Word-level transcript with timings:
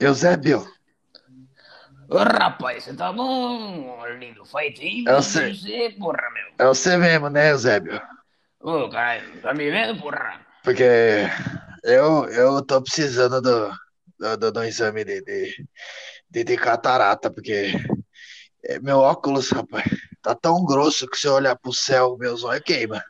Eusébio, 0.00 0.60
Ô, 2.08 2.18
rapaz, 2.18 2.84
você 2.84 2.94
tá 2.96 3.12
bom, 3.12 4.04
lindo? 4.18 4.42
Tempo 4.74 5.20
é 5.20 5.26
que 5.26 5.32
você, 5.32 5.54
você, 5.54 5.90
porra, 5.98 6.30
meu. 6.34 6.48
é 6.58 6.66
você 6.66 6.96
mesmo, 6.96 7.28
né, 7.28 7.50
Eusébio? 7.50 8.00
Ô, 8.60 8.88
caralho, 8.88 9.40
tá 9.42 9.52
me 9.52 9.68
vendo, 9.70 10.00
porra? 10.00 10.46
Porque 10.62 10.84
eu, 11.84 12.24
eu 12.30 12.64
tô 12.64 12.82
precisando 12.82 13.40
do, 13.40 13.70
do, 14.18 14.36
do- 14.36 14.52
do 14.52 14.64
exame 14.64 15.04
de, 15.04 15.22
de, 15.22 15.54
de, 16.30 16.44
de 16.44 16.56
catarata, 16.56 17.30
porque 17.32 17.72
é, 18.64 18.78
meu 18.80 18.98
óculos, 18.98 19.50
rapaz, 19.50 19.84
tá 20.22 20.34
tão 20.34 20.64
grosso 20.64 21.06
que 21.08 21.16
se 21.18 21.26
eu 21.28 21.34
olhar 21.34 21.56
pro 21.56 21.72
céu, 21.72 22.16
meus 22.18 22.44
olhos 22.44 22.62
queimam. 22.64 23.00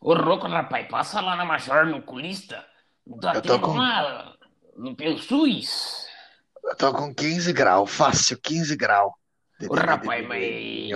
Ô, 0.00 0.12
louco, 0.14 0.46
rapaz, 0.46 0.86
passa 0.88 1.20
lá 1.20 1.34
na 1.36 1.44
Major, 1.44 1.86
no 1.86 1.98
oculista. 1.98 2.64
Não 3.06 3.18
tá 3.18 3.32
Eu 3.32 3.42
tô 3.42 3.60
com, 3.60 3.72
lá 3.76 4.36
no 4.76 4.94
SUS? 5.18 6.03
Eu 6.64 6.76
tô 6.76 6.92
com 6.92 7.14
15 7.14 7.52
graus, 7.52 7.90
fácil, 7.90 8.38
15 8.40 8.76
graus 8.76 9.12
Ô, 9.68 9.74
rapaz, 9.74 10.26
mas... 10.26 10.90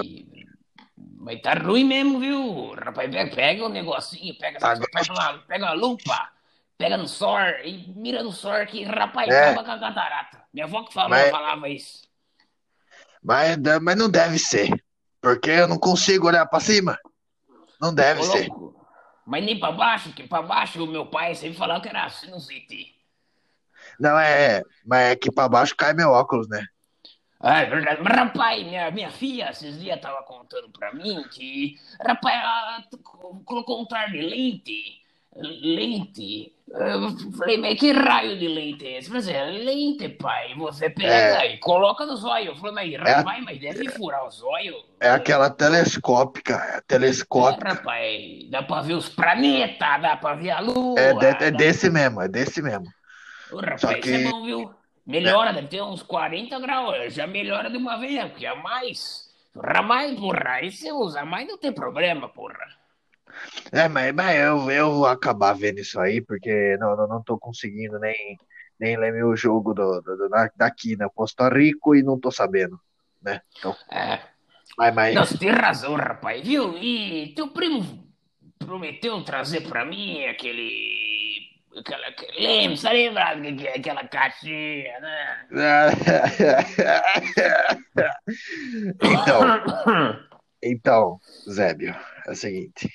Mas 1.21 1.41
tá 1.43 1.55
ruim 1.55 1.85
mesmo, 1.85 2.19
viu? 2.19 2.75
Rapaz, 2.75 3.11
pega, 3.11 3.35
pega 3.35 3.65
o 3.65 3.69
negocinho, 3.69 4.37
pega, 4.39 4.59
tá 4.59 4.75
pega, 4.75 5.13
uma, 5.13 5.39
pega 5.41 5.65
uma 5.67 5.73
lupa, 5.75 6.31
pega 6.77 6.97
no 6.97 7.07
sor 7.07 7.61
e 7.65 7.93
mira 7.95 8.23
no 8.23 8.33
sor 8.33 8.67
que, 8.67 8.83
rapaz, 8.85 9.29
É, 9.29 9.51
acaba 9.51 9.65
com 9.65 9.73
a 9.73 9.79
catarata. 9.79 10.45
Minha 10.53 10.67
avó 10.67 10.85
que 10.85 10.95
falou, 10.95 11.11
mas, 11.11 11.31
falava 11.31 11.69
isso. 11.69 12.09
mas, 13.23 13.57
mas 13.83 13.97
não 13.97 14.09
deve 14.09 14.39
ser, 14.39 14.71
porque 15.21 15.51
eu 15.51 15.69
não 15.69 15.79
consigo 15.79 16.27
olhar 16.27 16.47
pra 16.47 16.61
cima. 16.61 16.99
Não 17.81 17.95
deve 17.95 18.21
Ô, 18.21 18.25
ser. 18.25 18.49
mas 19.27 19.45
nem 19.45 19.59
pra 19.59 19.71
baixo, 19.71 20.13
que 20.13 20.27
pra 20.27 20.41
baixo 20.43 20.83
o 20.83 20.87
meu 20.87 21.07
pai 21.07 21.35
sempre 21.35 21.59
falava 21.59 21.81
que 21.81 21.89
era 21.89 22.09
sinusite. 22.09 22.98
Não 24.01 24.19
é, 24.19 24.63
mas 24.87 25.13
é 25.13 25.17
que 25.17 25.31
pra 25.33 25.49
baixo 25.49 25.75
cai 25.77 25.93
meu 25.95 26.11
óculos, 26.11 26.49
né? 26.49 26.65
Ah, 27.41 27.61
é 27.61 27.67
verdade. 27.67 28.03
Rapaz, 28.03 28.65
minha, 28.65 28.91
minha 28.91 29.11
filha 29.11 29.51
esses 29.51 29.79
dias 29.81 30.01
tava 30.01 30.23
contando 30.25 30.71
pra 30.71 30.93
mim 30.93 31.23
que, 31.31 31.77
rapaz, 32.05 32.35
ela 32.43 32.85
colocou 33.45 33.81
um 33.81 33.87
par 33.87 34.11
de 34.11 34.21
lente. 34.21 35.01
Lente. 35.37 36.53
Eu 36.69 37.11
falei, 37.37 37.57
mas 37.59 37.79
que 37.79 37.93
raio 37.93 38.37
de 38.39 38.49
lente 38.49 38.85
é 38.87 38.99
esse? 38.99 39.11
Mas 39.11 39.29
é 39.29 39.45
lente, 39.45 40.09
pai. 40.09 40.55
Você 40.57 40.91
pega 40.91 41.45
É, 41.45 41.47
e 41.47 41.59
coloca 41.59 42.05
no 42.05 42.17
zóio. 42.17 42.47
Eu 42.53 42.57
falei, 42.57 42.75
mas 42.75 42.95
é, 43.05 43.25
rapaz, 43.25 43.43
mas 43.45 43.61
deve 43.61 43.89
furar 43.89 44.27
o 44.27 44.31
zóio. 44.31 44.75
é 45.01 45.11
aquela 45.11 45.51
telescópica, 45.51 46.55
é 46.55 46.81
É, 47.35 47.51
telescópica. 47.63 47.63
rapaz, 47.63 48.49
dá 48.51 48.63
pra 48.63 48.81
ver 48.83 48.95
os 48.95 49.09
planetas, 49.09 50.03
dá 50.03 50.17
pra 50.17 50.35
ver 50.35 50.51
a 50.51 50.61
É, 50.95 51.13
lua, 51.13 51.15
de- 51.15 51.37
é 51.45 51.51
desse 51.51 51.89
mesmo, 51.91 52.21
é 52.21 52.29
desse 52.29 52.61
mesmo. 52.63 52.87
Só 53.77 53.95
rapaz, 53.95 54.11
é 54.11 54.19
que 54.19 54.19
bom, 54.19 54.45
viu? 54.45 54.75
é, 55.25 55.33
Melhora, 55.33 55.53
deve 55.53 55.69
ter 55.69 55.83
uns 55.83 56.03
40 56.03 56.59
graus. 56.61 57.15
Já 57.15 57.27
melhora 57.27 57.71
de 57.71 57.77
uma 57.77 57.97
vez, 57.99 58.15
né? 58.15 58.29
porque 58.29 58.47
a 58.47 58.55
mais. 58.57 59.29
A 59.57 59.83
mais, 59.83 60.15
porra. 60.19 60.51
Aí 60.55 60.71
você 60.71 60.93
usa 60.93 61.25
mais, 61.25 61.47
não 61.49 61.59
tem 61.59 61.73
problema, 61.73 62.29
porra. 62.29 62.79
é, 63.73 63.89
mas, 63.89 64.13
mas 64.15 64.37
eu, 64.39 64.71
eu 64.71 64.93
vou 64.93 65.07
acabar 65.07 65.53
vendo 65.55 65.79
isso 65.81 65.99
aí, 66.01 66.21
porque 66.21 66.77
não, 66.79 66.97
não, 66.97 67.07
não 67.09 67.23
tô 67.23 67.39
conseguindo 67.39 67.99
nem, 67.99 68.41
nem 68.79 68.97
ler 68.97 69.13
meu 69.13 69.37
jogo 69.37 69.75
do, 69.75 70.01
do, 70.01 70.29
da- 70.29 70.51
daqui, 70.57 70.97
né? 70.97 71.07
Posso 71.15 71.33
estar 71.33 71.53
rico 71.57 71.95
e 71.95 72.03
não 72.03 72.19
tô 72.19 72.31
sabendo, 72.31 72.79
né? 73.23 73.41
Então, 73.59 73.79
É. 73.91 74.21
mas, 74.77 74.95
mas 74.95 75.15
Não, 75.15 75.25
você 75.27 75.39
tem 75.39 75.51
razão, 75.51 75.95
rapaz, 75.97 76.47
viu? 76.47 76.79
E 76.79 77.35
teu 77.35 77.49
primo 77.51 78.07
prometeu 78.59 79.23
trazer 79.25 79.63
pra 79.69 79.85
mim 79.85 80.25
aquele. 80.27 81.18
Aquela, 81.81 82.07
aquele- 82.09 82.47
lembra, 82.47 82.77
você 82.77 82.89
lembra 82.91 83.41
que- 83.41 83.69
aquela 83.69 84.07
caixinha, 84.09 85.01
né? 85.01 85.47
Então, 89.01 90.21
então, 90.63 91.21
Zébio, 91.49 91.95
é 92.27 92.31
o 92.31 92.35
seguinte, 92.35 92.93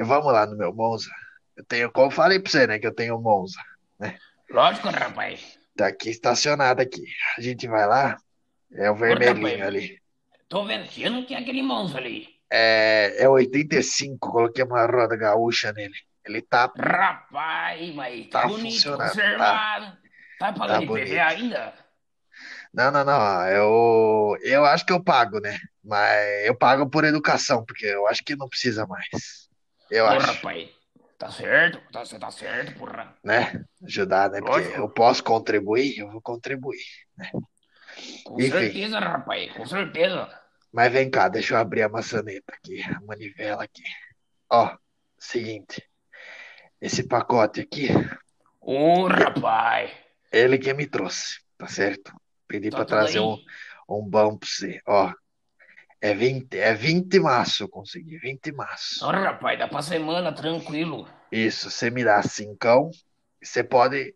vamos 0.00 0.32
lá 0.32 0.46
no 0.46 0.56
meu 0.56 0.72
Monza. 0.74 1.10
Eu 1.56 1.64
tenho, 1.64 1.90
como 1.90 2.06
eu 2.08 2.10
falei 2.10 2.38
pra 2.38 2.50
você, 2.50 2.66
né, 2.66 2.78
que 2.78 2.86
eu 2.86 2.94
tenho 2.94 3.20
Monza, 3.20 3.60
né? 3.98 4.16
Lógico, 4.50 4.88
rapaz. 4.88 5.58
Tá 5.76 5.88
aqui 5.88 6.10
estacionado 6.10 6.80
aqui. 6.80 7.02
A 7.36 7.40
gente 7.40 7.66
vai 7.66 7.86
lá, 7.86 8.16
é 8.72 8.90
o 8.90 8.94
vermelhinho 8.94 9.58
rapaz, 9.58 9.62
ali. 9.62 10.00
tô 10.48 10.64
vendo 10.64 10.88
que 10.88 11.02
eu 11.02 11.10
não 11.10 11.24
tinha 11.24 11.38
aquele 11.40 11.62
monstro 11.62 11.98
ali. 11.98 12.28
É, 12.50 13.14
é 13.18 13.28
85, 13.28 14.30
coloquei 14.30 14.62
uma 14.64 14.86
roda 14.86 15.16
gaúcha 15.16 15.72
nele. 15.72 15.94
Ele 16.26 16.42
tá, 16.42 16.68
Rapaz, 16.78 17.94
mas 17.94 18.28
tá 18.30 18.40
tá 18.40 18.48
bonito, 18.48 18.90
funcionando, 18.90 19.20
tá, 19.36 19.60
conservado. 19.70 19.98
Tá 20.38 20.52
tá 20.66 20.80
pagando 20.80 20.84
IPVA 20.84 21.26
bonito. 21.26 21.26
ainda? 21.28 21.74
Não, 22.72 22.90
não, 22.90 23.04
não, 23.04 23.48
eu, 23.48 24.36
eu 24.42 24.64
acho 24.64 24.84
que 24.84 24.92
eu 24.92 25.02
pago, 25.02 25.40
né? 25.40 25.58
Mas 25.82 26.46
eu 26.46 26.56
pago 26.56 26.88
por 26.88 27.04
educação, 27.04 27.64
porque 27.64 27.86
eu 27.86 28.06
acho 28.06 28.22
que 28.24 28.36
não 28.36 28.48
precisa 28.48 28.86
mais. 28.86 29.48
Eu 29.90 30.06
Ô, 30.06 30.16
acho, 30.16 30.28
rapaz, 30.28 30.70
tá 31.18 31.30
certo, 31.30 31.78
tá, 31.92 32.00
você 32.04 32.18
tá 32.18 32.30
certo, 32.30 32.78
porra. 32.78 33.14
né? 33.22 33.64
Ajudar, 33.84 34.30
né? 34.30 34.40
Porque 34.42 34.60
eu 34.60 34.88
Lógico, 34.88 34.92
posso 34.92 35.22
contribuir, 35.24 35.98
eu 35.98 36.10
vou 36.10 36.20
contribuir, 36.22 36.78
né? 37.16 37.30
com 38.24 38.38
Enfim, 38.38 38.42
certeza, 38.42 38.98
rapaz, 39.00 39.52
com 39.54 39.64
certeza. 39.66 40.28
mas 40.72 40.92
vem 40.92 41.10
cá, 41.10 41.28
deixa 41.28 41.54
eu 41.54 41.58
abrir 41.58 41.82
a 41.82 41.88
maçaneta 41.88 42.52
aqui, 42.54 42.82
a 42.82 43.00
manivela 43.02 43.64
aqui. 43.64 43.82
Ó, 44.50 44.76
seguinte, 45.18 45.85
esse 46.80 47.06
pacote 47.06 47.60
aqui, 47.60 47.88
Ô, 48.60 49.06
rapaz, 49.08 49.90
ele 50.32 50.58
que 50.58 50.72
me 50.74 50.86
trouxe, 50.86 51.40
tá 51.56 51.66
certo? 51.66 52.12
Pedi 52.46 52.70
tá 52.70 52.76
pra 52.76 52.84
tudo 52.84 52.98
trazer 52.98 53.20
um, 53.20 53.32
aí. 53.32 53.44
um 53.88 54.02
bom 54.08 54.36
pra 54.36 54.48
você, 54.48 54.80
ó. 54.86 55.12
É 56.00 56.14
20, 56.14 56.58
é 56.58 56.74
20 56.74 57.18
maço, 57.18 57.64
eu 57.64 57.68
consegui, 57.68 58.18
20 58.18 58.52
maço. 58.52 59.04
Ô, 59.04 59.10
rapaz, 59.10 59.58
dá 59.58 59.66
pra 59.66 59.82
semana, 59.82 60.32
tranquilo. 60.32 61.08
Isso, 61.32 61.70
você 61.70 61.90
me 61.90 62.04
dá 62.04 62.22
cincão, 62.22 62.90
você 63.42 63.64
pode, 63.64 64.14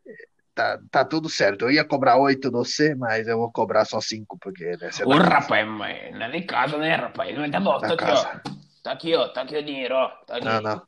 tá, 0.54 0.78
tá 0.90 1.04
tudo 1.04 1.28
certo. 1.28 1.62
Eu 1.62 1.70
ia 1.70 1.84
cobrar 1.84 2.18
oito 2.18 2.50
de 2.50 2.56
você, 2.56 2.94
mas 2.94 3.26
eu 3.26 3.38
vou 3.38 3.50
cobrar 3.50 3.84
só 3.84 4.00
cinco, 4.00 4.38
porque 4.38 4.64
né, 4.76 4.90
é 5.00 5.04
Ô, 5.04 5.10
rapaz, 5.16 5.66
mas 5.66 6.12
não 6.12 6.26
é 6.26 6.30
de 6.30 6.42
casa, 6.42 6.76
né, 6.78 6.94
rapaz? 6.94 7.34
Tá 7.50 7.60
bom, 7.60 7.78
da 7.78 7.88
tá 7.88 7.94
aqui, 7.94 8.04
ó. 8.04 8.50
Tá 8.82 8.92
aqui, 8.92 9.14
ó, 9.14 9.28
tá 9.28 9.42
aqui 9.42 9.56
o 9.56 9.62
dinheiro, 9.64 9.94
ó, 9.94 10.08
tá 10.26 10.36
Não, 10.42 10.56
aqui. 10.56 10.62
não, 10.62 10.82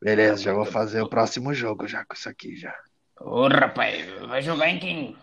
beleza, 0.00 0.42
já 0.42 0.52
vou 0.52 0.64
fazer 0.64 1.00
o 1.02 1.08
próximo 1.08 1.52
jogo 1.54 1.86
já 1.86 2.04
com 2.04 2.14
isso 2.14 2.28
aqui 2.28 2.56
já. 2.56 2.74
Ô, 3.20 3.48
rapaz, 3.48 4.06
vai 4.28 4.42
jogar 4.42 4.68
em 4.70 4.78
quem? 4.78 5.16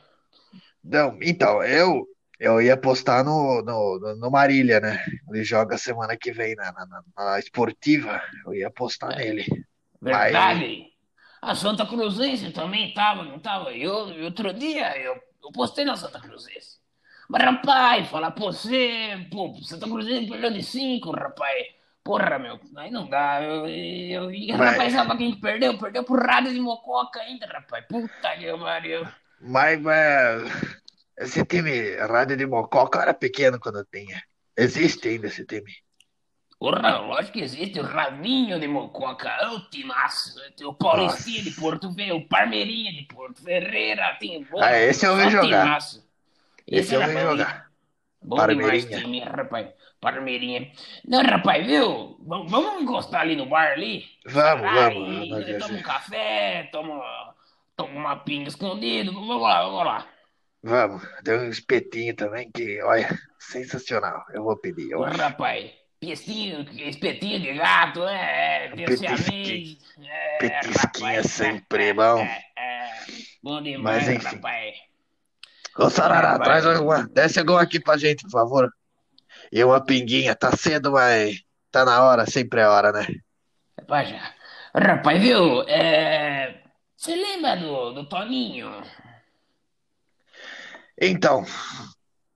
Não, 0.83 1.17
então, 1.21 1.63
eu 1.63 2.07
eu 2.39 2.61
ia 2.61 2.75
postar 2.75 3.23
no, 3.23 3.61
no, 3.61 4.15
no, 4.17 4.31
Marília, 4.31 4.79
né? 4.79 5.05
Ele 5.29 5.43
joga 5.45 5.77
semana 5.77 6.17
que 6.17 6.31
vem 6.31 6.55
na, 6.55 6.71
na, 6.73 7.03
na- 7.15 7.39
esportiva, 7.39 8.21
eu 8.45 8.53
ia 8.53 8.69
postar 8.69 9.13
É, 9.13 9.17
nele. 9.17 9.45
Mas, 10.01 10.33
verdade. 10.33 10.91
A 11.41 11.55
Santa 11.55 11.85
Cruzense 11.85 12.51
também 12.51 12.93
tava, 12.93 13.23
não 13.23 13.39
tava? 13.39 13.71
Eu, 13.73 14.23
outro 14.25 14.53
dia, 14.53 14.97
eu, 14.97 15.15
eu 15.43 15.51
postei 15.51 15.85
na 15.85 15.95
Santa 15.97 16.19
Cruzense. 16.19 16.79
Mas, 17.29 17.43
rapaz, 17.43 18.07
falar 18.09 18.31
pra 18.31 18.45
você, 18.45 19.27
pô, 19.31 19.53
Santa 19.63 19.87
Cruzense 19.87 20.29
perdeu 20.29 20.51
de 20.51 20.63
cinco, 20.63 21.11
rapaz. 21.11 21.65
Porra, 22.03 22.37
meu, 22.37 22.59
aí 22.77 22.91
não 22.91 23.09
dá. 23.09 23.41
Eu, 23.41 23.67
eu, 23.67 24.31
e, 24.31 24.51
rapaz, 24.51 24.93
mas, 24.93 24.93
sabe 24.93 25.17
quem 25.17 25.39
perdeu? 25.39 25.77
Perdeu 25.77 26.03
pro 26.03 26.15
Rádio 26.15 26.53
de 26.53 26.59
Mococa 26.59 27.21
ainda, 27.21 27.45
rapaz. 27.47 27.85
Puta 27.87 28.37
que 28.37 28.57
pariu. 28.57 29.07
mas, 29.39 29.79
mas 29.81 30.43
esse 31.17 31.45
time, 31.45 31.95
Rádio 31.97 32.37
de 32.37 32.45
Mococa, 32.45 33.01
era 33.01 33.13
pequeno 33.13 33.59
quando 33.59 33.79
eu 33.79 33.85
tinha. 33.85 34.21
Existe 34.57 35.07
ainda 35.07 35.27
esse 35.27 35.45
time. 35.45 35.71
Porra, 36.59 36.97
lógico 36.99 37.33
que 37.33 37.41
existe 37.41 37.79
o 37.79 37.83
Raminho 37.83 38.59
de 38.59 38.67
Mococa, 38.67 39.29
é 39.29 39.47
o 39.49 39.59
timaço. 39.69 40.35
Tem 40.55 40.65
o 40.65 40.73
Paulistinha 40.73 41.43
de. 41.43 41.51
Porto 41.51 41.91
Velho, 41.91 42.15
o 42.17 42.27
Parmeirinha 42.27 42.93
de 42.93 43.03
Porto 43.03 43.41
Ferreira, 43.41 44.15
tem, 44.19 44.41
Ah, 44.41 44.45
porra, 44.49 44.77
esse 44.79 45.05
eu 45.05 45.15
vi 45.17 45.29
jogar. 45.29 45.63
timaço. 45.63 46.09
Esse 46.65 46.95
Esse 46.95 46.95
eu 46.95 47.05
vi 47.05 47.19
jogar. 47.19 47.69
Bom 48.21 48.47
demais 48.47 48.85
time, 48.85 49.19
rapaz. 49.19 49.67
Parmeirinha. 50.03 50.69
Não, 51.07 51.21
rapaz, 51.23 51.65
viu? 51.65 52.17
Vamos 52.27 52.51
vamos 52.51 52.81
encostar 52.83 53.21
ali 53.21 53.35
no 53.35 53.45
bar 53.45 53.71
ali? 53.71 54.05
Vamos, 54.25 54.69
vamos, 54.71 55.29
nós 55.29 55.57
toma 55.67 55.79
um 55.79 55.81
café, 55.81 56.69
toma, 56.71 57.01
toma 57.75 57.91
uma 57.93 58.15
pinga 58.17 58.49
escondido. 58.49 59.13
Vamos 59.13 59.41
lá, 59.41 59.63
vamos 59.63 59.85
lá. 59.85 60.07
Vamos. 60.61 61.03
Tem 61.23 61.37
um 61.39 61.49
espetinho 61.49 62.15
também 62.15 62.51
que, 62.51 62.81
olha, 62.83 63.07
sensacional. 63.39 64.23
Eu 64.33 64.43
vou 64.43 64.57
pedir, 64.57 64.91
eu 64.91 64.99
Ô, 64.99 65.03
rapaz, 65.03 65.71
pestinho, 65.99 66.65
espetinho 66.89 67.39
de 67.41 67.53
gato? 67.53 68.03
É, 68.03 68.69
petisquinho. 68.75 69.77
É, 70.05 70.37
petisquinho 70.39 71.09
é 71.09 71.17
rapaz, 71.17 71.17
é, 71.17 71.23
sempre 71.23 71.85
é, 71.89 71.93
bom. 71.93 72.19
é, 72.19 72.41
é. 72.57 72.89
Bom 73.41 73.61
Mas 73.77 74.05
demais, 74.05 74.07
enfim. 74.09 74.37
rapaz. 74.37 74.75
Ô, 75.77 75.89
Sarará, 75.89 76.39
traz 76.39 76.65
Rapaz, 76.65 76.79
uma. 76.81 77.07
Desce 77.09 77.39
agora 77.39 77.63
aqui 77.63 77.79
pra 77.79 77.97
gente, 77.97 78.23
por 78.23 78.31
favor. 78.31 78.71
E 79.51 79.63
uma 79.63 79.83
pinguinha. 79.83 80.35
Tá 80.35 80.51
cedo, 80.55 80.91
mas 80.91 81.41
tá 81.71 81.85
na 81.85 82.03
hora, 82.03 82.25
sempre 82.25 82.61
é 82.61 82.67
hora, 82.67 82.91
né? 82.91 83.07
rapaz. 83.79 84.09
Rapaz, 84.75 85.21
viu? 85.21 85.61
É, 85.67 86.63
Você 86.97 87.15
lembra 87.15 87.55
do, 87.57 87.91
do 87.93 88.05
Toninho? 88.09 88.81
Então, 90.99 91.43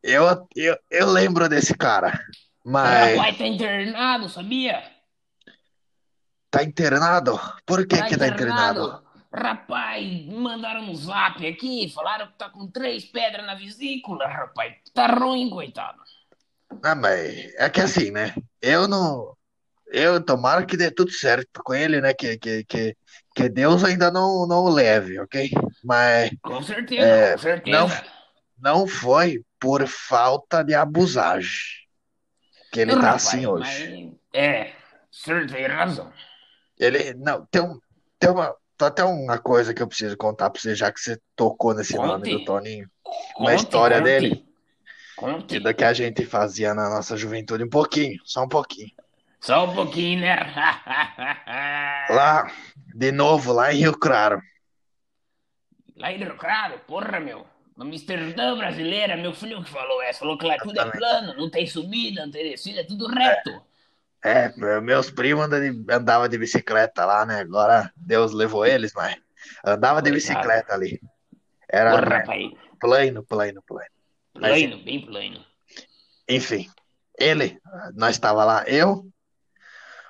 eu, 0.04 0.48
eu, 0.56 0.78
eu 0.90 1.08
lembro 1.08 1.48
desse 1.50 1.76
cara, 1.76 2.20
O 2.64 2.72
mas 2.72 3.18
rapaz 3.18 3.38
tá 3.38 3.46
internado, 3.48 4.30
sabia? 4.30 4.84
tá 6.50 6.64
internado? 6.64 7.40
Por 7.66 7.88
que 7.88 7.98
Tá 7.98 8.06
que 8.08 8.18
tá 8.18 8.28
internado? 8.28 8.84
internado. 8.84 9.08
Rapaz, 9.34 10.26
mandaram 10.28 10.84
um 10.90 10.96
zap 10.96 11.46
aqui, 11.46 11.90
falaram 11.90 12.28
que 12.28 12.38
tá 12.38 12.50
com 12.50 12.70
três 12.72 13.06
pedras 13.06 13.46
na 13.46 13.56
vesícula, 13.56 14.26
rapaz. 14.28 14.76
Tá 14.94 15.08
ruim, 15.08 15.50
coitado. 15.50 16.02
Ah, 16.84 16.96
mas 16.96 17.54
é 17.56 17.70
que 17.70 17.82
assim, 17.82 18.12
né? 18.12 18.34
Eu 18.62 18.88
não. 18.88 19.36
Eu 19.88 20.24
tomara 20.24 20.66
que 20.66 20.76
dê 20.76 20.92
tudo 20.92 21.12
certo 21.12 21.62
com 21.64 21.74
ele, 21.74 22.02
né? 22.02 22.14
Que, 22.14 22.38
que, 22.38 22.64
que, 22.66 22.96
que 23.34 23.50
Deus 23.50 23.84
ainda 23.84 24.12
não, 24.12 24.46
não 24.46 24.66
o 24.66 24.70
leve, 24.70 25.20
ok? 25.20 25.50
Mas 25.84 26.30
Com 26.42 26.62
certeza, 26.62 27.08
é, 27.08 27.60
com 27.62 27.70
não, 27.70 27.88
certeza. 27.90 28.14
não 28.60 28.88
foi 28.88 29.42
por 29.60 29.88
falta 29.88 30.62
de 30.62 30.76
abusagem 30.76 31.78
que 32.72 32.82
ele 32.82 33.00
tá 33.00 33.14
assim 33.14 33.46
Rapaz, 33.46 33.68
hoje. 33.68 34.12
É, 34.34 34.74
senhor 35.12 35.48
tem 35.48 35.66
razão. 35.68 36.12
Ele. 36.80 37.14
Não, 37.16 37.46
tem, 37.48 37.62
um, 37.62 37.80
tem 38.20 38.30
uma. 38.30 38.56
Tem 38.78 38.88
até 38.88 39.04
uma 39.04 39.40
coisa 39.40 39.74
que 39.74 39.82
eu 39.82 39.88
preciso 39.88 40.16
contar 40.16 40.52
pra 40.52 40.62
você, 40.62 40.76
já 40.76 40.92
que 40.92 41.00
você 41.00 41.20
tocou 41.36 41.74
nesse 41.74 41.96
nome 41.96 42.30
do 42.30 42.38
Conte, 42.38 42.46
Toninho. 42.46 42.88
Uma 43.40 43.52
conte, 43.52 43.64
história 43.64 44.02
dele, 44.02 44.30
conte, 44.30 44.42
que 44.44 44.47
conte. 45.18 45.60
do 45.60 45.74
que 45.74 45.84
a 45.84 45.94
gente 45.94 46.26
fazia 46.26 46.74
na 46.74 46.90
nossa 46.90 47.18
juventude, 47.18 47.64
um 47.64 47.70
pouquinho, 47.70 48.22
só 48.24 48.44
um 48.44 48.48
pouquinho. 48.48 48.92
Só 49.40 49.66
um 49.66 49.74
pouquinho, 49.76 50.22
né? 50.22 50.36
Lá, 52.10 52.52
de 52.96 53.12
novo, 53.12 53.52
lá 53.52 53.74
em 53.74 53.80
Rio 53.80 53.98
Claro. 53.98 54.42
Lá 55.96 56.12
em 56.12 56.18
Rio 56.18 56.38
Claro, 56.38 56.80
porra, 56.88 57.20
meu. 57.20 57.46
No 57.76 57.86
Amsterdã 57.86 58.58
brasileira, 58.58 59.16
meu 59.18 59.34
filho 59.34 59.64
que 59.64 59.70
falou 59.70 60.02
essa. 60.02 60.20
Falou 60.20 60.38
que 60.38 60.46
lá 60.46 60.58
tudo 60.58 60.80
é 60.80 60.92
plano, 60.92 61.36
não 61.36 61.50
tem 61.50 61.68
subida, 61.68 62.26
não 62.26 62.32
tem 62.32 62.50
descida, 62.50 62.82
é 62.82 62.84
tudo 62.84 63.08
reto. 63.08 63.62
É, 64.24 64.52
meu- 64.58 64.82
meus 64.82 65.12
primos 65.12 65.48
andavam 65.90 66.28
de 66.28 66.38
bicicleta 66.38 67.06
lá, 67.06 67.26
né? 67.26 67.42
Agora 67.42 67.92
Deus 67.96 68.34
levou 68.34 68.66
eles, 68.66 68.94
mas 68.94 69.16
andava 69.64 70.02
de 70.02 70.12
bicicleta 70.12 70.74
ali. 70.74 71.00
Era 71.70 71.92
Porra, 71.92 72.24
né, 72.26 72.52
plano, 72.80 73.24
plano, 73.24 73.62
plano. 73.62 73.97
Plano, 74.38 74.84
bem 74.84 75.06
plano. 75.06 75.46
enfim, 76.28 76.70
ele, 77.20 77.60
nós 77.96 78.16
estava 78.16 78.44
lá, 78.46 78.64
eu, 78.68 79.10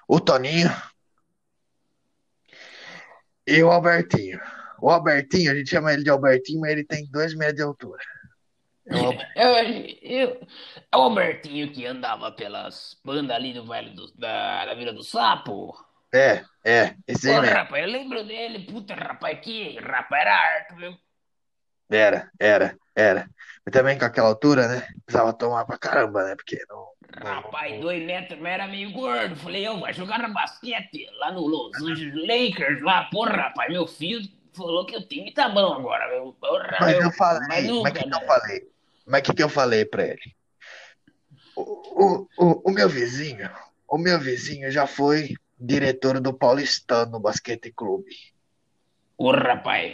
o 0.08 0.20
Toninho 0.20 0.70
e 3.46 3.64
o 3.64 3.72
Albertinho. 3.72 4.40
O 4.80 4.90
Albertinho, 4.90 5.52
a 5.52 5.56
gente 5.56 5.70
chama 5.70 5.94
ele 5.94 6.04
de 6.04 6.10
Albertinho, 6.10 6.60
mas 6.60 6.72
ele 6.72 6.84
tem 6.84 7.10
dois 7.10 7.34
metros 7.34 7.56
de 7.56 7.64
altura. 7.64 8.04
É 9.36 9.46
o 9.46 9.56
Albertinho. 9.56 9.98
Eu, 10.02 10.48
é 10.92 10.98
o 10.98 11.02
Albertinho 11.02 11.72
que 11.72 11.86
andava 11.86 12.32
pelas 12.32 13.00
bandas 13.04 13.36
ali 13.36 13.54
do 13.54 13.66
Vale 13.66 13.92
do, 13.92 14.12
da, 14.16 14.66
da 14.66 14.74
Vila 14.76 14.94
do 14.94 15.04
Sapo. 15.04 15.74
É, 16.14 16.44
é, 16.64 16.96
esse 17.06 17.30
aí 17.30 17.48
rapaz, 17.48 17.84
eu 17.84 17.90
lembro 17.90 18.24
dele. 18.24 18.66
Puta, 18.66 18.94
rapaz, 18.94 19.40
que 19.42 19.78
rapaz 19.80 20.22
era 20.22 20.36
arte, 20.36 20.76
viu? 20.76 20.98
Era, 21.90 22.32
era, 22.40 22.78
era. 22.96 23.30
Mas 23.68 23.74
também 23.74 24.00
com 24.00 24.06
aquela 24.06 24.30
altura, 24.30 24.66
né? 24.66 24.88
Precisava 25.06 25.34
tomar 25.34 25.66
pra 25.66 25.78
caramba, 25.78 26.24
né? 26.24 26.38
Porque 26.38 26.58
não, 26.70 26.88
Rapaz, 27.22 27.82
dois 27.82 28.02
metros, 28.02 28.40
mas 28.40 28.54
era 28.54 28.66
meio 28.66 28.94
gordo. 28.94 29.36
Falei, 29.36 29.68
eu, 29.68 29.78
vai 29.82 29.92
jogar 29.94 30.26
no 30.26 30.34
basquete 30.34 31.06
lá 31.18 31.34
no 31.34 31.46
Los 31.46 31.76
Angeles 31.82 32.16
Lakers, 32.16 32.82
lá, 32.82 33.10
porra, 33.12 33.36
rapaz, 33.36 33.70
meu 33.70 33.86
filho 33.86 34.22
falou 34.54 34.86
que 34.86 34.96
o 34.96 35.06
time 35.06 35.34
tá 35.34 35.50
bom 35.50 35.74
agora, 35.74 36.08
meu. 36.08 36.32
Porra, 36.40 36.78
Mas 36.80 36.94
meu. 36.94 37.02
eu 37.02 37.12
falei, 37.12 37.48
mas 37.50 37.66
nunca, 37.66 37.92
que 37.92 38.00
que 38.00 38.06
eu 38.06 38.20
né? 38.22 38.26
falei? 38.26 38.72
Mas 39.06 39.22
que 39.22 39.34
que 39.34 39.44
eu 39.44 39.50
falei 39.50 39.84
pra 39.84 40.04
ele? 40.06 40.36
O, 41.54 41.62
o, 41.62 42.28
o, 42.38 42.70
o 42.70 42.72
meu 42.72 42.88
vizinho, 42.88 43.50
o 43.86 43.98
meu 43.98 44.18
vizinho 44.18 44.72
já 44.72 44.88
foi 44.88 45.34
diretor 45.60 46.22
do 46.22 46.34
Paulistano 46.34 47.20
Basquete 47.20 47.74
Clube. 47.76 48.16
Ô, 49.18 49.32
rapaz, 49.32 49.94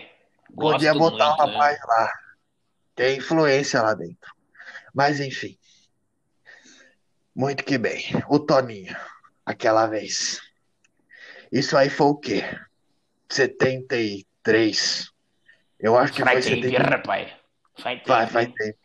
Podia 0.53 0.93
botar 0.93 1.33
o 1.33 1.37
muito, 1.37 1.45
né? 1.47 1.53
rapaz 1.53 1.79
lá. 1.87 2.22
Tem 2.95 3.17
influência 3.17 3.81
lá 3.81 3.93
dentro. 3.93 4.31
Mas 4.93 5.19
enfim, 5.19 5.57
muito 7.35 7.63
que 7.63 7.77
bem. 7.77 8.03
O 8.29 8.39
Toninho, 8.39 8.95
aquela 9.45 9.87
vez. 9.87 10.39
Isso 11.51 11.75
aí 11.77 11.89
foi 11.89 12.07
o 12.07 12.15
quê? 12.15 12.43
73. 13.29 15.11
Eu 15.79 15.97
acho 15.97 16.13
que 16.13 16.21
foi 16.21 16.33
Faz 16.33 16.45
tempo, 16.45 16.63
70. 16.63 16.83
rapaz. 16.83 17.31
Faz 17.79 17.97
tempo. 17.97 18.07
Vai, 18.07 18.27
faz 18.27 18.53
tempo. 18.53 18.79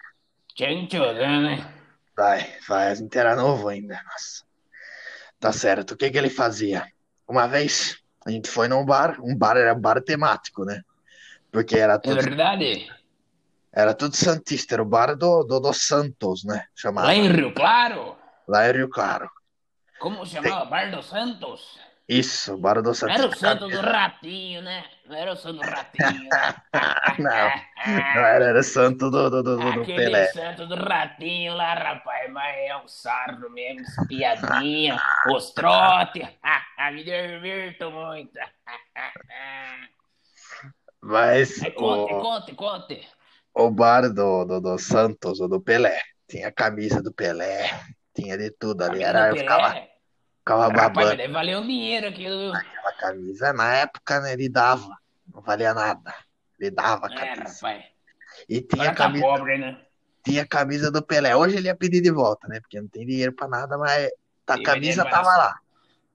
Tchan, 0.55 1.43
né? 1.43 1.75
Vai, 2.17 2.53
vai. 2.67 2.89
A 2.89 2.95
gente 2.95 3.17
era 3.17 3.37
novo 3.37 3.69
ainda. 3.69 4.03
Nossa. 4.03 4.45
Tá 5.39 5.53
certo. 5.53 5.93
O 5.93 5.97
que 5.97 6.11
que 6.11 6.19
ele 6.19 6.31
fazia? 6.31 6.85
Uma 7.29 7.47
vez, 7.47 7.99
a 8.27 8.31
gente 8.31 8.49
foi 8.51 8.67
num 8.67 8.85
bar. 8.85 9.21
Um 9.21 9.37
bar 9.37 9.57
era 9.57 9.75
bar 9.75 10.03
temático, 10.03 10.65
né? 10.65 10.83
Porque 11.53 11.79
era 11.79 11.95
É 11.95 11.99
tudo, 11.99 12.21
verdade? 12.21 12.91
Era 13.73 13.95
tudo 13.95 14.15
Santista. 14.17 14.75
Era 14.75 14.83
o 14.83 14.87
bar 14.87 15.15
do, 15.17 15.43
do, 15.45 15.61
do 15.61 15.73
Santos, 15.73 16.45
né? 16.45 16.57
Lá 16.57 16.65
Chamava. 16.75 17.15
em 17.15 17.29
Rio 17.31 17.53
Claro? 17.55 18.17
Lá 18.47 18.69
em 18.69 18.73
Rio 18.73 18.89
Claro. 18.89 19.31
Como 19.99 20.25
chamava? 20.25 20.65
Bar 20.67 20.91
dos 20.91 21.07
Santos? 21.07 21.79
Isso, 22.09 22.55
o 22.55 22.57
bar 22.59 22.77
do 22.81 22.85
Não 22.85 22.95
Santos. 22.95 23.17
era 23.19 23.27
o 23.29 23.37
Santo 23.37 23.69
do 23.69 23.81
Ratinho, 23.81 24.63
né? 24.63 24.85
Não 25.07 25.15
era 25.17 25.33
o 25.33 25.37
Santo 25.37 25.57
do 25.61 25.67
Ratinho. 25.69 26.29
Não, 27.19 27.51
não 28.15 28.25
era, 28.25 28.45
era 28.45 28.63
santo 28.63 29.11
do, 29.11 29.29
do, 29.29 29.43
do, 29.43 29.57
do 29.57 29.69
Aquele 29.69 29.97
Pelé. 29.97 30.27
santo 30.29 30.67
do 30.69 30.77
ratinho 30.77 31.55
lá, 31.55 31.75
rapaz, 31.75 32.31
mas 32.31 32.57
é 32.57 32.77
um 32.77 32.87
sarro 32.87 33.51
mesmo, 33.51 33.81
espiadinha, 33.81 34.97
os 35.35 35.51
trote, 35.51 36.21
me 36.93 37.03
divirto 37.03 37.91
muito. 37.91 38.39
Mas 41.03 41.61
Aí 41.63 41.73
conte, 41.73 42.13
o, 42.13 42.21
conte, 42.21 42.55
conte. 42.55 43.09
O 43.59 43.71
bar 43.71 44.09
do, 44.13 44.45
do, 44.45 44.61
do 44.61 44.79
Santos, 44.79 45.41
ou 45.41 45.49
do 45.49 45.61
Pelé, 45.61 46.01
tinha 46.29 46.51
camisa 46.53 47.03
do 47.03 47.13
Pelé, 47.13 47.69
tinha 48.15 48.39
de 48.39 48.51
tudo 48.51 48.83
ali. 48.83 49.01
Camisa 49.01 49.09
Era, 49.09 49.29
eu 49.31 49.37
ficava, 49.37 49.89
ficava 50.39 50.63
Rapaz, 50.69 50.75
babando. 50.95 51.17
deve 51.17 51.33
valer 51.33 51.57
um 51.59 51.67
dinheiro 51.67 52.09
aquilo. 52.09 52.53
Aquela 52.55 52.93
camisa, 52.93 53.53
na 53.53 53.75
época, 53.75 54.21
né, 54.21 54.33
ele 54.35 54.49
dava, 54.49 54.97
não 55.33 55.43
valia 55.43 55.75
nada. 55.75 56.15
Ele 56.59 56.71
dava 56.71 57.07
a 57.07 57.13
É, 57.13 57.35
camisa. 57.35 57.55
rapaz. 57.67 57.85
E 58.49 58.61
tinha 58.61 58.91
Agora 58.91 58.97
tá 58.97 59.05
camisa, 59.05 59.25
pobre, 59.27 59.59
né? 59.59 59.81
tinha 60.25 60.47
camisa 60.47 60.91
do 60.91 61.03
Pelé. 61.05 61.35
Hoje 61.35 61.57
ele 61.57 61.67
ia 61.67 61.77
pedir 61.77 62.01
de 62.01 62.11
volta, 62.11 62.47
né? 62.47 62.61
Porque 62.61 62.81
não 62.81 62.89
tem 62.89 63.05
dinheiro 63.07 63.33
pra 63.33 63.49
nada, 63.49 63.77
mas 63.77 64.09
a 64.47 64.55
Tem 64.55 64.63
camisa 64.63 65.05
tava 65.05 65.37
lá. 65.37 65.59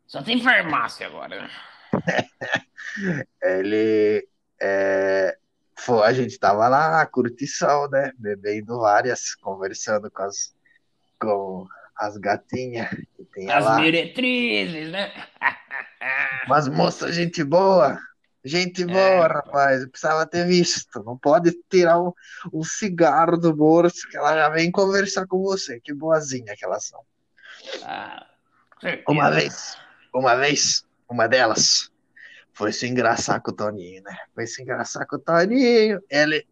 Só 0.07 0.21
tem 0.21 0.41
farmácia 0.41 1.07
agora, 1.07 1.41
né? 1.41 1.49
Ele. 3.41 4.27
É, 4.61 5.37
foi, 5.75 6.03
a 6.05 6.13
gente 6.13 6.37
tava 6.39 6.67
lá, 6.67 7.05
curtição, 7.05 7.87
né? 7.89 8.11
Bebendo 8.17 8.79
várias, 8.79 9.35
conversando 9.35 10.09
com 10.11 10.23
as, 10.23 10.53
com 11.19 11.67
as 11.95 12.17
gatinhas 12.17 12.89
que 12.89 13.25
tinha 13.33 13.57
As 13.57 13.65
lá. 13.65 13.79
meretrizes, 13.79 14.91
né? 14.91 15.11
Mas 16.47 16.67
moça, 16.67 17.11
gente 17.11 17.43
boa. 17.43 17.97
Gente 18.45 18.83
É, 18.83 18.85
boa, 18.85 19.27
rapaz. 19.27 19.45
rapaz. 19.45 19.81
Eu 19.83 19.89
precisava 19.89 20.25
ter 20.27 20.45
visto. 20.45 21.01
Não 21.03 21.17
pode 21.17 21.51
tirar 21.69 22.01
um, 22.01 22.11
um 22.53 22.63
cigarro 22.63 23.37
do 23.37 23.53
bolso 23.55 24.07
que 24.09 24.17
ela 24.17 24.35
já 24.35 24.49
vem 24.49 24.69
conversar 24.69 25.25
com 25.27 25.41
você. 25.41 25.79
Que 25.79 25.93
boazinha 25.93 26.53
que 26.57 26.65
elas 26.65 26.85
são. 26.87 26.99
Ah, 27.83 28.25
Uma 29.07 29.31
vez, 29.31 29.77
uma 30.13 30.35
vez, 30.35 30.85
uma 31.09 31.25
delas 31.27 31.89
foi 32.53 32.71
se 32.73 32.87
engraçar 32.87 33.41
com 33.41 33.51
o 33.51 33.55
Toninho, 33.55 34.03
né? 34.03 34.15
Foi 34.33 34.47
se 34.47 34.61
engraçar 34.61 35.05
com 35.07 35.15
o 35.17 35.19
Toninho. 35.19 36.01
Ele, 36.09 36.45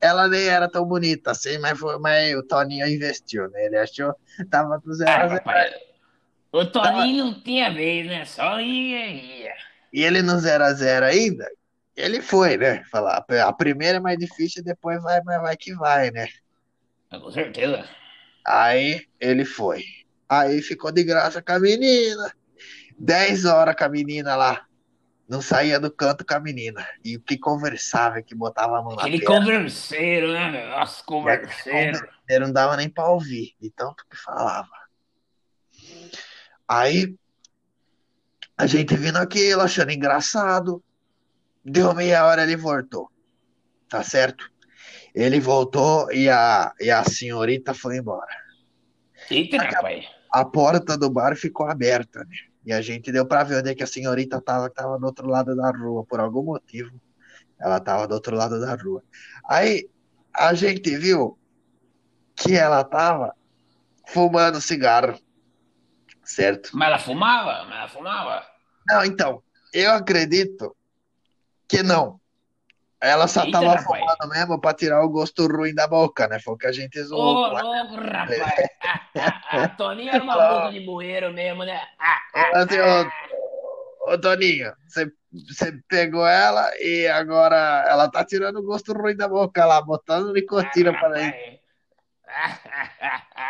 ela 0.00 0.28
nem 0.28 0.46
era 0.48 0.70
tão 0.70 0.84
bonita 0.86 1.32
assim, 1.32 1.58
mas, 1.58 1.78
foi, 1.78 1.98
mas 1.98 2.34
o 2.36 2.42
Toninho 2.46 2.86
investiu, 2.88 3.50
né? 3.50 3.66
Ele 3.66 3.78
achou, 3.78 4.14
tava 4.50 4.78
do 4.80 4.94
zero 4.94 5.22
Ah, 5.22 5.24
a 5.24 5.28
zero. 5.28 5.44
rapaz. 5.44 5.74
O 6.52 6.66
Toninho 6.66 7.24
não 7.26 7.42
tinha 7.42 7.72
vez, 7.72 8.06
né? 8.06 8.24
Só 8.24 8.60
ia, 8.60 9.06
ia. 9.08 9.54
E 9.92 10.02
ele 10.02 10.22
no 10.22 10.38
0 10.38 10.64
a 10.64 10.72
0 10.72 11.06
ainda, 11.06 11.48
ele 11.96 12.20
foi, 12.22 12.56
né? 12.56 12.84
Falar, 12.90 13.24
a 13.46 13.52
primeira 13.52 13.98
é 13.98 14.00
mais 14.00 14.18
difícil, 14.18 14.62
depois 14.64 15.02
vai, 15.02 15.20
mas 15.24 15.40
vai 15.42 15.56
que 15.56 15.74
vai, 15.74 16.10
né? 16.10 16.28
Com 17.10 17.30
certeza. 17.30 17.88
Aí 18.46 19.06
ele 19.20 19.44
foi. 19.44 19.84
Aí 20.28 20.62
ficou 20.62 20.90
de 20.92 21.04
graça 21.04 21.42
com 21.42 21.52
a 21.52 21.60
menina. 21.60 22.32
10 22.98 23.44
horas 23.44 23.74
com 23.76 23.84
a 23.84 23.88
menina 23.88 24.36
lá. 24.36 24.66
Não 25.32 25.40
saía 25.40 25.80
do 25.80 25.90
canto 25.90 26.26
com 26.26 26.34
a 26.34 26.40
menina. 26.40 26.86
E 27.02 27.16
o 27.16 27.20
que 27.22 27.38
conversava, 27.38 28.20
que 28.20 28.34
botava 28.34 28.78
a 28.78 28.82
mão 28.82 28.94
na 28.94 29.00
Aquele 29.00 29.24
converseiro, 29.24 30.30
né? 30.30 30.68
Nossa, 30.68 31.02
converseiro. 31.02 32.06
Ele 32.28 32.44
não 32.44 32.52
dava 32.52 32.76
nem 32.76 32.86
pra 32.86 33.08
ouvir, 33.08 33.54
de 33.58 33.70
tanto 33.70 34.04
que 34.10 34.14
falava. 34.14 34.68
Aí 36.68 37.14
a 38.58 38.66
gente 38.66 38.94
vindo 38.94 39.16
aquilo, 39.16 39.62
achando 39.62 39.92
engraçado. 39.92 40.84
Deu 41.64 41.94
meia 41.94 42.26
hora, 42.26 42.42
ele 42.42 42.54
voltou. 42.54 43.10
Tá 43.88 44.02
certo? 44.02 44.52
Ele 45.14 45.40
voltou 45.40 46.12
e 46.12 46.28
a, 46.28 46.74
e 46.78 46.90
a 46.90 47.02
senhorita 47.04 47.72
foi 47.72 47.96
embora. 47.96 48.36
Eita, 49.30 49.56
rapaz. 49.56 50.04
a 50.30 50.44
porta 50.44 50.98
do 50.98 51.08
bar 51.08 51.34
ficou 51.36 51.64
aberta, 51.64 52.18
né? 52.20 52.51
E 52.64 52.72
a 52.72 52.80
gente 52.80 53.10
deu 53.10 53.26
pra 53.26 53.42
ver 53.42 53.58
onde 53.58 53.70
é 53.70 53.74
que 53.74 53.82
a 53.82 53.86
senhorita 53.86 54.40
tava, 54.40 54.68
que 54.68 54.76
tava 54.76 54.98
do 54.98 55.06
outro 55.06 55.26
lado 55.26 55.56
da 55.56 55.70
rua, 55.70 56.04
por 56.04 56.20
algum 56.20 56.42
motivo. 56.42 56.92
Ela 57.60 57.80
tava 57.80 58.06
do 58.06 58.14
outro 58.14 58.36
lado 58.36 58.60
da 58.60 58.74
rua. 58.74 59.02
Aí 59.48 59.88
a 60.34 60.54
gente 60.54 60.96
viu 60.96 61.38
que 62.34 62.54
ela 62.54 62.82
tava 62.84 63.34
fumando 64.06 64.60
cigarro, 64.60 65.18
certo? 66.24 66.70
Mas 66.72 66.88
ela 66.88 66.98
fumava? 66.98 67.64
Mas 67.64 67.78
ela 67.78 67.88
fumava? 67.88 68.46
Não, 68.88 69.04
então, 69.04 69.42
eu 69.72 69.92
acredito 69.92 70.76
que 71.68 71.82
não. 71.82 72.20
Ela 73.02 73.26
só 73.26 73.44
Eita, 73.44 73.58
tava 73.58 73.74
rapaz. 73.74 73.84
fumando 73.84 74.32
mesmo 74.32 74.60
pra 74.60 74.72
tirar 74.72 75.02
o 75.02 75.08
gosto 75.08 75.48
ruim 75.48 75.74
da 75.74 75.88
boca, 75.88 76.28
né? 76.28 76.38
Foi 76.38 76.54
o 76.54 76.56
que 76.56 76.68
a 76.68 76.72
gente 76.72 77.00
Ô, 77.00 77.04
zoou 77.04 77.50
com 77.50 77.58
ela. 77.58 77.62
louco, 77.62 77.94
rapaz. 77.96 78.70
Ah, 78.80 79.00
ah, 79.18 79.42
ah, 79.50 79.68
Toninho 79.70 80.10
era 80.14 80.22
uma 80.22 80.34
boca 80.34 80.70
de 80.70 80.80
bueiro 80.86 81.32
mesmo, 81.32 81.64
né? 81.64 81.80
Ah, 81.98 82.18
ah, 82.32 82.58
Assim, 82.60 82.78
ô, 82.78 82.84
ah. 82.84 84.12
ô 84.12 84.18
Toninho, 84.20 84.72
você, 84.86 85.10
pegou 85.88 86.24
ela 86.24 86.70
e 86.78 87.08
agora 87.08 87.84
ela 87.88 88.08
tá 88.08 88.24
tirando 88.24 88.60
o 88.60 88.62
gosto 88.62 88.92
ruim 88.92 89.16
da 89.16 89.26
boca 89.26 89.64
lá, 89.64 89.82
botando 89.82 90.32
nicotina. 90.32 90.92
Ah, 90.92 91.00
ah, 91.04 91.18
ah, 91.18 91.28
ah. 91.28 91.61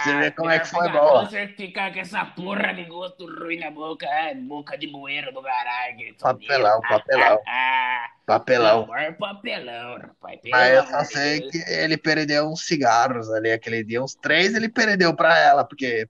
Você 0.01 0.17
vê 0.19 0.31
como 0.33 0.51
é 0.51 0.59
que 0.59 0.67
foi 0.69 0.91
câncer 0.91 1.49
que 1.55 1.67
ficar 1.67 1.93
com 1.93 2.01
essa 2.01 2.25
porra 2.25 2.73
de 2.75 2.85
gosto 2.85 3.27
ruim 3.27 3.59
na 3.59 3.71
boca. 3.71 4.07
É, 4.07 4.35
boca 4.35 4.77
de 4.77 4.87
bueiro 4.87 5.33
do. 5.33 5.43
Toninho. 5.43 6.49
Papelão, 6.49 6.81
Ah, 6.85 6.89
papelão. 6.89 7.39
ah, 7.47 8.07
ah. 8.07 8.09
Papelão. 8.25 8.97
É 8.97 9.13
papelão, 9.13 9.99
rapaz. 9.99 10.41
Mas 10.51 10.73
eu 10.75 10.87
só 10.87 11.05
sei 11.05 11.41
Deus. 11.41 11.53
que 11.53 11.59
ele 11.71 11.97
perdeu 11.97 12.49
uns 12.49 12.67
cigarros 12.67 13.31
ali 13.33 13.51
aquele 13.51 13.85
dia, 13.85 14.03
uns 14.03 14.15
três 14.15 14.55
ele 14.55 14.69
perdeu 14.69 15.15
pra 15.15 15.37
ela, 15.39 15.65
porque 15.65 16.09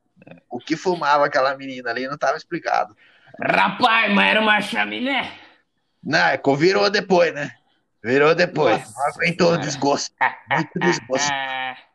o 0.48 0.58
que 0.58 0.76
fumava 0.76 1.26
aquela 1.26 1.56
menina 1.56 1.90
ali 1.90 2.06
não 2.06 2.16
tava 2.18 2.36
explicado. 2.36 2.94
Rapaz, 3.40 4.12
mas 4.12 4.30
era 4.30 4.40
uma 4.40 4.60
chaminé. 4.60 5.32
Não, 6.04 6.18
é 6.26 6.38
virou 6.56 6.90
depois, 6.90 7.32
né? 7.34 7.50
Virou 8.04 8.34
depois. 8.34 8.78
Nossa 8.78 9.10
aguentou 9.10 9.52
o 9.52 9.58
desgosto. 9.58 10.14
Muito 10.50 10.78
desgosto? 10.80 11.30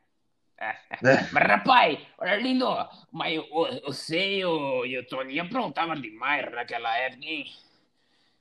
Mas, 1.31 1.43
rapaz, 1.47 1.99
Orlindo, 2.17 2.65
mas 3.11 3.37
o- 3.51 3.81
você 3.85 4.37
e 4.39 4.45
o, 4.45 4.85
e 4.85 4.97
o 4.97 5.05
Toninho 5.07 5.43
aprontavam 5.43 5.95
demais 5.99 6.49
naquela 6.51 6.95
época, 6.97 7.25
hein? 7.25 7.45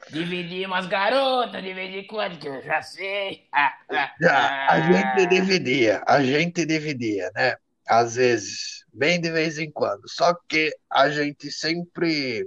Dividir 0.09 0.67
umas 0.67 0.87
garotas, 0.87 1.63
dividir 1.63 2.07
quanto 2.07 2.39
que 2.39 2.49
eu 2.49 2.63
já 2.63 2.83
sei. 2.83 3.49
Ah, 3.53 3.79
ah, 3.91 4.15
Já, 4.21 4.51
a 4.67 4.81
gente 4.81 5.27
ah. 5.27 5.27
dividia, 5.27 6.03
a 6.07 6.23
gente 6.23 6.65
dividia, 6.67 7.31
né? 7.35 7.57
Às 7.87 8.17
vezes, 8.17 8.85
bem 8.93 9.21
de 9.21 9.31
vez 9.31 9.59
em 9.59 9.71
quando. 9.71 10.09
Só 10.09 10.35
que 10.49 10.73
a 10.91 11.09
gente 11.11 11.51
sempre 11.53 12.47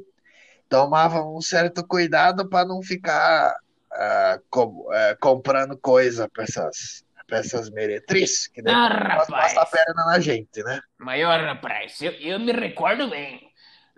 tomava 0.69 1.23
um 1.25 1.41
certo 1.41 1.85
cuidado 1.87 2.49
para 2.49 2.67
não 2.67 2.81
ficar 2.83 3.55
ah, 3.93 4.39
com- 4.49 4.87
ah, 4.91 5.17
comprando 5.21 5.77
coisa 5.79 6.29
para 6.29 6.43
essas, 6.45 7.03
pra 7.29 7.39
essas 7.39 7.69
meretrizes, 7.69 8.47
que 8.47 8.61
Ah, 8.65 8.89
depois 8.89 9.11
elas 9.13 9.29
passam 9.29 9.63
a 9.63 9.65
perna 9.65 10.05
na 10.05 10.19
gente, 10.19 10.63
né? 10.63 10.81
Maior, 10.97 11.39
rapaz, 11.45 12.01
eu, 12.01 12.11
eu 12.13 12.39
me 12.39 12.51
recordo 12.51 13.09
bem. 13.09 13.49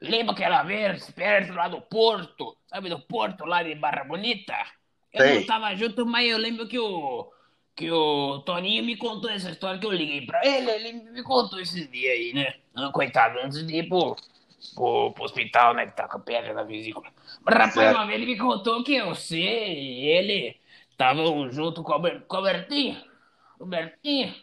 Lembra 0.02 0.34
aquela 0.34 0.64
vez 0.64 1.10
perto 1.12 1.54
lá 1.54 1.68
do 1.68 1.82
Porto, 1.82 2.58
sabe, 2.68 2.90
do 2.90 3.00
Porto 3.00 3.46
lá 3.46 3.64
de 3.64 3.76
Barra 3.76 4.04
Bonita? 4.04 4.54
Eu 5.12 5.24
não 5.26 5.34
Sei. 5.34 5.42
estava 5.42 5.76
junto, 5.76 6.06
mas 6.06 6.30
eu 6.30 6.38
lembro 6.38 6.68
que 6.68 6.80
o, 6.80 7.32
que 7.76 7.92
o 7.92 8.40
Toninho 8.46 8.84
me 8.84 8.96
contou 8.98 9.30
essa 9.30 9.50
história 9.52 9.80
que 9.80 9.86
eu 9.86 9.92
liguei 9.92 10.26
pra 10.26 10.42
ele, 10.46 10.72
ele 10.72 10.94
me 11.12 11.24
contou 11.24 11.60
esses 11.60 11.90
dias 11.92 12.14
aí, 12.14 12.34
né? 12.34 12.56
Ah, 12.76 12.92
Coitado, 12.92 13.40
antes 13.40 13.66
de 13.66 13.76
ir 13.78 13.90
pro, 13.90 14.16
pro, 14.76 15.12
pro 15.14 15.24
hospital, 15.24 15.74
né, 15.74 15.86
que 15.88 15.96
tá 15.96 16.08
com 16.08 16.18
a 16.18 16.22
pedra 16.22 16.54
na 16.54 16.64
vesícula. 16.64 17.08
Mas, 17.44 17.56
rapaz, 17.58 17.74
Certo. 17.74 17.96
uma 17.96 18.06
vez 18.06 18.22
ele 18.22 18.32
me 18.32 18.38
contou 18.38 18.84
que 18.84 19.02
você 19.04 19.38
e 19.38 20.06
ele 20.08 20.58
estavam 20.92 21.52
junto 21.52 21.84
com 21.84 21.92
o 21.92 21.94
Albert- 21.96 22.22
com 22.28 22.36
o 22.36 22.40
Albertinho, 22.40 23.02
o 23.62 23.64
Albertinho, 23.64 24.34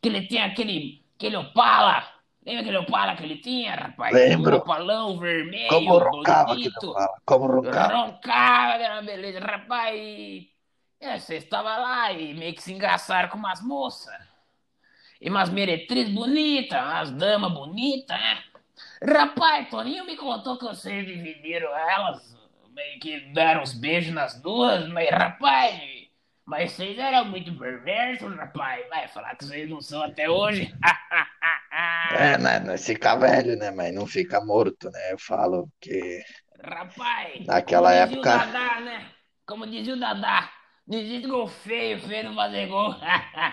que 0.00 0.08
ele 0.08 0.26
tinha 0.26 0.46
aquele, 0.46 1.04
aquele 1.16 1.36
Opala. 1.36 2.08
Lembra 2.44 2.62
aquele 2.62 2.78
Opala 2.78 3.14
que 3.14 3.22
ele 3.22 3.36
tinha, 3.38 3.74
rapaz? 3.74 4.14
Um 4.14 4.18
Lembro. 4.18 4.56
Opalão 4.56 5.18
vermelho, 5.18 5.68
Como 5.68 5.98
roncava 5.98 6.54
bonito. 6.54 6.94
Como 7.26 7.46
roncava. 7.46 7.94
Roncava, 7.94 8.82
era 8.82 9.02
beleza. 9.02 9.40
Rapaz, 9.40 10.46
é, 11.00 11.18
você 11.18 11.36
estava 11.36 11.76
lá 11.76 12.12
e 12.12 12.32
meio 12.34 12.54
que 12.54 12.62
se 12.62 12.72
engraçaram 12.72 13.28
com 13.28 13.36
umas 13.36 13.60
moças. 13.62 14.14
E 15.20 15.28
umas 15.28 15.50
meretrizes 15.50 16.14
bonitas, 16.14 16.80
umas 16.80 17.10
damas 17.10 17.52
bonitas, 17.52 18.16
né? 18.18 18.38
Rapaz, 19.02 19.68
Toninho 19.68 20.06
me 20.06 20.16
contou 20.16 20.56
que 20.56 20.64
vocês 20.64 21.04
dividiram 21.04 21.76
elas, 21.76 22.36
meio 22.70 23.00
que 23.00 23.20
deram 23.32 23.62
uns 23.62 23.74
beijos 23.74 24.14
nas 24.14 24.40
duas, 24.40 24.88
mas 24.88 25.10
rapaz, 25.10 25.97
mas 26.48 26.72
vocês 26.72 26.98
eram 26.98 27.26
muito 27.26 27.56
perversos, 27.58 28.34
rapaz. 28.34 28.88
Vai 28.88 29.06
falar 29.08 29.36
que 29.36 29.44
vocês 29.44 29.68
não 29.68 29.80
são 29.80 30.02
até 30.02 30.28
hoje. 30.28 30.72
É, 32.10 32.38
né? 32.38 32.58
Nós 32.60 32.84
fica 32.86 33.14
velho, 33.16 33.56
né? 33.56 33.70
Mas 33.70 33.94
não 33.94 34.06
fica 34.06 34.40
morto, 34.40 34.90
né? 34.90 35.12
Eu 35.12 35.18
falo 35.18 35.70
que 35.80 36.22
Rapaz, 36.62 37.46
naquela 37.46 37.90
como 37.90 37.94
época. 37.94 38.38
dizia 38.38 38.48
o 38.48 38.52
Dadá, 38.52 38.80
né? 38.80 39.08
Como 39.46 39.66
dizia 39.66 39.94
o 39.94 40.00
Dadá, 40.00 40.52
existe 40.90 41.28
gol 41.28 41.46
feio, 41.46 42.00
feio 42.00 42.24
não 42.24 42.34
fazer 42.34 42.66
gol. 42.66 42.94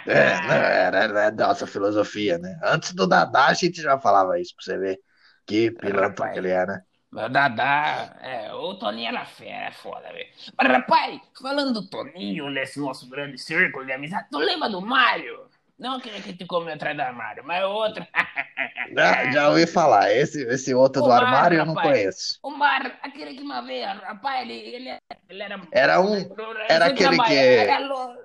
É, 0.08 0.40
não, 0.42 0.54
era, 0.54 0.98
era 1.00 1.32
nossa 1.32 1.66
filosofia, 1.66 2.38
né? 2.38 2.60
Antes 2.64 2.94
do 2.94 3.08
Dadá 3.08 3.48
a 3.48 3.54
gente 3.54 3.82
já 3.82 3.98
falava 4.00 4.40
isso 4.40 4.54
pra 4.56 4.64
você 4.64 4.78
ver 4.78 5.00
que 5.46 5.72
pilantra 5.72 6.30
que 6.30 6.38
ele 6.38 6.50
é, 6.50 6.66
né? 6.66 6.82
Dadá, 7.30 8.18
é, 8.22 8.54
o 8.54 8.76
Toninho 8.76 9.08
era 9.08 9.26
fera, 9.26 9.68
é 9.68 9.72
foda, 9.72 10.12
velho. 10.12 10.28
Mas, 10.58 10.68
rapaz, 10.68 11.22
falando 11.42 11.74
do 11.74 11.88
Toninho, 11.90 12.50
nesse 12.50 12.80
nosso 12.80 13.10
grande 13.10 13.38
círculo 13.38 13.86
de 13.86 13.94
amizade, 13.94 14.28
tu 14.30 14.38
lembra 14.38 14.70
do 14.70 14.82
Mário? 14.82 15.48
Não 15.78 15.96
aquele 15.96 16.22
que 16.22 16.34
te 16.34 16.46
comeu 16.46 16.74
atrás 16.74 16.96
do 16.96 17.02
armário, 17.02 17.44
mas 17.46 17.64
o 17.64 17.70
outro. 17.70 18.06
Já, 18.96 19.32
já 19.32 19.50
ouvi 19.50 19.66
falar. 19.66 20.14
Esse, 20.14 20.44
esse 20.48 20.74
outro 20.74 21.02
O 21.02 21.06
do 21.06 21.10
Mário, 21.10 21.28
armário 21.28 21.58
eu 21.60 21.66
não 21.66 21.74
rapaz. 21.74 21.92
conheço. 21.98 22.40
O 22.44 22.52
Mário, 22.52 22.94
aquele 23.02 23.34
que 23.34 23.42
uma 23.42 23.62
vez, 23.62 23.86
rapaz, 23.86 24.42
ele, 24.42 24.54
ele, 24.54 24.98
ele 25.28 25.44
era. 25.44 25.62
Era 25.72 26.02
um. 26.02 26.16
ele 26.16 26.30
Era 26.70 26.86
aquele 26.86 27.18
que. 27.24 27.34
Era 27.34 27.80
lo... 27.80 28.16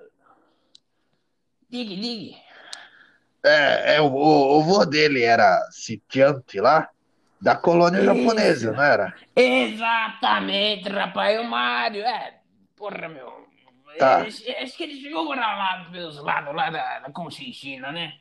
Diga, 1.67 1.95
diga. 1.95 2.37
É, 3.43 3.95
é, 3.95 4.01
o, 4.01 4.05
o, 4.05 4.59
o 4.59 4.61
vô 4.61 4.85
dele 4.85 5.23
era 5.23 5.59
sitiante 5.71 6.59
lá, 6.59 6.87
da 7.41 7.55
colônia 7.55 8.01
japonesa, 8.03 8.71
Isso. 8.71 8.73
não 8.73 8.83
era? 8.83 9.13
Exatamente, 9.35 10.89
rapaz, 10.89 11.39
o 11.39 11.43
Mário, 11.43 12.03
é, 12.03 12.41
porra, 12.75 13.09
meu, 13.09 13.49
Tá. 13.97 14.33
acho 14.63 14.77
que 14.77 14.83
ele 14.83 15.09
morar 15.11 15.57
lá 15.57 15.89
pelos 15.91 16.17
lados 16.23 16.55
lá 16.55 16.69
da, 16.69 16.99
da 16.99 17.11
Conchinchina, 17.11 17.91
né? 17.91 18.19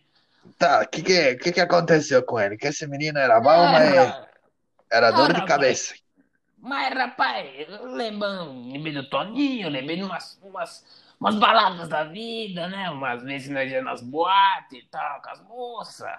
Tá, 0.59 0.83
o 0.83 0.89
que, 0.89 1.03
que, 1.03 1.37
que, 1.37 1.53
que 1.53 1.61
aconteceu 1.61 2.23
com 2.25 2.39
ele? 2.41 2.57
Que 2.57 2.69
esse 2.69 2.87
menino 2.87 3.19
era 3.19 3.41
bom, 3.41 3.67
mas 3.69 3.91
ra- 3.95 4.29
era 4.91 5.11
dor 5.13 5.31
ah, 5.31 5.35
de 5.35 5.41
rapaz. 5.41 5.45
cabeça. 5.45 5.95
mas, 6.59 6.93
rapaz, 6.95 7.47
lembrando, 7.95 8.71
lembrei 8.73 8.93
do 8.95 9.09
Toninho, 9.09 9.69
lembrei 9.71 9.97
de 9.97 10.03
umas, 10.05 10.39
umas, 10.43 10.85
umas 11.21 11.37
baladas 11.37 11.89
da 11.89 12.05
vida, 12.05 12.69
né, 12.69 12.91
umas 12.91 13.23
vezes 13.23 13.49
nós 13.51 13.71
ia 13.71 13.83
nas 13.83 14.03
boates 14.03 14.79
e 14.79 14.87
tal, 14.91 15.23
com 15.23 15.31
as 15.31 15.43
moças, 15.43 16.11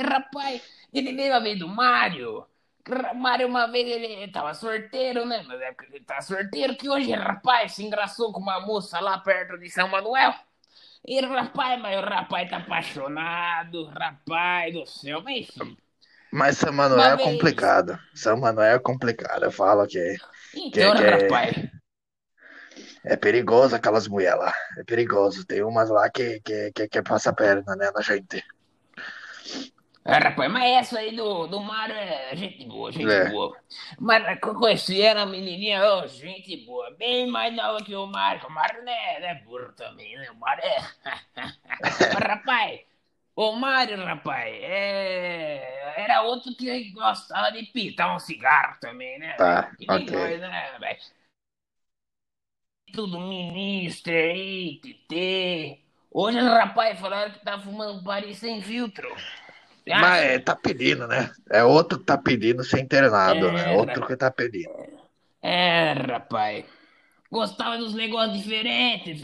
rapaz, 0.00 0.62
ele 0.92 1.12
veio 1.14 1.34
a 1.34 1.40
vez 1.40 1.58
do 1.58 1.68
Mário, 1.68 2.46
Mário, 3.14 3.46
uma 3.46 3.66
vez 3.70 3.86
ele 3.88 4.28
tava 4.32 4.54
sorteiro, 4.54 5.24
né? 5.24 5.42
Mas 5.46 5.60
é 5.60 5.74
ele 5.92 6.04
tá 6.04 6.20
sorteiro 6.20 6.76
que 6.76 6.88
hoje, 6.88 7.12
rapaz, 7.12 7.72
se 7.74 7.84
engraçou 7.84 8.32
com 8.32 8.40
uma 8.40 8.60
moça 8.60 8.98
lá 9.00 9.18
perto 9.18 9.56
de 9.58 9.70
São 9.70 9.88
Manuel. 9.88 10.34
E 11.06 11.20
rapaz, 11.20 11.80
mas 11.80 11.98
o 11.98 12.02
rapaz 12.08 12.48
tá 12.50 12.58
apaixonado, 12.58 13.84
rapaz 13.86 14.72
do 14.74 14.86
céu, 14.86 15.20
mas 15.22 15.48
enfim. 15.48 15.76
Mas 16.32 16.58
São 16.58 16.72
Manuel 16.72 16.98
Uma 16.98 17.12
é 17.14 17.16
complicado. 17.18 17.98
São 18.14 18.36
Manuel 18.38 18.76
é 18.76 18.78
complicado. 18.78 19.44
Eu 19.44 19.52
falo 19.52 19.86
que 19.86 20.16
Então, 20.54 20.94
que- 20.94 21.02
rapaz, 21.02 21.56
é 23.04 23.16
perigoso 23.16 23.74
aquelas 23.76 24.08
mulheres 24.08 24.38
lá. 24.38 24.52
É 24.78 24.84
perigoso. 24.84 25.44
Tem 25.46 25.62
umas 25.62 25.90
lá 25.90 26.08
que, 26.10 26.40
que, 26.40 26.72
que, 26.72 26.88
que 26.88 27.02
passa 27.02 27.30
a 27.30 27.34
perna, 27.34 27.76
né, 27.76 27.90
na 27.94 28.00
gente. 28.00 28.42
É, 30.04 30.14
rapaz, 30.18 30.50
mas 30.50 30.64
essa 30.64 30.98
aí 30.98 31.14
do, 31.14 31.46
do 31.46 31.60
Mário 31.60 31.94
é 31.94 32.34
gente 32.34 32.64
boa, 32.66 32.90
gente 32.90 33.20
É. 33.20 33.24
boa. 33.24 33.56
Mas 34.00 34.24
eu 34.42 34.54
conheci 34.54 35.00
ela, 35.00 35.24
menininha, 35.26 35.82
ó, 35.84 36.06
gente 36.06 36.56
boa, 36.66 36.90
bem 36.96 37.26
mais 37.28 37.54
nova 37.54 37.84
que 37.84 37.94
o 37.94 38.06
Mário. 38.06 38.46
O 38.46 38.50
Mário 38.50 38.84
não 38.84 38.92
é, 38.92 39.20
não 39.20 39.28
é 39.28 39.34
burro 39.44 39.72
também, 39.74 40.16
né? 40.16 40.30
O 40.30 40.36
Mário 40.36 40.64
é. 40.64 40.78
Mas, 42.10 42.22
rapaz, 42.28 42.80
o 43.36 43.52
Mário, 43.52 44.04
rapaz, 44.04 44.52
é... 44.62 46.02
era 46.02 46.22
outro 46.22 46.54
que 46.56 46.90
gostava 46.92 47.50
de 47.52 47.64
pitar 47.66 48.14
um 48.14 48.18
cigarro 48.18 48.78
também, 48.80 49.18
né? 49.18 49.36
Tá, 49.36 49.70
Que 49.78 49.86
nem 49.86 50.06
ok. 50.06 50.10
nós, 50.10 50.40
né? 50.40 50.78
Tudo 52.92 53.18
ministro 53.20 54.12
aí, 54.12 54.78
TT, 54.82 55.80
Hoje 56.10 56.38
os 56.38 56.44
rapazes 56.48 57.00
falaram 57.00 57.32
que 57.32 57.38
tá 57.44 57.58
fumando 57.58 58.04
Paris 58.04 58.38
sem 58.38 58.60
filtro. 58.62 59.08
Mas 59.86 60.22
é, 60.22 60.38
tá 60.38 60.54
pedindo, 60.56 61.06
né? 61.08 61.30
É 61.50 61.64
outro 61.64 61.98
que 61.98 62.04
tá 62.04 62.16
pedindo 62.18 62.62
ser 62.64 62.80
internado, 62.80 63.50
né? 63.52 63.66
É, 63.66 63.70
Outro 63.70 64.02
rapaz. 64.02 64.06
que 64.06 64.16
tá 64.16 64.30
pedindo. 64.30 64.70
É, 65.42 65.92
rapaz. 65.92 66.64
Gostava 67.30 67.78
dos 67.78 67.94
negócios 67.94 68.38
diferentes. 68.42 69.20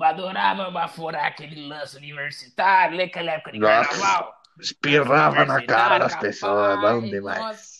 Adorava 0.00 0.70
baforar 0.70 1.26
aquele 1.26 1.66
lance 1.66 1.96
universitário, 1.96 2.96
lembra 2.96 3.06
aquela 3.10 3.32
época 3.32 3.52
de 3.52 3.58
Nossa, 3.58 3.90
carnaval? 3.90 4.34
espirrava 4.60 5.44
na 5.44 5.62
cara 5.64 5.98
das 5.98 6.16
pessoas, 6.16 6.78
bom 6.80 7.00
demais. 7.08 7.38
nossa. 7.40 7.71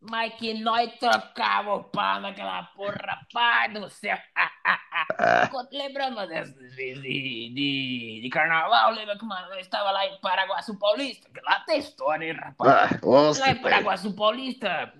Mas 0.00 0.34
que 0.34 0.54
nós 0.54 0.92
trocava 0.98 1.74
o 1.74 1.84
pau 1.84 2.20
naquela 2.20 2.62
porra, 2.64 2.96
rapaz 3.04 3.72
do 3.72 3.88
céu. 3.90 4.16
Lembrando 5.72 6.26
dessas 6.26 6.74
vezes 6.74 7.02
de, 7.02 7.52
de, 7.54 8.20
de 8.22 8.30
carnaval, 8.30 8.92
lembra 8.92 9.18
que 9.18 9.24
mano, 9.24 9.48
nós 9.48 9.60
estava 9.60 9.90
lá 9.90 10.06
em 10.06 10.20
Paraguaçu 10.20 10.78
Paulista? 10.78 11.28
Lá 11.42 11.60
tem 11.60 11.78
história, 11.78 12.26
hein, 12.26 12.32
rapaz? 12.32 12.92
ah, 12.92 12.98
ouça, 13.02 13.40
Lá 13.40 13.50
em 13.50 13.56
pai. 13.56 13.72
Paraguaçu 13.72 14.14
Paulista, 14.14 14.92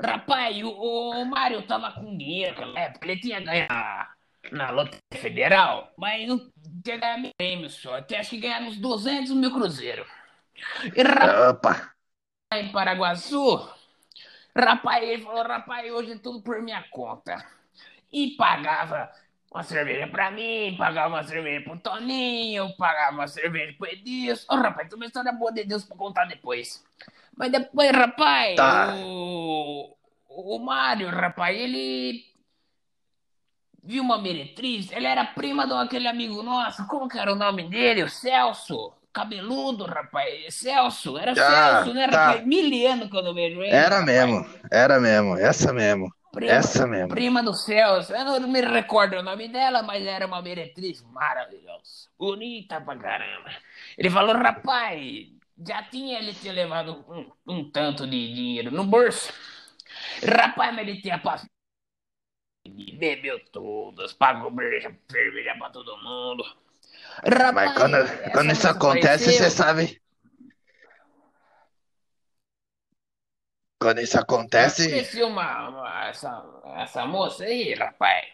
rapaz, 0.00 0.62
o, 0.62 0.70
o 0.70 1.24
Mário 1.24 1.62
tava 1.66 1.92
com 1.92 2.16
dinheiro 2.16 2.54
naquela 2.54 2.80
época, 2.80 3.06
ele 3.08 3.20
tinha 3.20 3.40
ganho 3.40 3.66
na, 3.68 4.14
na 4.50 4.70
Loteria 4.70 5.00
Federal, 5.14 5.92
mas 5.96 6.26
não 6.28 6.38
tinha 6.84 6.96
ganhado 6.98 7.30
prêmio 7.36 7.70
só, 7.70 7.96
até 7.98 8.18
acho 8.18 8.30
que 8.30 8.38
ganhar 8.38 8.62
uns 8.62 8.76
200 8.78 9.32
mil 9.32 9.50
cruzeiros. 9.52 10.06
E 10.94 11.02
rapaz, 11.02 11.50
Opa, 11.50 11.92
em 12.54 12.70
Paraguaçu, 12.72 13.58
rapaz, 14.56 15.02
ele 15.02 15.22
falou, 15.22 15.42
rapaz, 15.42 15.90
hoje 15.92 16.12
é 16.12 16.18
tudo 16.18 16.42
por 16.42 16.60
minha 16.62 16.82
conta. 16.90 17.44
E 18.12 18.30
pagava 18.36 19.10
uma 19.50 19.62
cerveja 19.62 20.06
pra 20.06 20.30
mim, 20.30 20.74
pagava 20.78 21.08
uma 21.14 21.22
cerveja 21.22 21.62
pro 21.62 21.78
Toninho, 21.78 22.74
pagava 22.76 23.12
uma 23.16 23.28
cerveja 23.28 23.74
pro 23.78 23.88
Edilson. 23.88 24.46
Ô, 24.50 24.56
rapaz, 24.56 24.88
tem 24.88 24.96
uma 24.96 25.06
história 25.06 25.32
boa 25.32 25.52
de 25.52 25.64
Deus 25.64 25.84
pra 25.84 25.96
contar 25.96 26.24
depois. 26.26 26.84
Mas 27.36 27.50
depois, 27.50 27.90
rapaz, 27.90 28.56
Tá. 28.56 28.94
o, 28.96 29.96
o 30.28 30.58
Mário, 30.58 31.08
rapaz, 31.08 31.56
ele 31.58 32.24
viu 33.82 34.02
uma 34.02 34.18
meretriz, 34.18 34.92
ele 34.92 35.06
era 35.06 35.24
prima 35.24 35.66
de 35.66 35.72
aquele 35.72 36.06
amigo 36.06 36.42
nosso, 36.42 36.86
como 36.86 37.08
que 37.08 37.18
era 37.18 37.32
o 37.32 37.36
nome 37.36 37.68
dele? 37.68 38.02
O 38.04 38.08
Celso. 38.08 38.92
Cabeludo, 39.12 39.84
rapaz. 39.84 40.54
Celso, 40.54 41.18
era 41.18 41.34
Ah, 41.36 41.36
Celso, 41.36 41.92
né? 41.94 42.02
Era 42.04 42.12
tá. 42.12 42.18
faz 42.18 42.44
mil 42.46 42.88
anos 42.90 43.10
que 43.10 43.16
eu 43.16 43.34
vejo 43.34 43.62
ele. 43.62 43.70
era 43.70 44.00
rapaz. 44.00 44.04
mesmo, 44.04 44.46
era 44.70 45.00
mesmo, 45.00 45.36
essa 45.36 45.72
mesmo, 45.72 46.12
Prima, 46.30 46.52
essa 46.52 46.86
mesmo. 46.86 47.08
prima 47.08 47.42
do 47.42 47.54
Celso. 47.54 48.12
Eu 48.14 48.40
não 48.40 48.48
me 48.48 48.60
recordo 48.60 49.16
o 49.16 49.22
nome 49.22 49.48
dela, 49.48 49.82
mas 49.82 50.04
era 50.06 50.26
uma 50.26 50.42
meretriz 50.42 51.02
maravilhosa. 51.02 52.08
Bonita 52.18 52.80
pra 52.80 52.96
caramba. 52.98 53.50
Ele 53.98 54.10
falou, 54.10 54.34
rapaz, 54.36 55.28
já 55.66 55.82
tinha 55.84 56.18
ele 56.18 56.34
tinha 56.34 56.52
levado 56.52 57.04
um, 57.08 57.30
um 57.46 57.70
tanto 57.70 58.06
de 58.06 58.34
dinheiro 58.34 58.70
no 58.70 58.84
bolso. 58.84 59.32
Rapaz, 60.26 60.74
mas 60.74 60.88
ele 60.88 61.00
tinha 61.02 61.18
passado. 61.18 61.50
Bebeu 62.98 63.38
todas, 63.50 64.12
pagou 64.12 64.50
cerveja 65.10 65.54
pra 65.58 65.70
todo 65.70 65.96
mundo. 66.02 66.44
Rapaz, 67.18 67.54
Mas 67.54 67.72
quando, 67.74 68.30
quando 68.32 68.52
isso 68.52 68.68
acontece, 68.68 69.32
você 69.32 69.50
sabe. 69.50 70.00
Quando 73.78 74.00
isso 74.00 74.18
acontece, 74.18 74.88
Conheci 74.88 75.22
uma, 75.22 75.68
uma- 75.68 76.08
essa, 76.08 76.44
essa 76.76 77.04
moça 77.06 77.44
aí, 77.44 77.74
rapaz. 77.74 78.26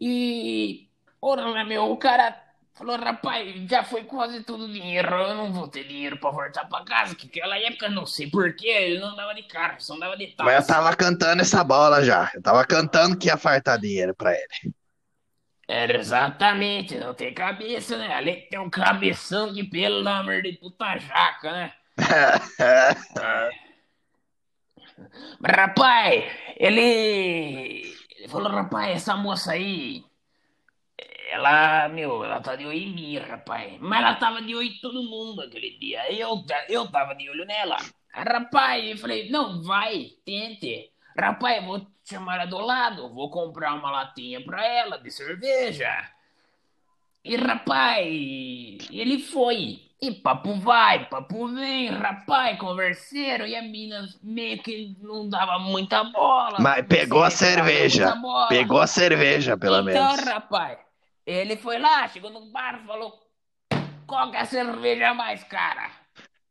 E, 0.00 0.88
ora, 1.20 1.52
né, 1.54 1.64
meu, 1.64 1.90
o 1.90 1.96
cara 1.98 2.36
falou, 2.74 2.96
rapaz, 2.98 3.54
já 3.70 3.84
foi 3.84 4.04
quase 4.04 4.44
todo 4.44 4.64
o 4.64 4.72
dinheiro, 4.72 5.08
eu 5.14 5.34
não 5.34 5.52
vou 5.52 5.68
ter 5.68 5.84
dinheiro 5.86 6.18
pra 6.18 6.30
voltar 6.30 6.66
pra 6.68 6.84
casa, 6.84 7.14
que 7.14 7.26
aquela 7.28 7.58
época, 7.58 7.88
não 7.88 8.06
sei 8.06 8.30
porquê, 8.30 8.68
ele 8.68 9.00
não 9.00 9.08
andava 9.10 9.34
de 9.34 9.44
carro, 9.44 9.80
só 9.80 9.94
andava 9.94 10.16
de 10.16 10.28
mas 10.40 10.56
eu 10.60 10.66
táxi. 10.66 10.66
tava 10.66 10.94
cantando 10.96 11.42
essa 11.42 11.64
bola 11.64 12.04
já. 12.04 12.30
Eu 12.34 12.42
tava 12.42 12.64
cantando 12.66 13.16
que 13.18 13.28
ia 13.28 13.36
fartar 13.36 13.78
dinheiro 13.80 14.14
pra 14.14 14.32
ele. 14.32 14.74
Era 15.66 15.96
exatamente, 15.96 16.96
não 16.98 17.14
tem 17.14 17.32
cabeça, 17.32 17.96
né? 17.96 18.14
Além 18.14 18.40
de 18.40 18.48
ter 18.48 18.58
um 18.58 18.68
cabeção 18.68 19.52
que, 19.54 19.64
pelo 19.64 20.06
amor 20.08 20.42
de 20.42 20.52
puta 20.52 20.98
jaca, 20.98 21.52
né? 21.52 21.72
Mas, 25.40 25.56
rapaz, 25.56 26.24
ele, 26.56 26.80
ele 28.16 28.28
falou, 28.28 28.50
rapaz, 28.50 28.96
essa 28.96 29.16
moça 29.16 29.52
aí, 29.52 30.04
ela, 31.30 31.88
meu, 31.88 32.24
ela 32.24 32.40
tá 32.40 32.56
de 32.56 32.64
olho 32.66 32.76
em 32.78 32.94
mim, 32.94 33.18
rapaz. 33.18 33.76
Mas 33.80 34.00
ela 34.00 34.14
tava 34.16 34.42
de 34.42 34.54
olho 34.54 34.68
em 34.68 34.80
todo 34.80 35.02
mundo 35.02 35.42
aquele 35.42 35.78
dia. 35.78 36.12
Eu, 36.12 36.44
eu 36.68 36.90
tava 36.90 37.14
de 37.14 37.28
olho 37.28 37.44
nela. 37.44 37.76
Rapaz, 38.12 38.84
eu 38.84 38.96
falei, 38.96 39.30
não, 39.30 39.62
vai, 39.62 40.10
tente. 40.24 40.90
Rapaz, 41.18 41.64
vou 41.64 41.86
chamar 42.04 42.36
ela 42.36 42.44
do 42.46 42.58
lado, 42.58 43.08
vou 43.12 43.30
comprar 43.30 43.74
uma 43.74 43.90
latinha 43.90 44.44
pra 44.44 44.64
ela 44.64 44.98
de 44.98 45.10
cerveja. 45.10 45.90
E, 47.24 47.36
rapaz, 47.36 48.06
ele 48.90 49.18
foi. 49.18 49.80
E 50.02 50.10
papo 50.12 50.56
vai, 50.56 51.06
papo 51.08 51.48
vem, 51.48 51.88
rapaz, 51.88 52.58
converseiro. 52.58 53.46
E 53.46 53.56
a 53.56 53.62
mina 53.62 54.06
meio 54.22 54.62
que 54.62 54.94
não 55.00 55.26
dava 55.26 55.58
muita 55.58 56.04
bola. 56.04 56.58
Mas 56.60 56.86
pegou 56.86 57.22
a 57.24 57.30
cerveja. 57.30 58.14
Pegou 58.50 58.80
a 58.80 58.86
cerveja, 58.86 59.56
pelo 59.56 59.78
então, 59.88 60.10
menos. 60.12 60.24
rapaz, 60.28 60.78
ele 61.24 61.56
foi 61.56 61.78
lá, 61.78 62.06
chegou 62.08 62.28
no 62.30 62.52
bar 62.52 62.80
e 62.82 62.86
falou: 62.86 63.18
qual 64.06 64.30
que 64.30 64.36
é 64.36 64.40
a 64.40 64.44
cerveja 64.44 65.14
mais 65.14 65.42
cara? 65.44 65.90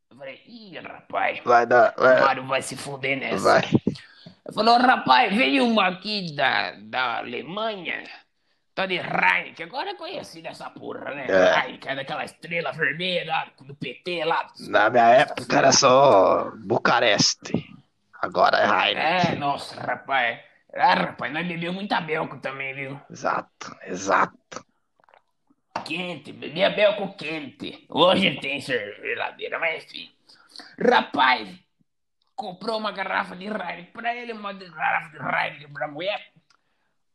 Eu 0.09 0.17
falei: 0.17 0.41
ih, 0.47 0.79
rapaz, 0.79 1.39
Vai 1.45 1.67
dar. 1.67 1.93
o 1.95 2.01
Vai. 2.01 2.21
Mário 2.21 2.47
vai 2.47 2.61
se 2.63 2.75
fuder 2.75 3.19
nessa. 3.19 3.43
vai. 3.61 3.61
Falou: 4.51 4.77
rapaz, 4.77 5.33
veio 5.35 5.65
uma 5.65 5.87
aqui 5.87 6.35
da, 6.35 6.71
da 6.71 7.17
Alemanha, 7.19 8.03
tá 8.75 8.85
de 8.85 8.95
Heineken, 8.95 9.65
agora 9.67 9.91
é 9.91 9.95
conhecida 9.95 10.49
essa 10.49 10.69
porra, 10.69 11.13
né? 11.15 11.27
É. 11.29 11.59
Heineken, 11.65 11.91
é 11.91 11.95
daquela 11.95 12.25
estrela 12.25 12.71
vermelha 12.73 13.25
lá, 13.31 13.47
do 13.61 13.75
PT 13.75 14.25
lá. 14.25 14.47
Na 14.67 14.89
minha 14.89 15.07
época 15.07 15.57
era 15.57 15.71
só 15.71 16.51
Bucareste. 16.57 17.53
Agora 18.21 18.57
é 18.57 18.63
É, 18.65 18.87
Heineken. 18.89 19.35
nossa, 19.39 19.79
rapaz. 19.79 20.39
Ah, 20.75 20.93
rapaz, 20.95 21.31
nós 21.31 21.47
bebemos 21.47 21.75
muita 21.75 22.01
belco 22.01 22.39
também, 22.39 22.73
viu? 22.73 22.99
Exato, 23.09 23.75
exato. 23.85 24.65
quente, 25.85 26.31
bebia 26.33 26.69
belco 26.69 27.15
quente. 27.15 27.85
Hoje 27.89 28.39
tem 28.41 28.59
geladeira, 28.59 29.59
mas 29.59 29.83
enfim. 29.85 30.11
Rapaz, 30.79 31.49
comprou 32.43 32.77
uma 32.77 32.91
garrafa 32.91 33.37
de 33.37 33.45
Heineken 33.45 33.85
pra 33.93 34.13
ele, 34.13 34.33
uma 34.33 34.51
garrafa 34.51 35.09
de 35.11 35.17
Heineken 35.17 35.71
pra 35.71 35.87
mulher. 35.87 36.21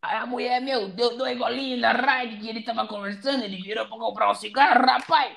Aí 0.00 0.16
a 0.16 0.24
mulher, 0.24 0.58
meu, 0.62 0.88
deu 0.88 1.18
dois 1.18 1.36
golinhos 1.36 1.82
da 1.82 1.92
Heineken, 1.92 2.48
ele 2.48 2.62
tava 2.62 2.86
conversando, 2.86 3.44
ele 3.44 3.60
virou 3.60 3.86
pra 3.86 3.98
comprar 3.98 4.30
um 4.30 4.34
cigarro, 4.34 4.86
rapaz. 4.86 5.36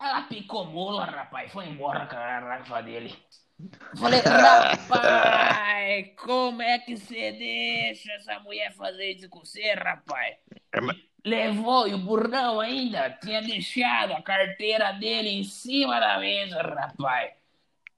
Ela 0.00 0.22
picou 0.22 0.64
mula, 0.64 1.04
rapaz, 1.04 1.52
foi 1.52 1.68
embora 1.68 2.06
com 2.06 2.16
a 2.16 2.40
garrafa 2.40 2.82
dele. 2.82 3.14
Falei, 3.98 4.20
rapaz, 4.20 6.06
como 6.16 6.62
é 6.62 6.78
que 6.78 6.96
você 6.96 7.32
deixa 7.32 8.12
essa 8.14 8.40
mulher 8.40 8.72
fazer 8.72 9.12
isso 9.12 9.28
com 9.28 9.40
você, 9.40 9.74
rapaz? 9.74 10.36
Levou 11.24 11.86
e 11.86 11.92
o 11.92 11.98
burdão 11.98 12.60
ainda 12.60 13.10
tinha 13.10 13.42
deixado 13.42 14.12
a 14.14 14.22
carteira 14.22 14.92
dele 14.92 15.28
em 15.28 15.44
cima 15.44 16.00
da 16.00 16.18
mesa, 16.18 16.62
rapaz. 16.62 17.41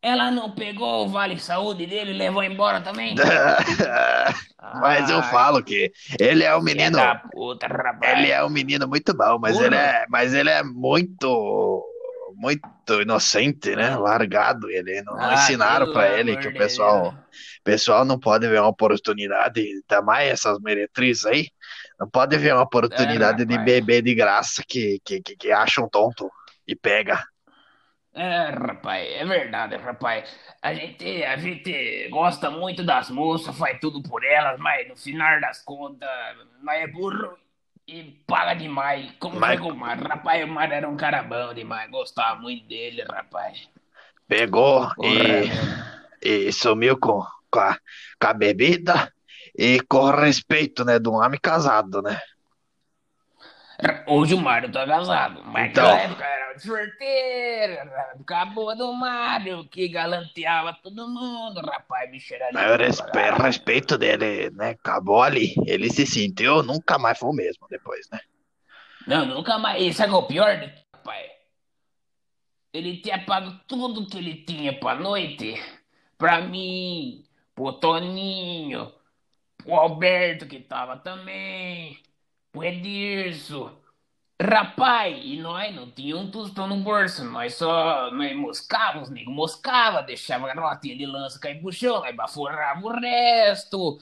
Ela 0.04 0.30
não 0.30 0.50
pegou 0.54 1.04
o 1.04 1.08
Vale 1.08 1.38
Saúde 1.38 1.86
dele 1.86 2.10
e 2.12 2.18
levou 2.18 2.42
embora 2.44 2.80
também? 2.80 3.14
Mas 4.72 5.08
eu 5.10 5.18
Ai, 5.18 5.30
falo 5.30 5.62
que 5.62 5.92
ele 6.18 6.44
é 6.44 6.56
um 6.56 6.62
menino. 6.62 6.98
puta. 7.32 7.66
Ele 8.02 8.30
é 8.30 8.44
um 8.44 8.50
menino 8.50 8.86
muito 8.88 9.14
bom, 9.16 9.38
mas 9.38 9.58
ele 9.60 9.76
é, 9.76 10.04
mas 10.08 10.34
ele 10.34 10.50
é 10.50 10.62
muito, 10.62 11.82
muito 12.36 12.62
inocente, 13.02 13.74
né? 13.76 13.96
Largado. 13.96 14.70
Ele 14.70 15.02
não, 15.02 15.14
Ah, 15.18 15.32
ensinaram 15.32 15.88
pra 15.88 16.08
ele 16.08 16.36
que 16.36 16.48
o 16.48 16.52
de 16.52 16.54
pessoal, 16.54 17.14
pessoal 17.62 18.04
não 18.04 18.18
pode 18.18 18.46
ver 18.48 18.60
uma 18.60 18.68
oportunidade, 18.68 19.60
ainda 19.60 20.02
mais 20.02 20.28
essas 20.30 20.58
meretrizes 20.60 21.24
aí, 21.26 21.48
não 21.98 22.08
pode 22.10 22.36
ver 22.36 22.54
uma 22.54 22.62
oportunidade 22.64 23.44
de 23.46 23.56
rapaz. 23.56 23.64
beber 23.64 24.02
de 24.02 24.14
graça 24.14 24.62
que, 24.66 25.00
que, 25.04 25.20
que, 25.22 25.36
que 25.36 25.52
acham 25.52 25.88
tonto 25.88 26.30
e 26.66 26.76
pega. 26.76 27.22
É, 28.14 28.50
rapaz, 28.50 29.08
é 29.12 29.24
verdade, 29.24 29.76
rapaz. 29.76 30.38
A 30.62 30.72
gente, 30.72 31.24
a 31.24 31.36
gente 31.36 32.08
gosta 32.10 32.48
muito 32.48 32.84
das 32.84 33.10
moças, 33.10 33.56
faz 33.58 33.78
tudo 33.80 34.00
por 34.02 34.24
elas, 34.24 34.58
mas 34.60 34.88
no 34.88 34.96
final 34.96 35.40
das 35.40 35.62
contas, 35.62 36.08
nós 36.62 36.76
é 36.80 36.86
burro 36.86 37.36
e 37.88 38.22
paga 38.26 38.54
demais. 38.54 39.10
Como 39.18 39.40
Mas- 39.40 39.58
com 39.58 39.70
o 39.70 39.76
Mar? 39.76 39.98
Rapaz, 39.98 40.44
o 40.44 40.46
Mar 40.46 40.70
era 40.70 40.88
um 40.88 40.96
cara 40.96 41.22
bom 41.24 41.52
demais, 41.52 41.90
gostava 41.90 42.40
muito 42.40 42.64
dele, 42.68 43.02
rapaz. 43.02 43.68
Pegou 44.28 44.88
e, 45.02 45.18
meu. 45.18 45.48
e 46.22 46.52
sumiu 46.52 46.96
com, 46.98 47.20
com, 47.50 47.58
a, 47.58 47.76
com 48.20 48.26
a 48.28 48.32
bebida 48.32 49.12
e 49.58 49.80
com 49.88 49.98
o 49.98 50.10
respeito, 50.10 50.84
né, 50.84 50.98
de 51.00 51.08
um 51.08 51.14
homem 51.14 51.38
casado, 51.42 52.00
né? 52.00 52.18
Hoje 54.06 54.34
o 54.34 54.40
Mário 54.40 54.70
tá 54.70 54.86
casado, 54.86 55.42
mas 55.44 55.70
Então. 55.70 55.84
naquela 55.84 56.00
época 56.02 56.24
era 56.24 56.58
sorteiro, 56.58 57.90
boa 58.54 58.76
do 58.76 58.92
Mário, 58.92 59.66
que 59.68 59.88
galanteava 59.88 60.72
todo 60.82 61.08
mundo, 61.08 61.60
rapaz, 61.60 62.10
bicho 62.10 62.34
era 62.34 62.50
lindo, 62.50 62.84
respe- 62.84 63.10
cara. 63.12 63.36
respeito 63.42 63.98
dele, 63.98 64.50
né? 64.50 64.70
Acabou 64.70 65.22
ali. 65.22 65.54
Ele 65.66 65.90
se 65.90 66.06
sentiu, 66.06 66.62
nunca 66.62 66.98
mais 66.98 67.18
foi 67.18 67.30
o 67.30 67.32
mesmo 67.32 67.66
depois, 67.68 68.08
né? 68.10 68.20
Não, 69.06 69.26
nunca 69.26 69.58
mais. 69.58 69.82
E 69.82 69.92
sabe 69.92 70.12
o 70.12 70.22
pior, 70.22 70.56
rapaz? 70.94 71.30
Ele 72.72 72.96
tinha 72.98 73.24
pago 73.24 73.52
tudo 73.68 74.06
que 74.06 74.18
ele 74.18 74.44
tinha 74.44 74.72
pra 74.78 74.94
noite 74.94 75.54
pra 76.16 76.40
mim, 76.40 77.24
pro 77.54 77.72
Toninho, 77.72 78.92
pro 79.58 79.74
Alberto 79.74 80.46
que 80.46 80.60
tava 80.60 80.96
também, 80.96 81.98
Edirso. 82.62 83.70
Rapaz, 84.42 85.16
e 85.24 85.38
nós 85.38 85.74
não 85.74 85.90
tinha 85.90 86.16
um 86.16 86.30
tostão 86.30 86.66
no 86.66 86.76
bolso, 86.78 87.24
nós 87.24 87.54
só 87.54 88.10
nós 88.10 88.36
moscava, 88.36 89.00
os 89.00 89.08
negros 89.10 89.34
moscava, 89.34 90.02
deixava 90.02 90.50
a 90.50 90.54
notinha 90.54 90.96
de 90.96 91.06
lança 91.06 91.38
cair 91.38 91.60
pro 91.60 91.72
chão, 91.72 92.00
nós 92.00 92.14
baforava 92.14 92.80
o 92.84 92.90
resto. 93.00 93.98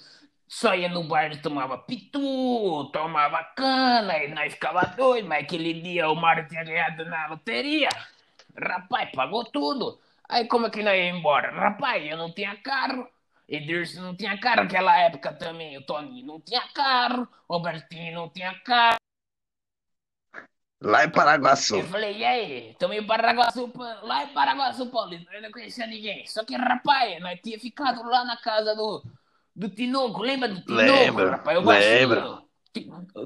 Só 0.48 0.74
ia 0.74 0.88
no 0.88 1.04
bar 1.04 1.32
e 1.32 1.40
tomava 1.40 1.78
pitu, 1.78 2.90
tomava 2.92 3.42
cana, 3.56 4.18
e 4.24 4.28
nós 4.34 4.52
ficava 4.54 4.84
doidos, 4.86 5.28
mas 5.28 5.44
aquele 5.44 5.74
dia 5.80 6.10
o 6.10 6.14
Mário 6.16 6.46
tinha 6.48 6.64
ganhado 6.64 7.04
na 7.06 7.26
loteria. 7.28 7.88
Rapaz, 8.56 9.10
pagou 9.12 9.44
tudo. 9.44 9.98
Aí 10.28 10.46
como 10.46 10.66
é 10.66 10.70
que 10.70 10.82
nós 10.82 10.94
ia 10.94 11.10
embora? 11.10 11.52
Rapaz, 11.52 12.04
eu 12.04 12.16
não 12.16 12.32
tinha 12.32 12.56
carro. 12.56 13.08
Edirce 13.48 13.98
não 14.00 14.16
tinha 14.16 14.38
carro 14.38 14.62
naquela 14.62 14.96
época 14.96 15.32
também. 15.32 15.76
O 15.76 15.82
Toninho 15.84 16.26
não 16.26 16.40
tinha 16.40 16.62
carro. 16.74 17.28
O 17.48 17.54
Albertinho 17.54 18.14
não 18.14 18.28
tinha 18.28 18.54
carro. 18.60 18.96
Lá 20.80 21.04
em 21.04 21.10
Paraguaçu. 21.10 21.76
Eu 21.76 21.86
falei, 21.86 22.18
e 22.18 22.24
aí? 22.24 22.76
Tomei 22.78 22.98
em 22.98 23.06
Paraguaçu, 23.06 23.68
pa- 23.68 24.00
lá 24.02 24.24
em 24.24 24.28
Paraguaçu, 24.32 24.86
Paulista. 24.90 25.32
Eu 25.32 25.42
não 25.42 25.50
conhecia 25.52 25.86
ninguém. 25.86 26.26
Só 26.26 26.44
que, 26.44 26.56
rapaz, 26.56 27.20
nós 27.20 27.38
tinha 27.40 27.58
ficado 27.58 28.02
lá 28.04 28.24
na 28.24 28.36
casa 28.36 28.74
do, 28.74 29.00
do 29.54 29.68
Tinoco. 29.68 30.20
Lembra 30.22 30.48
do 30.48 30.60
Tinoco, 30.60 30.74
Lembro, 30.82 31.30
rapaz? 31.30 31.56
Eu 31.56 31.62
lembro. 31.62 32.20
Ti- 32.20 32.26
O 32.26 32.41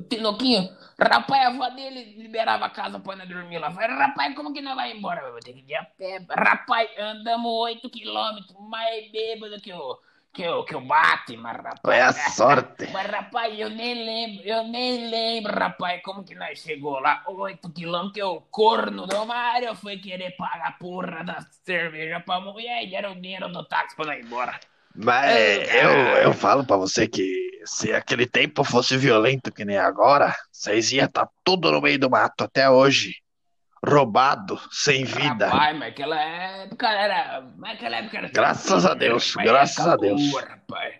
Tinoquinho, 0.08 0.68
rapaz, 0.98 1.44
a 1.44 1.48
avó 1.48 1.68
dele 1.70 2.16
liberava 2.20 2.66
a 2.66 2.70
casa 2.70 2.98
pra 2.98 3.14
nós 3.14 3.28
dormir 3.28 3.58
lá. 3.58 3.70
Falei, 3.70 3.96
rapaz, 3.96 4.34
como 4.34 4.52
que 4.52 4.60
nós 4.60 4.74
vai 4.74 4.92
embora? 4.92 5.20
Eu 5.20 5.32
vou 5.32 5.40
ter 5.40 5.52
que 5.52 5.70
ir 5.70 5.76
a 5.76 5.84
pé. 5.84 6.24
Rapaz, 6.30 6.90
andamos 6.98 7.52
8 7.52 7.88
quilômetros, 7.88 8.56
mais 8.68 9.10
bêbado 9.12 9.60
que 9.60 9.72
o, 9.72 10.00
que 10.32 10.48
o, 10.48 10.64
que 10.64 10.74
o 10.74 10.80
Batman, 10.80 11.52
rapaz. 11.52 11.80
Foi 11.80 12.00
a 12.00 12.12
sorte. 12.12 12.90
Mas, 12.92 13.06
rapaz, 13.06 13.56
eu 13.56 13.70
nem 13.70 14.04
lembro, 14.04 14.44
eu 14.44 14.64
nem 14.64 15.08
lembro, 15.08 15.52
rapaz, 15.52 16.02
como 16.02 16.24
que 16.24 16.34
nós 16.34 16.58
chegou 16.58 16.98
lá. 16.98 17.22
8 17.28 17.70
quilômetros, 17.70 18.14
que 18.14 18.22
o 18.24 18.40
corno 18.40 19.06
do 19.06 19.26
Mário 19.26 19.76
foi 19.76 19.98
querer 19.98 20.32
pagar 20.36 20.68
a 20.68 20.72
porra 20.72 21.22
da 21.22 21.40
cerveja 21.64 22.18
pra 22.18 22.40
mulher 22.40 22.84
e 22.84 22.96
era 22.96 23.12
o 23.12 23.14
dinheiro 23.14 23.48
do 23.48 23.64
táxi 23.64 23.94
pra 23.94 24.06
nós 24.06 24.18
ir 24.18 24.24
embora. 24.24 24.58
Mas 24.96 25.74
eu, 25.74 25.90
eu 26.22 26.32
falo 26.32 26.64
pra 26.64 26.76
você 26.76 27.06
que 27.06 27.46
se 27.64 27.92
aquele 27.92 28.26
tempo 28.26 28.64
fosse 28.64 28.96
violento 28.96 29.52
que 29.52 29.64
nem 29.64 29.76
agora, 29.76 30.34
vocês 30.50 30.92
iam 30.92 31.06
estar 31.06 31.28
tudo 31.44 31.70
no 31.70 31.80
meio 31.80 31.98
do 31.98 32.08
mato 32.08 32.44
até 32.44 32.70
hoje. 32.70 33.16
Roubado, 33.86 34.58
sem 34.72 35.04
vida. 35.04 35.48
Rapaz, 35.48 35.76
mas 35.78 35.88
aquela 35.92 36.20
época 36.20 36.88
era. 36.88 37.46
Mas 37.56 37.74
aquela 37.74 37.96
época 37.96 38.18
era. 38.18 38.28
Graças 38.28 38.86
a 38.86 38.94
Deus, 38.94 39.34
Rapaz, 39.34 39.48
graças 39.50 39.86
a 39.86 39.96
Deus. 39.96 40.30
boa, 40.30 40.42
rapaz. 40.42 40.94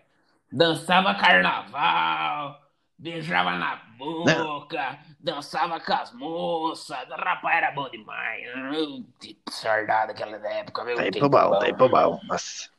Dançava 0.53 1.15
carnaval, 1.15 2.61
beijava 2.99 3.53
na 3.53 3.77
boca, 3.99 4.99
dançava 5.19 5.81
com 5.81 5.93
as 5.93 6.13
moças. 6.13 6.97
Rapaz, 7.11 7.57
era 7.57 7.73
bom 7.73 7.89
demais. 7.91 8.45
Hum, 8.57 9.07
Que 9.21 9.37
sardada 9.51 10.13
aquela 10.13 10.37
época, 10.37 10.85
meu. 10.85 10.97
Tempo 10.97 11.29
bom, 11.29 11.59
tempo 11.59 11.89
bom. 11.89 12.21
Nossa. 12.29 12.76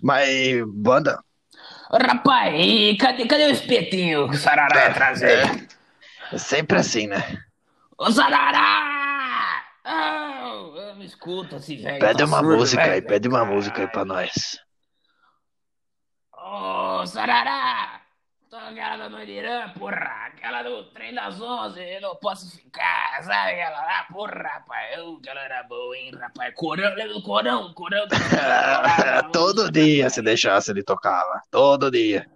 Mas, 0.00 0.62
banda, 0.68 1.22
Rapaz, 1.90 2.96
cadê, 2.98 3.26
cadê 3.26 3.44
o 3.46 3.50
espetinho 3.50 4.28
que 4.28 4.36
o 4.36 4.38
Sarará 4.38 4.84
ia 4.84 4.94
trazer? 4.94 5.68
é 6.32 6.38
sempre 6.38 6.78
assim, 6.78 7.06
né? 7.06 7.22
Ô 7.98 8.10
Sarará! 8.10 9.62
Oh, 9.84 10.94
me 10.96 11.04
escuta, 11.06 11.56
esse 11.56 11.76
velho. 11.76 11.98
Pede 11.98 12.18
tá 12.18 12.24
uma 12.24 12.38
surdo, 12.38 12.56
música 12.58 12.82
aí, 12.90 13.00
velho, 13.00 13.06
pede 13.06 13.28
uma 13.28 13.44
música 13.44 13.82
aí 13.82 13.88
pra 13.88 14.04
nós. 14.04 14.32
Ô, 16.32 17.06
Sarará! 17.06 18.01
Tô 18.52 18.58
aquela 18.58 18.98
da 18.98 19.08
Noirã, 19.08 19.70
porra! 19.78 20.26
Aquela 20.26 20.62
do 20.62 20.84
trem 20.90 21.14
das 21.14 21.40
11, 21.40 21.80
eu 21.80 22.02
não 22.02 22.14
posso 22.16 22.54
ficar, 22.54 23.22
sabe 23.22 23.52
aquela 23.52 23.80
lá? 23.80 24.06
Porra, 24.12 24.42
rapaz! 24.42 24.98
Eu, 24.98 25.16
aquela 25.16 25.40
era 25.40 25.62
boa, 25.62 25.96
hein, 25.96 26.10
rapaz? 26.20 26.52
Corão, 26.54 26.94
lembra 26.94 27.14
do 27.14 27.22
Corão? 27.22 27.72
Corão 27.72 28.06
do 28.06 28.14
Todo 29.32 29.72
dia, 29.72 30.10
se 30.10 30.20
deixasse, 30.20 30.70
ele 30.70 30.82
tocava. 30.82 31.40
Todo 31.50 31.90
dia. 31.90 32.26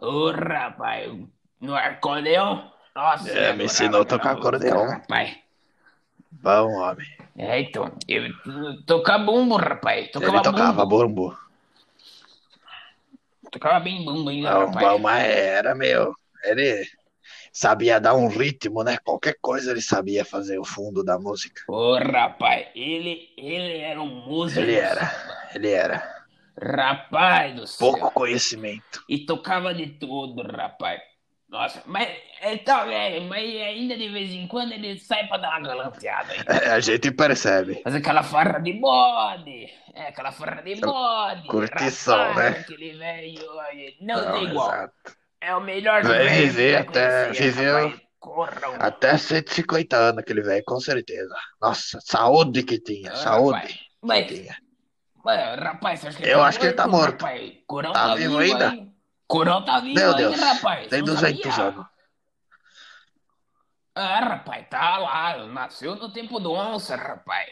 Ô, 0.00 0.30
rapaz! 0.30 1.12
No 1.60 1.76
acordeão? 1.76 2.72
Nossa, 2.96 3.28
É, 3.28 3.52
me 3.52 3.64
ensinou 3.64 4.00
a 4.00 4.04
tocar 4.06 4.30
acordeão. 4.30 4.88
Rapaz. 4.88 5.36
Bom, 6.32 6.72
homem. 6.72 7.06
É, 7.36 7.60
então, 7.60 7.92
eu 8.08 8.32
tocava 8.86 9.24
bumbo, 9.24 9.56
rapaz. 9.56 10.10
Tocava 10.10 10.36
Ele 10.36 10.42
tocava 10.42 10.86
bumbo. 10.86 11.26
bumbo. 11.26 11.47
Tocava 13.50 13.80
bem 13.80 14.04
bumbo 14.04 14.30
ainda, 14.30 14.66
bom, 14.66 14.98
mas 14.98 15.24
era, 15.24 15.74
meu. 15.74 16.14
Ele 16.44 16.86
sabia 17.52 18.00
dar 18.00 18.14
um 18.14 18.28
ritmo, 18.28 18.82
né? 18.82 18.98
Qualquer 19.04 19.36
coisa 19.40 19.70
ele 19.70 19.82
sabia 19.82 20.24
fazer 20.24 20.58
o 20.58 20.64
fundo 20.64 21.02
da 21.02 21.18
música. 21.18 21.62
Ô, 21.68 21.96
rapaz, 21.98 22.68
ele, 22.74 23.30
ele 23.36 23.78
era 23.78 24.00
um 24.00 24.26
músico. 24.26 24.60
Ele 24.60 24.74
era, 24.74 25.50
ele 25.54 25.70
era. 25.70 26.18
Rapaz 26.60 27.54
do 27.54 27.66
céu. 27.66 27.92
Pouco 27.92 28.10
conhecimento. 28.12 29.04
E 29.08 29.24
tocava 29.24 29.72
de 29.72 29.86
tudo, 29.86 30.42
rapaz. 30.42 31.00
Nossa, 31.48 31.82
mas 31.86 32.08
ele 32.42 32.58
tá 32.58 32.84
velho, 32.84 33.22
mas 33.26 33.42
ainda 33.42 33.96
de 33.96 34.08
vez 34.10 34.30
em 34.30 34.46
quando 34.46 34.72
ele 34.72 34.98
sai 34.98 35.26
pra 35.28 35.38
dar 35.38 35.48
uma 35.58 35.66
galanteada. 35.68 36.34
É, 36.46 36.70
a 36.70 36.80
gente 36.80 37.10
percebe. 37.10 37.80
Fazer 37.82 37.98
aquela 37.98 38.22
farra 38.22 38.58
de 38.58 38.74
bode. 38.74 39.66
É, 39.94 40.08
aquela 40.08 40.30
farra 40.30 40.60
de 40.62 40.74
bode. 40.76 41.48
curtição, 41.48 42.34
né? 42.34 42.48
Aquele 42.48 42.92
velho, 42.98 43.40
não, 44.02 44.24
Não, 44.24 44.32
tem 44.32 44.44
igual. 44.50 44.68
exato. 44.74 44.92
É 45.40 45.54
o 45.54 45.60
melhor 45.60 46.02
Vai 46.02 46.18
velho 46.18 46.28
que 46.30 46.36
viver 46.46 46.76
até- 46.76 47.30
viveu. 47.32 48.00
Corram. 48.20 48.74
Até 48.80 49.16
150 49.16 49.96
anos 49.96 50.18
aquele 50.18 50.42
velho, 50.42 50.62
com 50.66 50.80
certeza. 50.80 51.34
Nossa, 51.62 51.98
saúde 52.02 52.64
que 52.64 52.78
tinha, 52.80 53.12
Ah, 53.12 53.16
saúde 53.16 53.54
rapaz. 53.54 53.72
que 53.72 53.78
Mas, 54.02 54.26
tinha. 54.26 54.56
mas, 55.24 55.58
rapaz, 55.60 56.16
que 56.16 56.28
Eu 56.28 56.42
acho 56.42 56.58
que 56.58 56.66
ele 56.66 56.74
tá 56.74 56.88
morto. 56.88 57.22
Rapaz? 57.22 57.52
Tá 57.66 57.92
tá, 57.92 58.14
vivo 58.16 58.38
vivo 58.38 58.52
ainda? 58.54 58.70
aí. 58.72 58.87
Corão 59.28 59.62
tá 59.64 59.78
vivo 59.80 59.94
Meu 59.94 60.10
aí, 60.10 60.16
Deus, 60.16 60.40
rapaz. 60.40 60.88
tem 60.88 61.04
Você 61.04 61.12
não 61.12 61.14
200 61.14 61.54
sabia? 61.54 61.68
anos. 61.68 61.86
Ah, 63.94 64.20
rapaz, 64.20 64.66
tá 64.70 64.98
lá. 64.98 65.46
Nasceu 65.46 65.96
no 65.96 66.10
tempo 66.12 66.38
do 66.40 66.52
onça, 66.52 66.96
rapaz. 66.96 67.48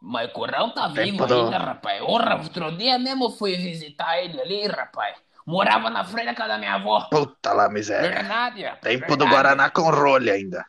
Mas 0.00 0.32
Corão 0.32 0.70
tá 0.70 0.88
Tempo 0.88 1.02
vivo 1.02 1.26
do- 1.26 1.44
ainda, 1.44 1.58
rapaz. 1.58 2.02
Ora, 2.02 2.36
outro 2.36 2.76
dia 2.76 2.98
mesmo 2.98 3.30
fui 3.30 3.56
visitar 3.56 4.18
ele 4.18 4.40
ali, 4.40 4.66
rapaz. 4.66 5.16
Morava 5.46 5.88
na 5.88 6.04
frente 6.04 6.26
da 6.26 6.34
casa 6.34 6.50
da 6.50 6.58
minha 6.58 6.74
avó. 6.74 7.08
Puta 7.10 7.52
lá, 7.54 7.68
miséria. 7.70 8.10
Verdade, 8.10 8.62
rapaz. 8.64 8.80
Tempo 8.82 9.16
do 9.16 9.24
verdade. 9.24 9.30
Guaraná 9.30 9.70
com 9.70 9.90
rolha 9.90 10.34
ainda. 10.34 10.64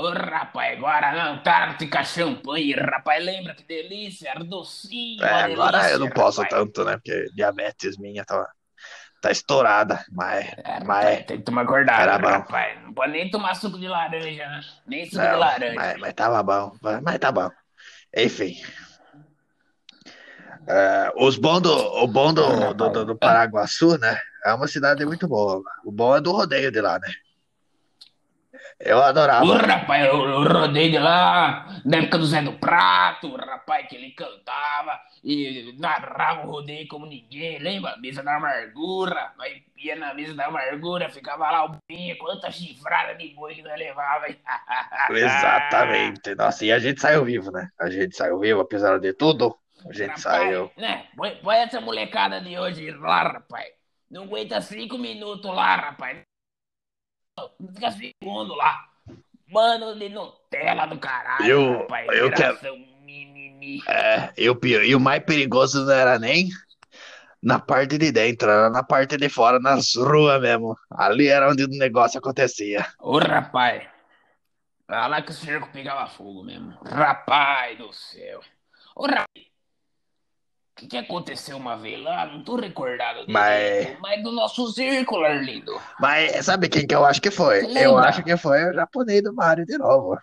Ô, 0.00 0.10
rapaz, 0.10 0.78
Guaraná 0.78 1.24
Antártica, 1.32 2.04
champanhe, 2.04 2.72
rapaz. 2.74 3.24
Lembra 3.24 3.54
que 3.54 3.64
delícia? 3.64 4.30
Era 4.30 4.44
docinho, 4.44 5.22
É, 5.22 5.28
uma 5.28 5.42
agora 5.42 5.78
delícia, 5.78 5.92
eu 5.92 5.98
não 5.98 6.10
posso 6.10 6.40
rapaz. 6.40 6.50
tanto, 6.50 6.84
né? 6.84 6.96
Porque 6.96 7.26
diabetes 7.34 7.96
minha 7.98 8.24
tá, 8.24 8.46
tá 9.20 9.30
estourada. 9.30 10.04
Mas, 10.12 10.46
É, 10.64 10.80
mas, 10.80 11.04
rapaz, 11.04 11.26
tem 11.26 11.38
que 11.38 11.44
tomar 11.44 11.66
cuidado, 11.66 12.18
bom. 12.18 12.28
rapaz. 12.28 12.82
Não 12.82 12.92
pode 12.94 13.12
nem 13.12 13.30
tomar 13.30 13.54
suco 13.54 13.78
de 13.78 13.88
laranja, 13.88 14.46
né? 14.48 14.60
Nem 14.86 15.06
suco 15.06 15.26
de 15.28 15.34
não, 15.34 15.38
laranja. 15.38 15.74
mas, 15.74 15.96
mas 15.98 16.14
tava 16.14 16.42
bom. 16.42 16.72
Mas 17.02 17.18
tá 17.18 17.32
bom. 17.32 17.50
Enfim. 18.16 18.56
É, 20.66 21.10
os 21.16 21.36
bons 21.38 21.60
do, 21.62 21.72
o 21.72 22.06
bom 22.06 22.32
do, 22.32 22.74
do, 22.74 22.90
do, 22.90 23.04
do 23.06 23.18
Paraguaçu, 23.18 23.98
né? 23.98 24.18
É 24.44 24.52
uma 24.54 24.68
cidade 24.68 25.04
muito 25.04 25.26
boa. 25.26 25.62
O 25.84 25.90
bom 25.90 26.16
é 26.16 26.20
do 26.20 26.32
rodeio 26.32 26.70
de 26.70 26.80
lá, 26.80 26.98
né? 26.98 27.08
Eu 28.80 29.02
adorava. 29.02 29.56
Rapaz, 29.56 30.06
eu, 30.06 30.24
eu 30.24 30.44
rodei 30.44 30.90
de 30.90 30.98
lá 30.98 31.80
na 31.84 31.96
época 31.98 32.18
do 32.18 32.26
Zé 32.26 32.42
do 32.42 32.52
Prato, 32.52 33.34
rapaz, 33.34 33.88
que 33.88 33.96
ele 33.96 34.12
cantava 34.12 35.00
e 35.24 35.74
narrava 35.78 36.46
o 36.46 36.50
rodeio 36.50 36.86
como 36.86 37.04
ninguém, 37.04 37.58
lembra? 37.58 37.96
Mesa 37.98 38.22
da 38.22 38.36
Amargura, 38.36 39.32
aí 39.40 39.64
ia 39.76 39.96
na 39.96 40.14
mesa 40.14 40.32
da 40.34 40.46
Amargura, 40.46 41.10
ficava 41.10 41.50
lá 41.50 41.64
o 41.64 41.76
binho, 41.88 42.16
quanta 42.18 42.52
chifrada 42.52 43.16
de 43.16 43.34
boi 43.34 43.54
que 43.56 43.62
nós 43.62 43.76
levava? 43.76 44.26
Exatamente. 45.10 46.36
Nossa, 46.36 46.64
e 46.64 46.70
a 46.70 46.78
gente 46.78 47.00
saiu 47.00 47.24
vivo, 47.24 47.50
né? 47.50 47.68
A 47.80 47.90
gente 47.90 48.16
saiu 48.16 48.38
vivo, 48.38 48.60
apesar 48.60 49.00
de 49.00 49.12
tudo. 49.12 49.56
A 49.88 49.92
gente 49.92 50.08
Rapaz, 50.08 50.22
saiu. 50.22 50.70
né? 50.76 51.06
Põe, 51.16 51.36
põe 51.36 51.56
essa 51.56 51.80
molecada 51.80 52.40
de 52.40 52.56
hoje 52.56 52.90
lá, 52.92 53.24
rapaz. 53.24 53.66
Não 54.10 54.24
aguenta 54.24 54.60
cinco 54.60 54.96
minutos 54.98 55.52
lá, 55.52 55.76
rapaz. 55.76 56.27
Fica 57.74 57.90
segundo 57.90 58.54
lá. 58.54 58.84
Mano 59.48 59.98
de 59.98 60.08
Nutella 60.08 60.86
do 60.86 60.98
caralho, 60.98 61.46
Eu- 61.46 61.78
rapaz. 61.80 62.08
eu 62.12 62.30
quero-. 62.32 62.58
É, 63.88 64.32
e 64.36 64.54
pior- 64.54 64.84
e 64.84 64.94
o 64.94 65.00
mais 65.00 65.22
perigoso 65.24 65.84
não 65.84 65.92
era 65.92 66.18
nem 66.18 66.48
na 67.42 67.58
parte 67.58 67.96
de 67.98 68.10
dentro, 68.12 68.50
era 68.50 68.68
na 68.70 68.82
parte 68.82 69.16
de 69.16 69.28
fora, 69.28 69.58
nas 69.58 69.94
ruas 69.94 70.40
mesmo. 70.40 70.76
Ali 70.90 71.28
era 71.28 71.50
onde 71.50 71.64
o 71.64 71.68
negócio 71.68 72.18
acontecia. 72.18 72.86
Ô, 72.98 73.18
rapaz. 73.18 73.82
Lá 74.88 75.20
que 75.22 75.30
o 75.30 75.34
circo 75.34 75.68
pegava 75.70 76.06
fogo 76.08 76.42
mesmo. 76.42 76.76
Rapaz 76.84 77.76
do 77.78 77.92
céu. 77.92 78.40
Ô, 78.96 79.06
rapaz. 79.06 79.47
O 80.78 80.80
que, 80.80 80.86
que 80.86 80.96
aconteceu 80.96 81.56
uma 81.56 81.76
vez 81.76 82.00
lá? 82.00 82.24
Não 82.26 82.40
tô 82.44 82.54
recordado 82.54 83.24
Mas- 83.26 83.98
mas 84.00 84.22
do 84.22 84.30
nosso 84.30 84.68
círculo, 84.68 85.24
Arlindo. 85.24 85.72
Mas 85.98 86.46
sabe 86.46 86.68
quem 86.68 86.86
que 86.86 86.94
eu 86.94 87.04
acho 87.04 87.20
que 87.20 87.32
foi? 87.32 87.66
Eu 87.76 87.98
acho 87.98 88.22
que 88.22 88.36
foi 88.36 88.64
o 88.70 88.72
japonês 88.72 89.20
do 89.24 89.34
Mario 89.34 89.66
de 89.66 89.76
novo. 89.76 90.16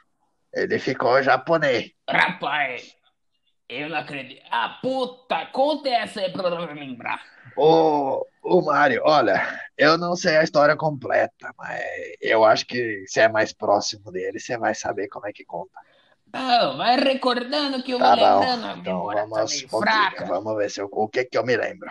Ele 0.53 0.79
ficou 0.79 1.21
japonês. 1.21 1.91
Rapaz, 2.09 2.95
eu 3.67 3.89
não 3.89 3.97
acredito. 3.97 4.41
Ah, 4.49 4.79
puta, 4.81 5.45
conta 5.47 5.89
essa 5.89 6.21
aí 6.21 6.31
pra 6.31 6.47
eu 6.47 6.73
lembrar. 6.73 7.21
O, 7.57 8.25
o 8.41 8.61
Mario, 8.61 9.01
olha, 9.03 9.45
eu 9.77 9.97
não 9.97 10.15
sei 10.15 10.37
a 10.37 10.43
história 10.43 10.77
completa, 10.77 11.53
mas 11.57 11.83
eu 12.21 12.45
acho 12.45 12.65
que 12.65 13.03
se 13.07 13.19
é 13.19 13.27
mais 13.27 13.51
próximo 13.51 14.09
dele, 14.09 14.39
você 14.39 14.57
vai 14.57 14.73
saber 14.73 15.09
como 15.09 15.27
é 15.27 15.33
que 15.33 15.43
conta. 15.43 15.77
Não, 16.33 16.77
vai 16.77 16.97
recordando 16.97 17.81
que 17.81 17.91
eu 17.91 17.99
Tá 17.99 18.15
vou 18.15 18.25
bom. 18.25 18.39
lembrando. 18.39 18.65
A 18.65 18.73
Então 18.77 19.07
tá 19.07 19.13
vamos 19.25 19.61
pouquinhos. 19.63 19.83
fraca. 19.83 20.25
Vamos 20.25 20.57
ver 20.57 20.69
se 20.69 20.81
eu, 20.81 20.89
o 20.91 21.07
que 21.07 21.25
que 21.25 21.37
eu 21.37 21.45
me 21.45 21.55
lembro. 21.55 21.89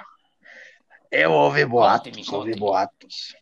Eu 1.10 1.32
ouvi 1.32 1.64
boatos, 1.64 2.08
Conte-me, 2.10 2.20
ouvi 2.36 2.50
conte-me. 2.50 2.60
boatos. 2.60 3.36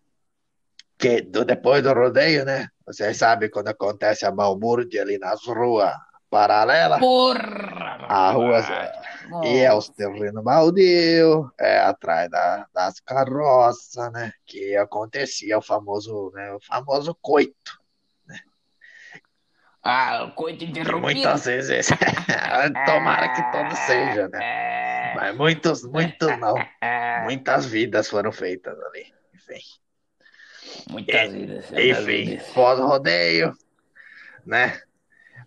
Que 0.99 1.23
do- 1.23 1.45
depois 1.45 1.83
do 1.83 1.93
rodeio, 1.93 2.45
né? 2.45 2.69
Vocês 2.87 3.17
sabem 3.17 3.51
quando 3.51 3.69
acontece 3.69 4.25
a 4.27 4.31
balbúrdia 4.31 5.03
ali 5.03 5.19
nas 5.19 5.45
ruas 5.47 5.93
paralelas. 6.31 7.01
Porra! 7.01 8.07
A 8.09 8.31
rua. 8.31 8.61
E 9.45 9.59
é 9.59 9.73
os 9.75 9.89
terrenos 9.89 10.45
baldios, 10.45 11.49
é 11.59 11.79
atrás 11.81 12.29
da- 12.31 12.67
das 12.73 13.01
carroças, 13.01 14.13
né? 14.13 14.33
Que 14.47 14.77
acontecia 14.77 15.59
o 15.59 15.63
famoso, 15.63 16.31
né? 16.35 16.53
O 16.53 16.61
famoso 16.61 17.17
coito. 17.21 17.81
Ah, 19.83 20.33
coito 20.37 20.65
interrompido. 20.65 21.01
muitas 21.01 21.45
vezes, 21.45 21.89
tomara 22.87 23.29
que 23.31 23.43
todo 23.51 23.77
seja, 23.77 24.29
né? 24.29 24.39
É, 24.41 25.15
Mas 25.17 25.37
muitos, 25.37 25.83
muitos 25.85 26.39
não. 26.39 26.55
é, 26.81 27.23
Muitas 27.25 27.67
vidas 27.67 28.09
foram 28.09 28.31
feitas 28.31 28.79
ali. 28.79 29.13
Enfim, 29.35 29.61
muitas 30.91 31.33
vidas. 31.33 31.71
muitas 31.71 32.09
enfim, 32.09 32.39
pós-rodeio, 32.55 33.53
né? 34.47 34.81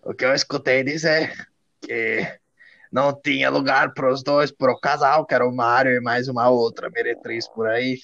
O 0.02 0.12
que 0.12 0.24
eu 0.24 0.34
escutei 0.34 0.84
dizer 0.84 1.48
que 1.80 2.38
não 2.92 3.18
tinha 3.18 3.50
lugar 3.50 3.92
para 3.94 4.12
os 4.12 4.22
dois, 4.22 4.52
para 4.52 4.72
o 4.72 4.78
casal, 4.78 5.26
que 5.26 5.34
era 5.34 5.46
o 5.46 5.54
Mário 5.54 5.92
e 5.92 6.00
mais 6.00 6.28
uma 6.28 6.48
outra 6.48 6.90
meretriz 6.90 7.48
por 7.48 7.66
aí. 7.66 7.98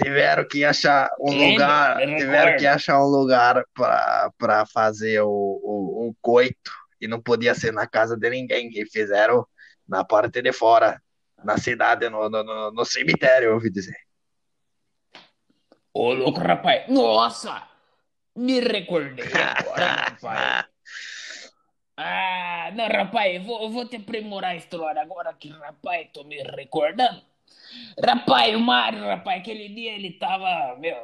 Tiveram 0.00 0.46
que 0.46 0.64
achar 0.64 1.10
um 1.18 1.30
Lembro, 1.30 1.50
lugar, 1.50 1.98
tiveram 2.16 2.56
que 2.56 2.66
achar 2.66 3.02
um 3.02 3.08
lugar 3.08 3.64
para 3.74 4.64
fazer 4.72 5.20
o, 5.22 5.28
o, 5.28 6.08
o 6.08 6.14
coito 6.22 6.70
e 7.00 7.08
não 7.08 7.20
podia 7.20 7.54
ser 7.54 7.72
na 7.72 7.86
casa 7.86 8.16
de 8.16 8.30
ninguém. 8.30 8.70
E 8.74 8.86
fizeram 8.86 9.46
na 9.88 10.04
parte 10.04 10.40
de 10.40 10.52
fora, 10.52 11.02
na 11.44 11.58
cidade, 11.58 12.08
no, 12.08 12.28
no, 12.28 12.70
no, 12.70 12.84
cemitério, 12.84 13.48
eu 13.48 13.54
ouvi 13.54 13.70
dizer. 13.70 13.96
Ô, 15.92 16.12
louco, 16.12 16.38
rapaz. 16.38 16.88
Nossa! 16.88 17.66
Me 18.36 18.60
recordei 18.60 19.26
agora, 19.26 19.86
rapaz. 20.14 20.66
Ah, 21.96 22.70
não, 22.72 22.86
rapaz, 22.86 23.44
vou, 23.44 23.68
vou 23.68 23.88
te 23.88 23.96
aprimorar 23.96 24.52
a 24.52 24.56
história 24.56 25.02
agora 25.02 25.34
que, 25.34 25.48
rapaz, 25.48 26.08
tô 26.12 26.22
me 26.22 26.40
recordando. 26.40 27.20
Rapaz, 28.04 28.54
o 28.54 28.60
Mário, 28.60 29.00
rapaz, 29.04 29.40
aquele 29.40 29.68
dia 29.68 29.92
ele 29.94 30.12
tava, 30.12 30.76
meu, 30.78 30.96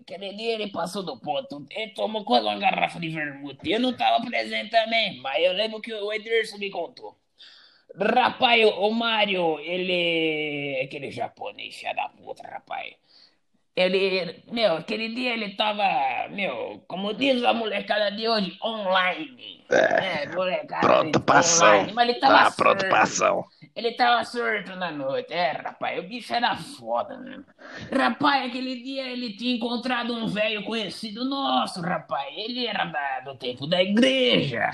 aquele 0.00 0.32
dia 0.34 0.54
ele 0.54 0.68
passou 0.70 1.02
do 1.02 1.18
ponto. 1.18 1.66
Ele 1.70 1.92
tomou 1.92 2.24
quase 2.24 2.46
uma 2.46 2.58
garrafa 2.58 2.98
de 3.00 3.08
vermute. 3.08 3.70
Eu 3.70 3.80
não 3.80 3.96
tava 3.96 4.24
presente 4.24 4.70
também, 4.70 5.18
mas 5.20 5.42
eu 5.44 5.52
lembro 5.52 5.80
que 5.80 5.92
o 5.92 6.12
Ederson 6.12 6.58
me 6.58 6.70
contou. 6.70 7.16
Rapaz, 7.94 8.64
o 8.76 8.90
Mário, 8.90 9.58
ele. 9.60 10.80
Aquele 10.82 11.10
japonês, 11.10 11.76
filha 11.76 11.94
da 11.94 12.08
puta, 12.08 12.46
rapaz. 12.46 12.94
Ele, 13.80 14.42
meu, 14.50 14.78
aquele 14.78 15.08
dia 15.14 15.34
ele 15.34 15.50
tava, 15.50 15.84
meu, 16.30 16.82
como 16.88 17.14
diz 17.14 17.44
a 17.44 17.54
molecada 17.54 18.10
de 18.10 18.28
hoje, 18.28 18.58
online. 18.60 19.64
É, 19.70 20.22
É, 20.24 20.28
molecada 20.34 20.80
pronto 20.84 21.22
ação. 21.32 21.68
online, 21.68 21.92
mas 21.92 22.08
ele 22.08 22.18
tava 22.18 22.44
Tá 22.44 22.50
pronto 22.50 22.80
surdo. 22.80 22.88
pra 22.90 23.02
ação. 23.02 23.44
Ele 23.76 23.92
tava 23.92 24.24
surto 24.24 24.74
na 24.74 24.90
noite. 24.90 25.32
É, 25.32 25.52
rapaz, 25.52 25.96
o 26.00 26.02
bicho 26.08 26.34
era 26.34 26.56
foda, 26.56 27.16
né? 27.18 27.38
Rapaz, 27.96 28.46
aquele 28.48 28.82
dia 28.82 29.06
ele 29.12 29.34
tinha 29.34 29.54
encontrado 29.54 30.12
um 30.12 30.26
velho 30.26 30.64
conhecido 30.64 31.24
nosso, 31.24 31.80
rapaz. 31.80 32.26
Ele 32.36 32.66
era 32.66 32.84
da- 32.84 33.20
do 33.20 33.36
tempo 33.36 33.64
da 33.68 33.80
igreja. 33.80 34.70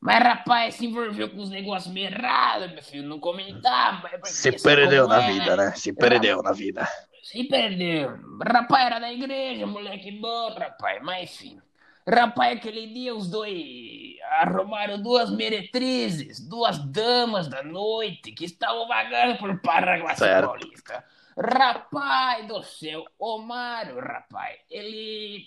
Mas, 0.00 0.18
rapaz, 0.22 0.74
se 0.76 0.86
envolveu 0.86 1.28
com 1.28 1.36
os 1.42 1.50
negócios 1.50 1.92
meio 1.92 2.06
errados, 2.06 2.72
meu 2.72 2.82
filho. 2.82 3.06
Não 3.06 3.20
comentava. 3.20 4.08
porque 4.08 4.26
Se 4.28 4.50
perdeu 4.52 5.06
na 5.06 5.22
é, 5.22 5.32
vida, 5.32 5.54
né? 5.56 5.72
Se 5.76 5.92
perdeu 5.92 6.42
na 6.42 6.52
vida. 6.52 6.88
Se 7.22 7.44
perdeu. 7.44 8.18
Rapaz, 8.44 8.86
era 8.86 8.98
da 8.98 9.12
igreja, 9.12 9.66
moleque 9.66 10.10
bom, 10.10 10.52
rapaz. 10.52 11.00
Mas 11.02 11.30
enfim. 11.30 11.62
Rapaz, 12.06 12.58
aquele 12.58 12.88
dia 12.88 13.14
os 13.14 13.30
dois 13.30 14.16
arrumaram 14.40 15.00
duas 15.00 15.30
meretrizes, 15.30 16.40
duas 16.40 16.76
damas 16.78 17.46
da 17.46 17.62
noite 17.62 18.32
que 18.32 18.44
estavam 18.44 18.88
vagando 18.88 19.38
por 19.38 19.60
Paraguai. 19.60 20.16
Paulista. 20.16 21.04
Rapaz 21.38 22.46
do 22.48 22.62
céu, 22.62 23.04
o 23.18 23.38
Mário, 23.38 24.00
rapaz, 24.00 24.58
ele. 24.68 25.46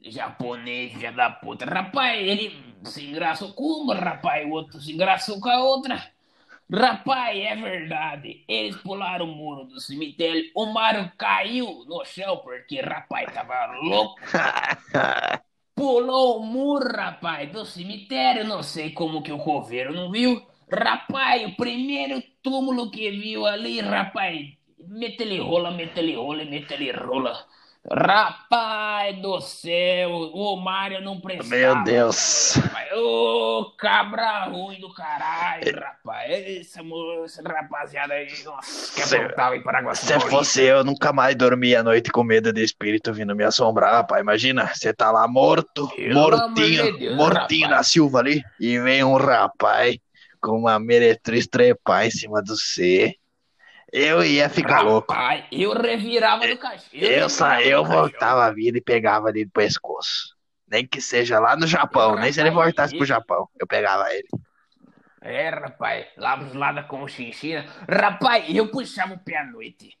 Japonês, 0.00 0.92
filha 0.92 1.10
da 1.10 1.28
puta. 1.28 1.64
Rapaz, 1.64 2.20
ele 2.20 2.64
se 2.84 3.04
engraçou 3.04 3.52
com 3.52 3.64
uma, 3.64 3.96
rapaz, 3.96 4.46
o 4.46 4.50
outro 4.50 4.80
se 4.80 4.92
engraçou 4.92 5.40
com 5.40 5.48
a 5.48 5.58
outra. 5.58 6.15
Rapaz, 6.72 7.38
é 7.38 7.54
verdade. 7.54 8.44
Eles 8.48 8.76
pularam 8.76 9.26
o 9.26 9.34
muro 9.34 9.64
do 9.64 9.80
cemitério. 9.80 10.50
O 10.54 10.66
Mário 10.66 11.10
caiu 11.16 11.84
no 11.86 12.04
chão 12.04 12.38
porque, 12.38 12.80
rapaz, 12.80 13.32
tava 13.32 13.66
louco. 13.76 14.20
Pulou 15.76 16.40
o 16.40 16.46
muro, 16.46 16.88
rapaz, 16.96 17.50
do 17.52 17.64
cemitério. 17.64 18.44
Não 18.44 18.62
sei 18.62 18.90
como 18.90 19.22
que 19.22 19.30
o 19.30 19.38
coveiro 19.38 19.92
não 19.94 20.10
viu. 20.10 20.44
Rapaz, 20.72 21.46
o 21.46 21.54
primeiro 21.54 22.20
túmulo 22.42 22.90
que 22.90 23.10
viu 23.10 23.46
ali, 23.46 23.80
rapaz, 23.80 24.56
mete-lhe 24.78 25.38
rola, 25.38 25.70
mete-lhe 25.70 26.16
rola, 26.16 26.44
mete-lhe 26.44 26.90
rola. 26.90 27.46
Rapaz 27.90 29.16
do 29.22 29.40
céu, 29.40 30.10
o 30.10 30.56
Mário 30.56 31.00
não 31.00 31.20
prestava. 31.20 31.48
Meu 31.48 31.84
Deus. 31.84 32.54
Ô, 32.94 33.72
cabra 33.78 34.44
ruim 34.46 34.80
do 34.80 34.92
caralho, 34.92 35.62
rapaz. 35.78 36.30
Essa, 36.30 36.80
essa 37.24 37.42
rapaziada 37.42 38.14
aí, 38.14 38.26
nossa, 38.44 38.92
que 38.94 39.02
Se- 39.06 39.16
aprontava 39.16 39.56
em 39.56 39.62
Paraguai. 39.62 39.94
Se 39.94 40.18
fosse 40.20 40.62
eu, 40.64 40.82
nunca 40.82 41.12
mais 41.12 41.36
dormia 41.36 41.80
à 41.80 41.82
noite 41.82 42.10
com 42.10 42.24
medo 42.24 42.52
de 42.52 42.62
espírito 42.64 43.12
vindo 43.12 43.36
me 43.36 43.44
assombrar, 43.44 43.92
rapaz. 43.94 44.20
Imagina, 44.20 44.66
você 44.74 44.92
tá 44.92 45.10
lá 45.12 45.28
morto, 45.28 45.88
Pelo 45.94 46.14
mortinho, 46.14 46.92
de 46.92 46.98
Deus, 46.98 47.16
mortinho 47.16 47.64
rapaz. 47.66 47.78
na 47.78 47.82
Silva 47.84 48.18
ali, 48.18 48.42
e 48.58 48.78
vem 48.80 49.04
um 49.04 49.16
rapaz 49.16 49.96
com 50.40 50.58
uma 50.58 50.78
meretriz 50.78 51.46
trepar 51.46 52.06
em 52.06 52.10
cima 52.10 52.42
do 52.42 52.56
C. 52.56 53.14
Eu 53.98 54.22
ia 54.22 54.48
ficar 54.50 54.82
louco. 54.82 55.12
Rapaz, 55.12 55.44
eu 55.50 55.72
revirava 55.72 56.46
do 56.46 56.58
cachorro. 56.58 56.90
Eu, 56.92 57.28
sa 57.30 57.62
eu 57.62 57.82
voltava 57.84 58.44
a 58.44 58.52
vida 58.52 58.76
e 58.76 58.80
pegava 58.82 59.30
ele 59.30 59.46
do 59.46 59.50
pescoço. 59.50 60.36
Nem 60.68 60.86
que 60.86 61.00
seja 61.00 61.38
lá 61.38 61.56
no 61.56 61.66
Japão, 61.66 62.14
nem 62.16 62.30
se 62.32 62.40
ele 62.40 62.50
Rapaz, 62.50 62.66
voltasse 62.66 62.94
pro 62.94 63.04
e- 63.04 63.08
Japão, 63.08 63.48
eu 63.58 63.66
pegava 63.66 64.12
ele. 64.12 64.28
É, 65.22 65.48
rapaz, 65.48 66.06
lá 66.16 66.36
pros 66.36 66.54
lados 66.54 66.86
com 66.86 67.02
o 67.02 67.08
chinchina. 67.08 67.64
Rapaz, 67.88 68.44
eu 68.54 68.68
puxava 68.70 69.14
o 69.14 69.18
pé 69.18 69.38
à 69.38 69.44
noite. 69.44 69.96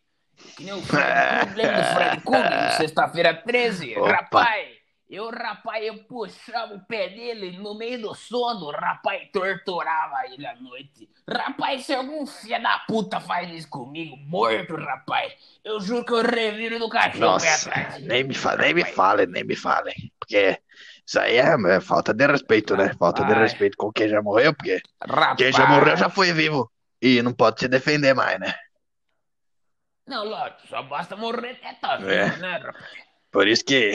Que 0.56 0.64
nem 0.64 0.74
o 0.74 0.82
Fred 0.82 1.54
lembra 1.54 1.80
do 2.20 2.20
Fred 2.30 2.76
sexta-feira 2.76 3.34
13? 3.34 3.96
Opa. 3.96 4.10
Rapaz, 4.12 4.75
eu, 5.08 5.30
rapaz, 5.30 5.84
eu 5.84 5.98
puxava 6.04 6.74
o 6.74 6.80
pé 6.86 7.08
dele 7.08 7.56
no 7.58 7.74
meio 7.76 8.00
do 8.02 8.14
sono, 8.14 8.70
rapaz, 8.70 9.28
torturava 9.32 10.26
ele 10.26 10.46
à 10.46 10.54
noite. 10.56 11.08
Rapaz, 11.28 11.86
se 11.86 11.94
algum 11.94 12.26
filho 12.26 12.60
da 12.62 12.78
puta 12.88 13.20
faz 13.20 13.50
isso 13.50 13.68
comigo, 13.68 14.16
morto, 14.16 14.74
rapaz, 14.76 15.32
eu 15.64 15.80
juro 15.80 16.04
que 16.04 16.12
eu 16.12 16.22
reviro 16.22 16.78
do 16.78 16.88
cachorro 16.88 17.20
Nossa, 17.20 17.68
atrás. 17.70 18.02
nem 18.02 18.24
me, 18.24 18.34
fa 18.34 18.56
nem 18.56 18.74
me 18.74 18.80
Rapaz. 18.82 18.96
fale, 18.96 19.26
nem 19.26 19.44
me 19.44 19.56
fale. 19.56 19.92
Porque 20.18 20.60
isso 21.06 21.20
aí 21.20 21.36
é, 21.36 21.54
é 21.76 21.80
falta 21.80 22.12
de 22.12 22.26
respeito, 22.26 22.76
né? 22.76 22.92
Falta 22.98 23.22
de 23.24 23.28
Rapaz. 23.32 23.52
respeito 23.52 23.76
com 23.76 23.92
quem 23.92 24.08
já 24.08 24.20
morreu, 24.22 24.54
porque 24.54 24.80
Rapaz. 25.08 25.36
quem 25.36 25.52
já 25.52 25.66
morreu 25.66 25.96
já 25.96 26.08
foi 26.08 26.32
vivo. 26.32 26.70
E 27.00 27.20
não 27.22 27.32
pode 27.32 27.60
se 27.60 27.68
defender 27.68 28.14
mais, 28.14 28.40
né? 28.40 28.54
Não, 30.06 30.24
lógico, 30.24 30.66
só 30.68 30.82
basta 30.82 31.16
morrer 31.16 31.58
até 31.62 31.74
tá 31.74 31.96
vivo, 31.96 32.10
É. 32.10 32.36
né, 32.38 32.58
rapaz? 32.58 32.84
Por 33.30 33.46
isso 33.48 33.64
que 33.64 33.92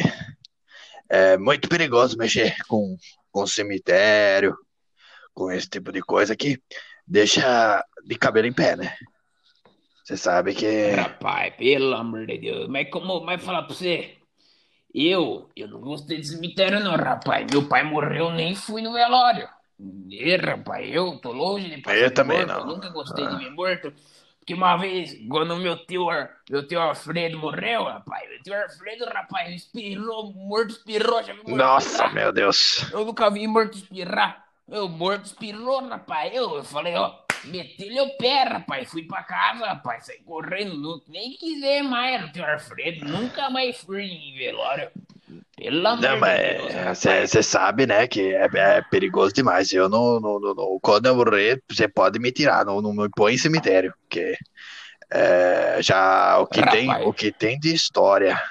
é 1.11 1.37
muito 1.37 1.67
perigoso 1.67 2.17
mexer 2.17 2.55
com, 2.69 2.95
com 3.29 3.45
cemitério, 3.45 4.55
com 5.33 5.51
esse 5.51 5.69
tipo 5.69 5.91
de 5.91 6.01
coisa 6.01 6.35
que 6.35 6.57
deixa 7.05 7.83
de 8.05 8.15
cabelo 8.17 8.47
em 8.47 8.53
pé, 8.53 8.77
né? 8.77 8.95
Você 10.03 10.15
sabe 10.15 10.55
que. 10.55 10.91
Rapaz, 10.91 11.53
pelo 11.55 11.93
amor 11.95 12.25
de 12.25 12.37
Deus. 12.37 12.67
Mas 12.69 12.89
como 12.89 13.25
vai 13.25 13.37
falar 13.37 13.63
pra 13.63 13.75
você? 13.75 14.15
Eu, 14.93 15.49
eu 15.55 15.67
não 15.67 15.79
gostei 15.79 16.19
de 16.19 16.27
cemitério 16.27 16.79
não, 16.79 16.95
rapaz. 16.95 17.45
Meu 17.49 17.67
pai 17.67 17.83
morreu, 17.83 18.31
nem 18.31 18.55
fui 18.55 18.81
no 18.81 18.93
velório. 18.93 19.47
E, 20.09 20.35
rapaz, 20.37 20.89
eu 20.93 21.17
tô 21.19 21.31
longe 21.31 21.69
de 21.69 21.81
passar 21.81 21.97
Eu 21.97 22.13
também 22.13 22.37
morto. 22.39 22.49
não. 22.49 22.59
Eu 22.59 22.65
nunca 22.67 22.89
gostei 22.89 23.25
de 23.25 23.37
ver 23.37 23.49
morto. 23.51 23.93
Porque 24.51 24.53
uma 24.53 24.75
vez, 24.75 25.15
quando 25.29 25.55
meu 25.55 25.77
tio, 25.85 26.07
meu 26.49 26.67
tio 26.67 26.79
Alfredo 26.81 27.37
morreu, 27.37 27.85
rapaz, 27.85 28.29
meu 28.29 28.41
tio 28.43 28.61
Alfredo, 28.61 29.05
rapaz, 29.05 29.55
espirrou, 29.55 30.33
morto 30.33 30.71
espirrou, 30.71 31.23
já 31.23 31.33
viu 31.33 31.43
morto 31.43 31.55
Nossa, 31.55 31.87
espirrar? 31.87 32.13
meu 32.13 32.33
Deus. 32.33 32.91
Eu 32.91 33.05
nunca 33.05 33.29
vi 33.29 33.47
morto 33.47 33.77
espirrar. 33.77 34.45
Eu, 34.67 34.89
morto 34.89 35.25
espirrou, 35.25 35.87
rapaz. 35.87 36.33
Eu, 36.33 36.55
eu 36.55 36.63
falei, 36.63 36.95
ó, 36.95 37.13
meti-lhe 37.45 37.99
o 37.99 38.17
pé, 38.17 38.43
rapaz. 38.43 38.89
Fui 38.89 39.03
pra 39.03 39.23
casa, 39.23 39.65
rapaz. 39.65 40.05
Saí 40.05 40.19
correndo. 40.23 40.77
Não, 40.77 41.01
nem 41.07 41.33
quiser 41.33 41.83
mais, 41.83 42.31
tio 42.31 42.45
Alfredo. 42.45 43.05
Nunca 43.05 43.49
mais 43.49 43.77
fui 43.77 44.03
em 44.03 44.37
velório. 44.37 44.89
Pelo 45.55 45.87
amor 45.87 46.01
Não, 46.01 46.15
de 46.15 46.19
mas 46.19 46.99
você 47.29 47.43
sabe, 47.43 47.85
né, 47.85 48.07
que 48.07 48.33
é, 48.33 48.49
é 48.53 48.81
perigoso 48.89 49.33
demais. 49.33 49.71
Eu 49.71 49.87
não, 49.87 50.19
não, 50.19 50.39
não, 50.39 50.79
Quando 50.81 51.05
eu 51.05 51.15
morrer, 51.15 51.61
você 51.69 51.87
pode 51.87 52.19
me 52.19 52.31
tirar, 52.31 52.65
não, 52.65 52.81
não 52.81 52.93
me 52.93 53.07
põe 53.15 53.35
em 53.35 53.37
cemitério, 53.37 53.93
porque 54.01 54.35
é, 55.11 55.77
já 55.81 56.39
o 56.39 56.47
que 56.47 56.61
tem, 56.69 56.89
o 57.05 57.13
que 57.13 57.31
tem 57.31 57.59
de 57.59 57.73
história 57.73 58.41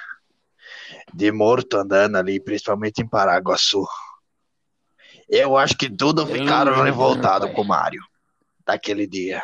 de 1.13 1.31
morto 1.31 1.77
andando 1.77 2.15
ali, 2.15 2.39
principalmente 2.39 3.01
em 3.01 3.07
Paraguaçu. 3.07 3.85
Eu 5.27 5.57
acho 5.57 5.77
que 5.77 5.89
tudo 5.89 6.25
ficaram 6.25 6.73
rapaz. 6.73 7.53
com 7.53 7.61
o 7.61 7.65
Mário 7.65 8.01
daquele 8.65 9.07
dia. 9.07 9.43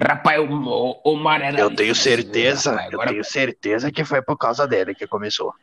Rapaz, 0.00 0.38
o, 0.40 1.00
o, 1.04 1.16
mar 1.16 1.40
era 1.40 1.58
Eu 1.58 1.74
tenho 1.74 1.94
certeza, 1.94 2.70
rapaz. 2.72 2.92
eu 2.92 2.94
Agora, 3.00 3.10
tenho 3.10 3.24
certeza 3.24 3.90
que 3.92 4.04
foi 4.04 4.22
por 4.22 4.36
causa 4.36 4.66
dele 4.66 4.94
que 4.94 5.06
começou. 5.06 5.54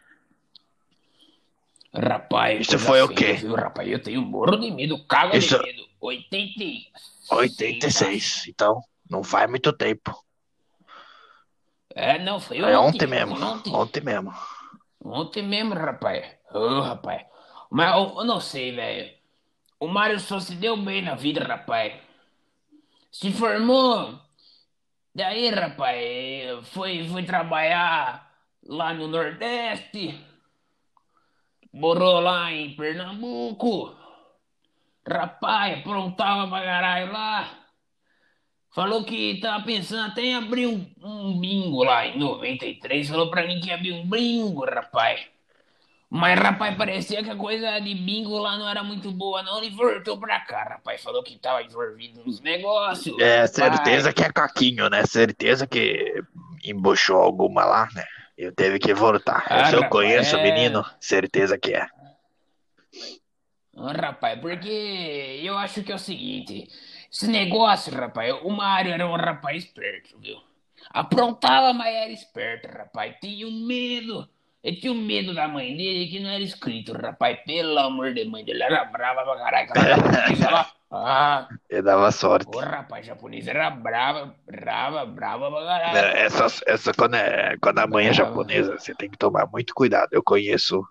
rapaz, 1.94 2.62
Isso 2.62 2.78
foi 2.80 3.02
o 3.02 3.08
feia, 3.08 3.18
quê? 3.18 3.34
Viu, 3.34 3.56
rapaz, 3.56 3.88
eu 3.90 4.02
tenho 4.02 4.22
morro 4.22 4.58
de 4.58 4.72
medo, 4.72 5.06
cago 5.08 5.36
Isso- 5.36 5.58
de 5.58 5.64
medo. 5.64 5.86
86. 6.02 6.86
86, 7.32 8.46
então 8.48 8.80
não 9.10 9.24
faz 9.24 9.50
muito 9.50 9.74
tempo. 9.74 10.14
É, 11.96 12.20
não, 12.20 12.40
foi 12.40 12.58
É 12.60 12.78
ontem. 12.78 12.98
ontem 12.98 13.08
mesmo, 13.08 13.36
Ontem. 13.44 13.74
ontem 13.74 14.02
mesmo. 14.04 14.34
Ontem 15.04 15.42
mesmo, 15.44 15.74
rapaz. 15.74 16.26
Ô, 16.54 16.82
rapaz. 16.82 17.24
Mas 17.72 17.96
eu, 17.96 18.16
eu 18.20 18.24
não 18.26 18.40
sei, 18.40 18.72
velho. 18.76 19.12
O 19.80 19.88
Mário 19.88 20.20
só 20.20 20.40
se 20.40 20.56
deu 20.56 20.76
bem 20.78 21.02
na 21.02 21.16
vida, 21.16 21.44
rapaz. 21.44 21.94
Se 23.16 23.32
formou. 23.32 24.20
Daí, 25.16 25.50
rapaz, 25.50 26.68
foi, 26.68 27.08
foi 27.08 27.24
trabalhar 27.24 28.30
lá 28.62 28.94
no 28.94 29.08
Nordeste. 29.08 30.20
Morou 31.72 32.20
lá 32.20 32.52
em 32.52 32.76
Pernambuco. 32.76 33.96
Rapaz, 35.08 35.80
aprontava 35.80 36.50
pra 36.50 36.62
caralho 36.62 37.14
lá. 37.14 37.58
Falou 38.72 39.06
que 39.06 39.40
tava 39.40 39.64
pensando 39.64 40.12
até 40.12 40.22
em 40.22 40.36
abrir 40.36 40.68
um, 40.68 40.86
um 41.02 41.40
bingo 41.40 41.86
lá 41.86 42.06
em 42.06 42.20
93. 42.20 43.08
Falou 43.08 43.30
pra 43.30 43.48
mim 43.48 43.62
que 43.62 43.70
ia 43.70 43.76
abrir 43.76 43.94
um 43.94 44.06
bingo, 44.06 44.66
rapaz. 44.66 45.26
Mas, 46.10 46.40
rapaz, 46.40 46.76
parecia 46.78 47.24
que 47.24 47.30
a 47.30 47.36
coisa 47.36 47.80
de 47.80 47.94
bingo 47.96 48.38
lá 48.38 48.58
não 48.58 48.70
era 48.70 48.84
muito 48.84 49.12
boa, 49.12 49.42
não. 49.44 49.58
Ele 49.58 49.76
voltou 49.76 50.20
pra 50.20 50.40
cá, 50.42 50.64
rapaz. 50.64 51.02
Falou 51.02 51.24
que 51.24 51.38
tava 51.38 51.64
envolvido 51.64 52.24
nos 52.24 52.40
negócios. 52.42 53.20
É, 53.20 53.42
rapaz. 53.42 53.52
certeza 53.52 54.14
que 54.14 54.24
é 54.24 54.32
caquinho, 54.32 54.90
né? 54.90 55.06
Certeza 55.06 55.68
que 55.68 56.24
embuchou 56.64 57.18
alguma 57.18 57.66
lá, 57.66 57.90
né? 57.94 58.06
Eu 58.38 58.54
teve 58.54 58.80
que 58.80 58.94
voltar. 58.94 59.46
Ah, 59.50 59.72
eu 59.72 59.82
rapaz, 59.82 59.92
conheço 59.92 60.36
o 60.36 60.40
é. 60.40 60.44
menino, 60.44 60.86
certeza 61.00 61.58
que 61.58 61.74
é. 61.74 61.88
Ah, 63.78 63.92
Rapaz, 63.92 64.40
porque 64.40 65.42
eu 65.44 65.58
acho 65.58 65.84
que 65.84 65.92
é 65.92 65.96
o 65.96 66.00
seguinte: 66.00 66.70
esse 67.12 67.28
negócio, 67.28 67.94
rapaz, 67.94 68.34
o 68.44 68.50
Mário 68.50 68.94
era 68.94 69.08
um 69.08 69.16
rapaz 69.16 69.64
esperto, 69.64 70.18
viu? 70.20 70.38
Aprontava, 70.90 71.74
mas 71.74 71.94
era 71.94 72.12
esperto, 72.12 72.68
rapaz. 72.68 73.16
Tinha 73.22 73.48
um 73.48 73.66
medo. 73.66 74.30
Ele 74.66 74.78
tinha 74.78 74.92
um 74.92 75.00
medo 75.00 75.32
da 75.32 75.48
mãe 75.48 75.78
dele 75.78 76.08
que 76.08 76.20
não 76.20 76.28
era 76.28 76.44
escrito, 76.44 76.92
rapaz. 76.92 77.38
Pelo 77.46 77.78
amor 77.78 78.16
de 78.16 78.26
mãe 78.26 78.44
dele, 78.44 78.64
era 78.64 78.84
brava 78.86 79.24
pra 79.24 79.38
caralho. 79.38 79.70
Lá. 80.52 80.72
Ah, 80.92 81.48
Ele 81.70 81.84
dava 81.84 82.12
sorte. 82.12 82.48
o 82.48 82.60
rapaz 82.60 83.06
japonês 83.06 83.48
era 83.48 83.70
brava, 83.70 84.34
brava, 84.50 85.06
brava 85.06 85.52
pra 85.52 85.66
caralho. 85.66 85.98
É, 85.98 86.22
Essa, 86.24 86.48
essa 86.66 86.94
quando, 86.96 87.16
é, 87.16 87.56
quando 87.62 87.78
a 87.78 87.86
mãe 87.86 88.08
é 88.08 88.14
japonesa, 88.14 88.80
você 88.80 88.96
tem 88.96 89.08
que 89.10 89.18
tomar 89.18 89.46
muito 89.52 89.72
cuidado. 89.76 90.10
Eu 90.12 90.24
conheço 90.24 90.84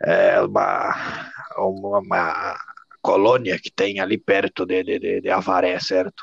é, 0.00 0.40
uma, 0.40 1.30
uma, 1.56 1.98
uma 1.98 2.56
colônia 3.02 3.58
que 3.58 3.70
tem 3.70 3.98
ali 3.98 4.16
perto 4.16 4.64
de, 4.64 4.84
de, 4.84 4.98
de, 5.00 5.20
de 5.22 5.30
Avaré, 5.30 5.80
certo? 5.80 6.22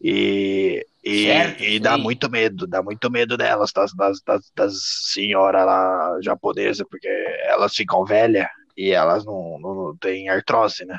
E, 0.00 0.86
e, 1.02 1.24
Certo, 1.24 1.62
e 1.62 1.80
dá 1.80 1.96
muito 1.96 2.30
medo, 2.30 2.66
dá 2.66 2.82
muito 2.82 3.10
medo 3.10 3.36
delas, 3.36 3.72
das, 3.72 3.94
das, 3.94 4.20
das, 4.22 4.52
das 4.54 4.74
senhoras 5.12 5.64
lá 5.64 6.18
japonesas, 6.22 6.86
porque 6.88 7.08
elas 7.44 7.74
ficam 7.74 8.04
velhas 8.04 8.46
e 8.76 8.90
elas 8.90 9.24
não, 9.24 9.58
não, 9.58 9.74
não 9.74 9.96
têm 9.96 10.28
artrose, 10.28 10.84
né? 10.84 10.98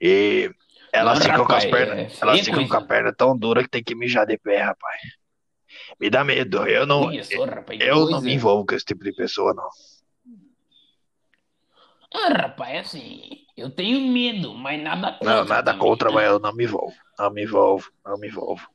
E 0.00 0.50
elas 0.92 1.18
ficam 1.20 1.44
com 1.44 1.52
as 1.52 1.64
rapaz, 1.64 1.86
pernas, 1.86 2.18
é 2.18 2.22
elas 2.22 2.40
ficam 2.40 2.54
coisa. 2.54 2.70
com 2.70 2.76
a 2.76 2.86
perna 2.86 3.12
tão 3.12 3.38
dura 3.38 3.62
que 3.62 3.70
tem 3.70 3.84
que 3.84 3.94
mijar 3.94 4.26
de 4.26 4.36
pé, 4.38 4.62
rapaz. 4.62 5.00
Me 6.00 6.10
dá 6.10 6.24
medo. 6.24 6.66
Eu 6.66 6.86
não, 6.86 7.12
só, 7.22 7.44
rapaz, 7.44 7.80
eu 7.80 8.10
não 8.10 8.20
me 8.20 8.34
envolvo 8.34 8.66
com 8.66 8.74
esse 8.74 8.84
tipo 8.84 9.04
de 9.04 9.12
pessoa, 9.12 9.54
não. 9.54 9.68
Ah, 12.14 12.32
rapaz, 12.32 12.86
assim, 12.86 13.44
eu 13.56 13.70
tenho 13.70 14.00
medo, 14.00 14.54
mas 14.54 14.82
nada 14.82 15.12
contra. 15.12 15.34
Não, 15.34 15.44
nada 15.44 15.72
também, 15.72 15.78
contra, 15.86 16.10
mas 16.10 16.26
eu 16.26 16.38
não 16.38 16.54
me 16.54 16.64
envolvo. 16.64 16.96
Não 17.18 17.30
me 17.30 17.42
envolvo, 17.42 17.92
não 18.04 18.18
me 18.18 18.28
envolvo. 18.28 18.66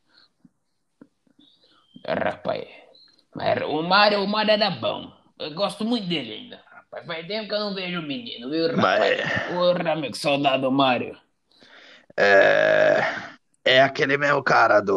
Rapaz, 2.07 2.65
mas 3.35 3.61
o 3.63 3.81
Mário, 3.83 4.23
o 4.23 4.27
Mário 4.27 4.51
era 4.51 4.69
bom. 4.71 5.11
Eu 5.39 5.53
gosto 5.53 5.85
muito 5.85 6.07
dele 6.07 6.33
ainda. 6.33 6.63
Rapaz, 6.71 7.05
faz 7.05 7.27
tempo 7.27 7.47
que 7.49 7.55
eu 7.55 7.59
não 7.59 7.75
vejo 7.75 7.99
o 7.99 8.03
menino, 8.03 8.49
viu, 8.49 8.75
rapaz? 8.77 9.17
Porra, 9.45 9.95
meu, 9.95 10.11
que 10.11 10.17
saudade 10.17 10.61
do 10.63 10.71
Mário. 10.71 11.17
É, 12.17 13.01
é 13.65 13.81
aquele 13.81 14.17
mesmo 14.17 14.43
cara 14.43 14.79
do. 14.81 14.95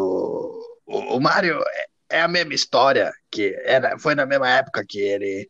O, 0.85 1.17
o 1.17 1.19
Mário 1.21 1.61
é, 2.09 2.17
é 2.17 2.21
a 2.21 2.27
mesma 2.27 2.53
história 2.53 3.11
que 3.31 3.55
era, 3.65 3.97
foi 3.99 4.15
na 4.15 4.25
mesma 4.25 4.49
época 4.49 4.85
que 4.87 4.99
ele. 4.99 5.49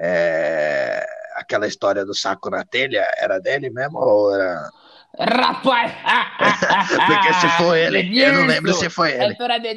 é, 0.00 1.04
aquela 1.36 1.66
história 1.68 2.04
do 2.06 2.14
saco 2.14 2.50
na 2.50 2.64
telha 2.64 3.06
era 3.18 3.40
dele 3.40 3.70
mesmo 3.70 3.98
ou 3.98 4.34
era. 4.34 4.70
Rapaz! 5.18 5.92
Porque 7.06 7.32
se 7.34 7.48
for 7.50 7.74
ele, 7.76 8.10
eu 8.16 8.32
não 8.32 8.44
lembro 8.46 8.72
se 8.74 8.88
foi 8.90 9.12
É 9.18 9.24
ele. 9.24 9.32
história 9.32 9.58
de 9.60 9.68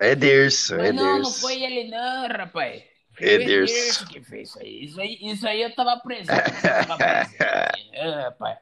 Edirson. 0.00 0.74
Edirson, 0.74 0.76
Mas 0.76 0.94
não, 0.94 1.18
não 1.20 1.30
foi 1.30 1.62
ele 1.62 1.90
não, 1.90 2.28
rapaz. 2.28 2.82
Foi 3.16 3.26
o 3.26 3.30
Edirson. 3.30 3.74
Edirson 3.74 4.06
que 4.06 4.20
fez 4.22 4.48
isso 4.48 4.58
aí. 4.60 4.84
Isso 4.84 5.00
aí, 5.00 5.18
isso 5.22 5.46
aí 5.48 5.62
eu 5.62 5.74
tava 5.74 5.96
presente. 6.00 6.30
Eu 6.30 6.86
tava 6.86 6.96
presente. 6.98 7.88
É, 7.92 8.10
rapaz. 8.24 8.58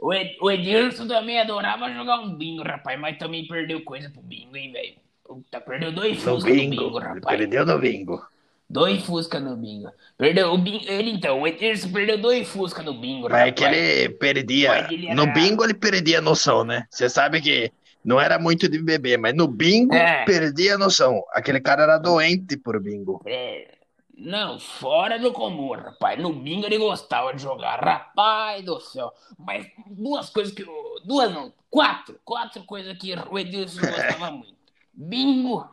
O, 0.00 0.14
Ed, 0.14 0.36
o 0.40 0.50
Edirson 0.50 1.08
também 1.08 1.40
adorava 1.40 1.92
jogar 1.92 2.20
um 2.20 2.32
bingo, 2.36 2.62
rapaz, 2.62 2.98
mas 3.00 3.18
também 3.18 3.46
perdeu 3.48 3.82
coisa 3.82 4.08
pro 4.08 4.22
bingo, 4.22 4.56
hein, 4.56 4.70
velho. 4.72 4.94
Puta, 5.24 5.60
perdeu 5.60 5.90
dois 5.92 6.16
No 6.24 6.34
Fusca 6.36 6.48
no 6.50 6.54
bingo. 6.56 6.70
bingo, 6.84 6.98
Ele 6.98 7.06
rapaz. 7.08 7.38
perdeu 7.38 7.66
no 7.66 7.78
bingo. 7.78 8.26
Dois 8.70 9.02
Fusca 9.04 9.40
no 9.40 9.56
bingo. 9.56 9.90
Perdeu 10.16 10.52
o 10.52 10.58
bingo. 10.58 10.84
Ele 10.86 11.10
então, 11.10 11.40
o 11.40 11.46
Edirson 11.48 11.90
perdeu 11.90 12.16
dois 12.18 12.46
Fusca 12.48 12.82
no 12.82 12.94
bingo, 12.94 13.28
Mas 13.28 13.40
é 13.40 13.44
rapaz. 13.46 13.54
que 13.54 13.64
ele 13.64 14.08
perdia. 14.10 14.86
Ele 14.92 15.06
era- 15.06 15.14
No 15.16 15.32
bingo 15.32 15.64
ele 15.64 15.74
perdia 15.74 16.18
a 16.18 16.22
noção, 16.22 16.64
né? 16.64 16.86
Você 16.90 17.08
sabe 17.10 17.40
que 17.40 17.72
não 18.04 18.20
era 18.20 18.38
muito 18.38 18.68
de 18.68 18.78
beber, 18.82 19.18
mas 19.18 19.34
no 19.34 19.46
bingo 19.48 19.94
É. 19.94 20.24
perdia 20.24 20.74
a 20.74 20.78
noção. 20.78 21.22
Aquele 21.32 21.60
cara 21.60 21.82
era 21.82 21.98
doente 21.98 22.56
por 22.56 22.80
bingo. 22.80 23.22
É, 23.26 23.76
não, 24.16 24.58
fora 24.58 25.18
do 25.18 25.32
comum, 25.32 25.72
rapaz. 25.72 26.18
No 26.20 26.32
bingo 26.32 26.66
ele 26.66 26.78
gostava 26.78 27.32
de 27.34 27.42
jogar, 27.42 27.80
rapaz 27.80 28.64
do 28.64 28.80
céu. 28.80 29.12
Mas 29.38 29.66
duas 29.86 30.30
coisas 30.30 30.52
que. 30.54 30.62
eu- 30.62 30.88
Duas 31.04 31.32
não, 31.32 31.52
quatro. 31.70 32.18
Quatro 32.24 32.64
coisas 32.64 32.96
que 32.98 33.14
o 33.30 33.38
Edilson 33.38 33.80
gostava 33.80 34.30
muito: 34.32 34.54
bingo, 34.92 35.68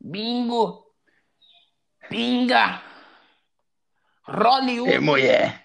bingo, 0.00 0.84
pinga, 2.08 2.82
role 4.24 4.72
E 4.72 4.80
mulher. 4.80 4.96
e 4.96 5.00
mulher. 5.00 5.64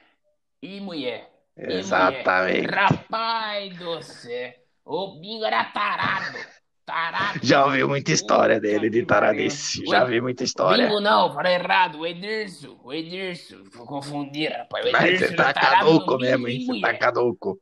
E 0.62 0.80
mulher. 0.82 1.32
Exatamente. 1.58 2.68
Rapaz 2.68 3.78
do 3.78 4.02
céu. 4.04 4.54
O 4.90 5.20
bingo 5.20 5.44
era 5.44 5.66
tarado. 5.66 6.38
tarado. 6.86 7.40
Já 7.44 7.66
ouvi 7.66 7.84
muita 7.84 8.14
história 8.14 8.58
dele 8.58 8.90
de 8.90 9.06
taradice. 9.06 9.86
Já 9.86 10.06
vi 10.06 10.22
muita 10.22 10.46
história. 10.46 10.88
Bingo 10.88 11.02
não, 11.02 11.34
falei 11.34 11.56
errado. 11.56 12.00
O 12.00 12.08
Edirson, 12.08 12.80
o 12.82 12.94
Edirson. 12.94 13.64
Vou 13.74 13.86
confundir, 13.86 14.50
rapaz. 14.50 14.86
O 14.86 14.92
Mas 14.94 15.20
você 15.20 15.36
tá 15.36 15.54
caduco 15.54 16.18
mesmo, 16.18 16.48
hein? 16.48 16.66
Você 16.66 16.80
tá 16.80 16.98
caduco. 16.98 17.60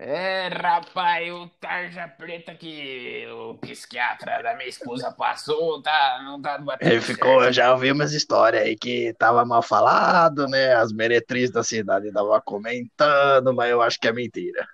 É, 0.00 0.46
rapaz, 0.46 1.28
o 1.32 1.48
tarja 1.60 2.06
preta 2.06 2.54
que 2.54 3.26
o 3.32 3.54
psiquiatra 3.54 4.40
da 4.40 4.54
minha 4.54 4.68
esposa 4.68 5.10
passou, 5.10 5.82
tá, 5.82 6.20
não 6.22 6.40
tá 6.40 6.56
batendo 6.56 6.92
Ele 6.92 7.00
ficou, 7.00 7.42
eu 7.42 7.52
já 7.52 7.72
ouvi 7.72 7.90
umas 7.90 8.12
histórias 8.12 8.62
aí 8.62 8.76
que 8.76 9.12
tava 9.18 9.44
mal 9.44 9.60
falado, 9.60 10.46
né? 10.46 10.72
As 10.74 10.92
meretrizes 10.92 11.50
da 11.50 11.64
cidade 11.64 12.06
estavam 12.06 12.40
comentando, 12.42 13.52
mas 13.52 13.70
eu 13.72 13.82
acho 13.82 13.98
que 13.98 14.06
é 14.06 14.12
mentira. 14.12 14.68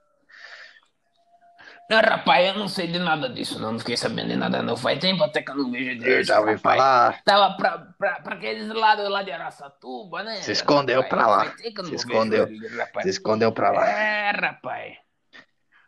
Não, 1.91 2.01
rapaz, 2.01 2.47
eu 2.49 2.55
não 2.59 2.67
sei 2.67 2.87
de 2.87 2.99
nada 2.99 3.29
disso, 3.29 3.61
não, 3.61 3.73
não 3.73 3.79
fiquei 3.79 3.97
sabendo 3.97 4.29
de 4.29 4.37
nada, 4.37 4.63
não. 4.63 4.77
Faz 4.77 4.99
tempo 4.99 5.23
até 5.23 5.43
que 5.43 5.51
eu 5.51 5.57
não 5.57 5.71
vejo 5.71 5.91
Eu 5.91 5.93
Edirson, 5.93 6.23
já 6.25 6.41
ouvi 6.41 6.53
rapaz. 6.55 6.77
falar. 6.81 7.23
Tava 7.25 7.57
pra, 7.57 7.79
pra, 7.99 8.21
pra 8.21 8.35
aqueles 8.37 8.69
lados 8.69 9.09
lá 9.11 9.23
de 9.23 9.31
Araçatuba, 9.31 10.23
né? 10.23 10.37
Se 10.37 10.53
escondeu 10.53 11.03
rapaz? 11.03 11.11
pra 11.11 11.27
lá. 11.27 11.45
Faz 11.45 11.57
tempo 11.61 11.75
que 11.75 11.81
eu 11.81 11.85
Se 11.87 11.95
escondeu. 11.97 12.47
vejo. 12.47 12.67
Se 13.03 13.09
escondeu 13.11 13.53
pra 13.53 13.71
lá. 13.71 13.89
É, 13.91 14.31
rapaz. 14.31 14.97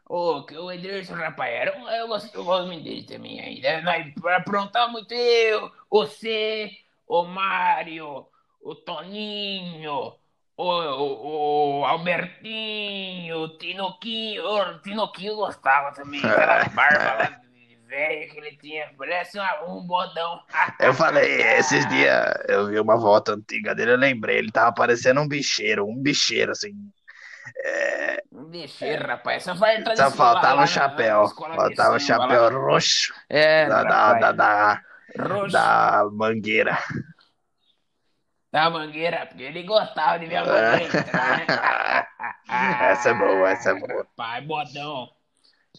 Ô, 0.09 0.45
que 0.45 0.57
o 0.57 0.71
Ederson, 0.71 1.15
rapaz, 1.15 1.53
era 1.53 1.77
um, 1.79 1.89
eu, 1.89 2.07
gosto, 2.09 2.33
eu 2.33 2.45
gosto 2.45 2.67
muito 2.67 2.85
dele 2.85 3.03
também 3.03 3.41
ainda. 3.41 3.81
Nós 3.83 4.07
aprontava 4.37 4.93
muito 4.93 5.13
eu, 5.13 5.73
você, 5.91 6.71
o 7.09 7.25
Mário, 7.25 8.27
o 8.63 8.75
Toninho, 8.75 10.15
o, 10.57 10.65
o, 10.65 11.81
o 11.81 11.85
Albertinho, 11.85 13.39
o 13.43 13.59
Tinoquinho. 13.59 14.45
O 14.45 14.79
Tinoquinho 14.81 15.37
gostava 15.37 15.93
também, 15.93 16.21
aquela 16.25 16.65
barba 16.71 17.15
lá 17.15 17.29
de 17.29 17.77
velho 17.87 18.31
que 18.31 18.39
ele 18.39 18.57
tinha, 18.57 18.91
parece 18.99 19.39
um 19.67 19.87
bodão. 19.87 20.41
Eu 20.81 20.93
falei, 20.95 21.41
esses 21.59 21.87
dias 21.89 22.25
eu 22.49 22.67
vi 22.67 22.79
uma 22.81 23.01
foto 23.01 23.33
antiga 23.33 23.75
dele, 23.75 23.93
eu 23.93 23.97
lembrei, 23.97 24.39
ele 24.39 24.51
tava 24.51 24.73
parecendo 24.75 25.21
um 25.21 25.29
bicheiro, 25.29 25.87
um 25.87 26.03
bicheiro, 26.03 26.53
assim. 26.53 26.73
É, 27.65 28.23
Um 28.33 28.45
bicheiro, 28.45 29.07
rapaz, 29.07 29.45
só 29.45 29.55
só 29.55 30.11
faltava 30.11 30.63
o 30.63 30.67
chapéu, 30.67 31.29
faltava 31.55 31.97
o 31.97 32.01
chapéu 32.01 32.51
roxo 32.61 33.13
É, 33.29 33.67
da, 33.69 33.85
da, 33.85 34.15
da, 34.15 34.33
da, 34.33 34.81
Roxo. 35.19 35.53
da 35.53 36.05
mangueira. 36.13 36.79
Da 38.57 38.71
mangueira, 38.71 39.27
porque 39.27 39.43
ele 39.43 39.65
gostava 39.65 40.19
de 40.19 40.25
ver 40.25 40.37
a 40.37 40.45
mangueira 40.47 40.99
entrar, 40.99 41.39
né? 41.41 41.47
Essa 42.91 43.11
é 43.11 43.15
boa, 43.15 43.51
essa 43.51 43.71
é 43.73 43.75
boa. 43.75 43.99
Rapaz, 43.99 44.47
bodão. 44.47 45.11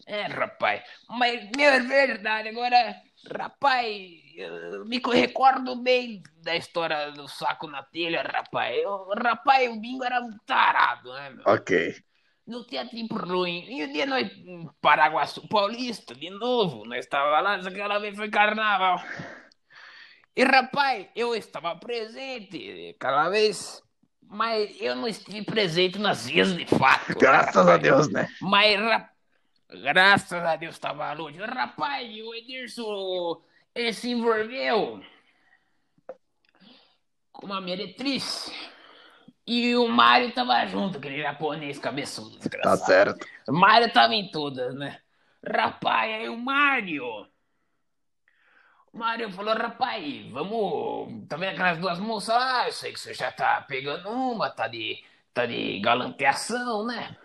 É, 0.06 0.22
rapaz. 0.28 0.84
Mas, 1.08 1.50
meu, 1.56 1.72
é 1.72 1.80
verdade. 1.80 2.50
Agora, 2.50 2.94
rapaz, 3.36 3.96
eu 4.36 4.84
me 4.84 5.02
recordo 5.12 5.74
bem 5.82 6.22
da 6.36 6.54
história 6.54 7.10
do 7.10 7.26
saco 7.26 7.66
na 7.66 7.82
telha, 7.82 8.22
rapaz. 8.22 8.76
Eu, 8.76 9.08
rapaz, 9.24 9.68
o 9.68 9.80
Bingo 9.80 10.04
era 10.04 10.20
um 10.20 10.30
tarado, 10.46 11.12
né, 11.14 11.30
meu? 11.30 11.42
Ok. 11.46 11.96
Não 12.46 12.64
tinha 12.64 12.88
tempo 12.88 13.16
ruim. 13.16 13.64
E 13.68 13.84
um 13.84 13.92
dia 13.92 14.06
nós, 14.06 14.30
em 14.30 14.70
Paraguaçu 14.80 15.48
Paulista, 15.48 16.14
de 16.14 16.30
novo, 16.30 16.84
nós 16.84 17.00
estávamos 17.00 17.42
lá, 17.42 17.60
só 17.60 17.70
que 17.70 17.74
aquela 17.74 17.98
vez 17.98 18.16
foi 18.16 18.30
carnaval. 18.30 19.02
E 20.38 20.44
rapaz, 20.44 21.04
eu 21.16 21.34
estava 21.34 21.74
presente 21.74 22.94
aquela 22.96 23.28
vez, 23.28 23.82
mas 24.22 24.70
eu 24.80 24.94
não 24.94 25.08
estive 25.08 25.42
presente 25.44 25.98
nas 25.98 26.26
vias 26.28 26.54
de 26.56 26.64
fato. 26.64 27.12
Graças 27.18 27.56
a 27.56 27.62
rapaz. 27.62 27.82
Deus, 27.82 28.08
né? 28.12 28.28
Mas, 28.40 28.78
ra- 28.78 29.10
graças 29.82 30.32
a 30.44 30.54
Deus 30.54 30.76
estava 30.76 31.12
longe. 31.12 31.38
Rapaz, 31.40 32.08
o 32.22 32.32
Edirson, 32.36 33.42
ele 33.74 33.92
se 33.92 34.10
envolveu 34.10 35.02
com 37.32 37.46
uma 37.46 37.60
meretriz. 37.60 38.48
E 39.44 39.74
o 39.74 39.88
Mário 39.88 40.30
tava 40.32 40.64
junto, 40.66 40.98
aquele 40.98 41.20
japonês 41.22 41.78
cabeçudo, 41.80 42.32
Tá 42.32 42.38
desgraçado. 42.38 42.86
certo. 42.86 43.26
O 43.48 43.52
Mário 43.52 43.92
tava 43.92 44.14
em 44.14 44.30
todas, 44.30 44.72
né? 44.74 45.00
Rapaz, 45.44 46.12
aí 46.14 46.28
o 46.28 46.36
Mário. 46.36 47.26
O 48.92 48.98
Mário 48.98 49.30
falou, 49.32 49.54
rapaz, 49.54 50.26
vamos. 50.30 51.08
Vendo 51.28 51.44
aquelas 51.44 51.78
duas 51.78 51.98
moças 51.98 52.34
lá? 52.34 52.66
Eu 52.66 52.72
sei 52.72 52.92
que 52.92 53.00
você 53.00 53.14
já 53.14 53.30
tá 53.30 53.60
pegando 53.68 54.08
uma, 54.10 54.50
tá 54.50 54.66
de. 54.66 55.02
tá 55.32 55.46
de 55.46 55.78
galanteação, 55.80 56.86
né? 56.86 57.16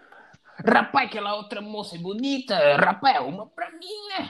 Rapaz, 0.66 1.07
aquela 1.09 1.36
outra 1.36 1.61
moça 1.61 1.95
é 1.95 1.99
bonita, 1.99 2.76
rapaz, 2.78 3.20
uma 3.26 3.47
pra 3.47 3.72
mim, 3.72 4.07
né? 4.18 4.30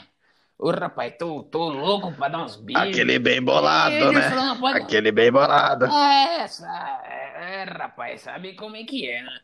Ô, 0.58 0.72
rapaz, 0.72 1.14
tô, 1.20 1.44
tô 1.44 1.68
louco 1.70 2.14
pra 2.14 2.30
dar 2.30 2.44
uns 2.44 2.56
beijos. 2.56 2.82
Aquele 2.84 3.20
bem 3.20 3.42
bolado, 3.42 3.94
Ele 3.94 4.12
né? 4.12 4.30
falou, 4.30 4.68
Aquele 4.68 5.12
bem 5.12 5.32
bolado. 5.32 5.86
ah, 5.92 6.14
essa. 6.40 7.02
É, 7.06 7.62
é, 7.62 7.64
rapaz, 7.66 8.22
sabe 8.22 8.54
como 8.56 8.78
é 8.78 8.84
que 8.86 9.10
é, 9.10 9.22
né? 9.24 9.40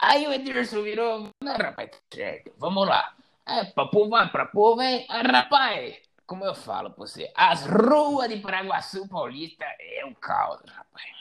Aí 0.00 0.26
o 0.26 0.32
Edirson 0.32 0.82
virou. 0.82 1.28
Não, 1.42 1.56
rapaz, 1.56 1.90
tá 1.90 1.98
certo, 2.12 2.52
vamos 2.58 2.88
lá. 2.88 3.12
É, 3.46 3.64
pra 3.64 3.86
povo 3.86 4.08
vai, 4.10 4.26
pra 4.30 4.46
povo 4.46 4.76
vem. 4.78 5.04
Ah, 5.10 5.20
rapaz, 5.22 5.96
como 6.26 6.44
eu 6.44 6.54
falo 6.54 6.90
pra 6.90 7.06
você, 7.06 7.30
as 7.36 7.66
ruas 7.66 8.28
de 8.28 8.38
Paraguaçu 8.38 9.08
Paulista 9.08 9.64
é 9.78 10.04
um 10.04 10.14
caos, 10.14 10.60
rapaz. 10.68 11.14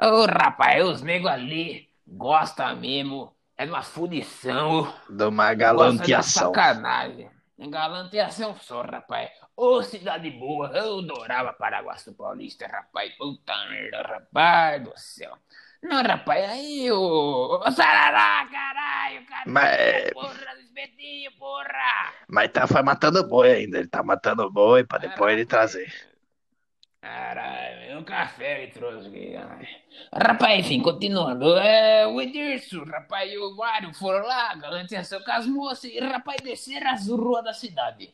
Ô, 0.00 0.26
rapaz, 0.26 0.84
os 0.84 1.02
negros 1.02 1.30
ali 1.32 1.88
gostam 2.06 2.76
mesmo. 2.76 3.34
É 3.56 3.64
uma 3.64 3.82
fudição. 3.82 4.92
De 5.10 5.24
uma 5.24 5.52
Gosta 5.52 5.56
de 5.56 6.12
galanteação. 6.14 6.48
sacanagem. 6.48 7.28
Galanteação 7.58 8.54
só, 8.56 8.82
rapaz. 8.82 9.30
Ô, 9.56 9.82
cidade 9.82 10.30
boa. 10.30 10.68
Eu 10.68 11.00
adorava 11.00 11.52
Paraguaçu 11.52 12.14
Paulista, 12.14 12.68
rapaz. 12.68 13.12
Puta 13.16 13.52
merda, 13.68 14.02
rapaz 14.02 14.84
do 14.84 14.92
céu. 14.96 15.36
Não, 15.82 16.02
rapaz, 16.02 16.50
aí 16.50 16.90
o. 16.90 17.60
Ô, 17.64 17.70
Sarará, 17.70 18.46
caralho, 18.50 19.24
caralho. 19.26 19.50
Mas- 19.52 20.10
Porra 20.12 20.54
do 20.54 20.60
espetinho, 20.60 21.30
porra. 21.38 22.12
Mas 22.28 22.50
tá 22.50 22.66
foi 22.66 22.82
matando 22.82 23.26
boi 23.26 23.50
ainda. 23.52 23.78
Ele 23.78 23.88
tá 23.88 24.02
matando 24.02 24.50
boi 24.50 24.84
pra 24.84 24.98
depois 24.98 25.32
ele 25.32 25.46
trazer. 25.46 25.92
Caralho, 27.00 27.98
um 27.98 28.04
café 28.04 28.62
ele 28.62 28.72
trouxe 28.72 29.08
aqui. 29.08 29.34
Rapaz, 30.12 30.58
enfim, 30.66 30.82
continuando. 30.82 31.56
É, 31.56 32.06
o 32.06 32.20
Edirson, 32.20 32.84
rapaz, 32.84 33.32
e 33.32 33.38
o 33.38 33.56
Mário 33.56 33.94
foram 33.94 34.26
lá, 34.26 34.54
galanteação 34.56 35.22
com 35.22 35.30
as 35.30 35.46
moças, 35.46 35.84
e 35.84 36.00
rapaz, 36.00 36.40
desceram 36.42 36.90
as 36.90 37.08
ruas 37.08 37.44
da 37.44 37.52
cidade. 37.52 38.12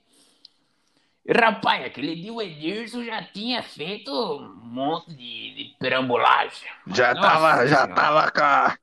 Rapaz, 1.27 1.85
aquele 1.87 2.15
dia 2.17 2.33
o 2.33 2.43
Edirson 2.43 3.03
já 3.05 3.23
tinha 3.23 3.63
feito 3.63 4.11
um 4.13 4.55
monte 4.63 5.11
de, 5.15 5.55
de 5.55 5.77
perambulagem. 5.79 6.69
Já 6.89 7.15
Nossa 7.15 7.29
tava, 7.29 7.67
já 7.67 7.87
Senhora. 7.87 7.95
tava 7.95 8.31
com 8.31 8.43
a... 8.43 8.79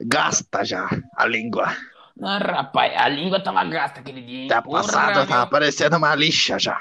Gasta 0.00 0.64
já 0.64 0.88
a 1.16 1.26
língua. 1.26 1.74
Não, 2.16 2.38
rapaz, 2.38 2.92
a 2.96 3.08
língua 3.08 3.40
tava 3.42 3.64
gasta 3.64 4.00
aquele 4.00 4.20
dia, 4.22 4.42
hein? 4.42 4.48
Tá 4.48 4.60
passado, 4.60 5.26
tava 5.26 5.46
parecendo 5.48 5.96
uma 5.96 6.14
lixa 6.14 6.58
já. 6.58 6.78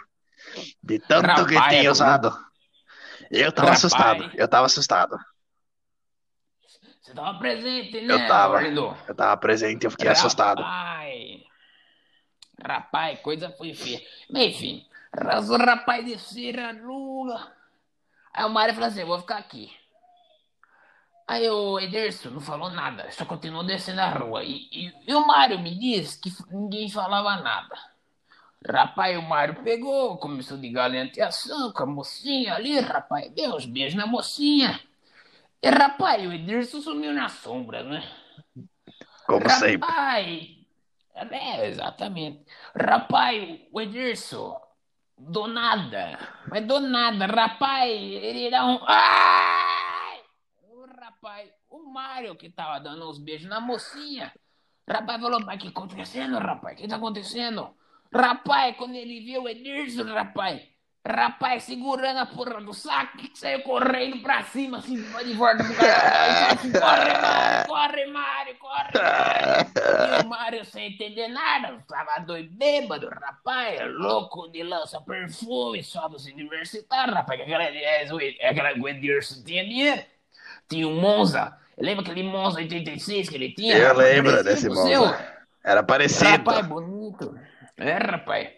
De 0.81 0.99
tanto 0.99 1.45
que 1.45 1.55
Rapaz, 1.55 1.73
tinha 1.77 1.87
é 1.87 1.91
usado. 1.91 2.35
Eu 3.31 3.51
tava 3.51 3.67
Rapaz. 3.69 3.85
assustado. 3.85 4.31
Eu 4.35 4.47
tava 4.47 4.65
assustado. 4.65 5.17
Você 7.01 7.13
tava 7.13 7.39
presente, 7.39 8.01
né, 8.01 8.13
Eu 8.13 8.27
tava. 8.27 8.61
Lindo? 8.61 8.97
Eu 9.07 9.15
tava 9.15 9.37
presente, 9.37 9.85
eu 9.85 9.91
fiquei 9.91 10.09
assustado. 10.09 10.61
Rapaz, 10.61 11.41
rapaz, 12.65 13.19
coisa 13.19 13.49
foi 13.51 13.73
feia. 13.73 14.01
Mas 14.29 14.55
enfim, 14.55 14.86
os 15.39 15.49
rapaz 15.49 16.05
desceram 16.05 16.63
a 16.65 16.71
rua. 16.73 17.51
Aí 18.33 18.45
o 18.45 18.49
Mário 18.49 18.73
falou 18.73 18.89
assim: 18.89 19.03
vou 19.03 19.19
ficar 19.19 19.37
aqui. 19.37 19.71
Aí 21.27 21.49
o 21.49 21.77
Ederson 21.79 22.29
não 22.29 22.39
falou 22.39 22.69
nada, 22.69 23.11
só 23.11 23.25
continuou 23.25 23.65
descendo 23.65 23.99
a 23.99 24.09
rua. 24.09 24.43
E, 24.43 24.69
e- 24.71 24.93
e 25.07 25.13
o 25.13 25.27
Mário 25.27 25.59
me 25.59 25.77
disse 25.77 26.19
que 26.21 26.31
ninguém 26.49 26.89
falava 26.89 27.41
nada. 27.41 27.75
Rapaz, 28.65 29.17
o 29.17 29.21
Mário 29.21 29.61
pegou, 29.63 30.17
começou 30.17 30.57
de 30.57 30.69
galanteação 30.69 31.71
com 31.73 31.83
a 31.83 31.85
mocinha 31.85 32.55
ali, 32.55 32.79
rapaz, 32.79 33.29
deu 33.31 33.55
uns 33.55 33.65
beijos 33.65 33.95
na 33.95 34.07
mocinha. 34.07 34.79
E 35.61 35.69
rapaz, 35.69 36.25
o 36.25 36.31
Ederson 36.31 36.81
sumiu 36.81 37.13
na 37.13 37.29
sombra, 37.29 37.83
né? 37.83 38.03
Como 39.25 39.49
sempre. 39.49 39.87
Rapaz, 39.87 40.49
é, 41.13 41.67
exatamente. 41.67 42.45
Rapaz, 42.75 43.59
o 43.71 43.81
Edirson, 43.81 44.59
do 45.17 45.47
nada, 45.47 46.19
mas 46.49 46.65
do 46.65 46.79
nada, 46.79 47.25
rapaz, 47.25 47.91
ele 47.91 48.49
dá 48.51 48.65
um. 48.65 48.79
Ai! 48.87 50.21
O 50.61 50.85
rapaz, 50.85 51.49
o 51.69 51.79
Mário 51.91 52.35
que 52.35 52.49
tava 52.49 52.79
dando 52.79 53.09
uns 53.09 53.17
beijos 53.17 53.49
na 53.49 53.59
mocinha. 53.59 54.33
Rapaz 54.87 55.21
falou, 55.21 55.41
mas 55.41 55.61
que 55.61 55.67
acontecendo, 55.69 56.37
rapaz? 56.37 56.77
O 56.77 56.81
que 56.81 56.87
tá 56.87 56.95
acontecendo? 56.95 57.75
Rapaz, 58.13 58.75
quando 58.77 58.95
ele 58.95 59.19
viu 59.19 59.43
o 59.43 59.49
Edirson, 59.49 60.05
rapaz, 60.05 60.61
Rapaz, 61.09 61.63
segurando 61.63 62.19
a 62.19 62.25
porra 62.25 62.59
do 62.59 62.73
saco, 62.73 63.17
saiu 63.33 63.61
correndo 63.61 64.21
pra 64.21 64.43
cima, 64.43 64.79
assim, 64.79 65.01
de 65.01 65.33
volta 65.33 65.63
do 65.63 65.73
cara. 65.73 66.51
Assim, 66.51 66.71
corre, 66.73 67.13
Mário, 67.13 67.67
corre, 67.67 68.05
Mário, 68.07 68.55
corre, 68.59 68.91
Mário. 68.93 70.21
E 70.21 70.25
o 70.25 70.27
Mário 70.27 70.65
sem 70.65 70.87
entender 70.87 71.29
nada, 71.29 71.81
tava 71.87 72.19
doido 72.19 72.49
bêbado, 72.51 73.07
rapaz, 73.07 73.79
louco 73.93 74.49
de 74.49 74.63
lança 74.63 74.99
perfume, 74.99 75.81
só 75.81 76.09
dos 76.09 76.25
universitários, 76.25 77.15
rapaz, 77.15 77.39
aquela, 77.39 77.63
aquela 77.63 78.73
Gwendirson 78.73 79.43
tinha 79.45 79.63
dinheiro. 79.63 80.03
Tinha 80.67 80.85
um 80.89 80.99
Monza, 80.99 81.57
lembra 81.77 82.03
aquele 82.03 82.23
Monza 82.23 82.59
86 82.59 83.29
que 83.29 83.35
ele 83.35 83.53
tinha? 83.53 83.77
Eu 83.77 83.95
lembro 83.95 84.43
desse 84.43 84.67
Monza. 84.67 85.37
Era 85.63 85.81
parecido. 85.83 86.29
Rapaz, 86.31 86.67
bonito. 86.67 87.39
É, 87.77 87.93
rapaz. 87.93 88.56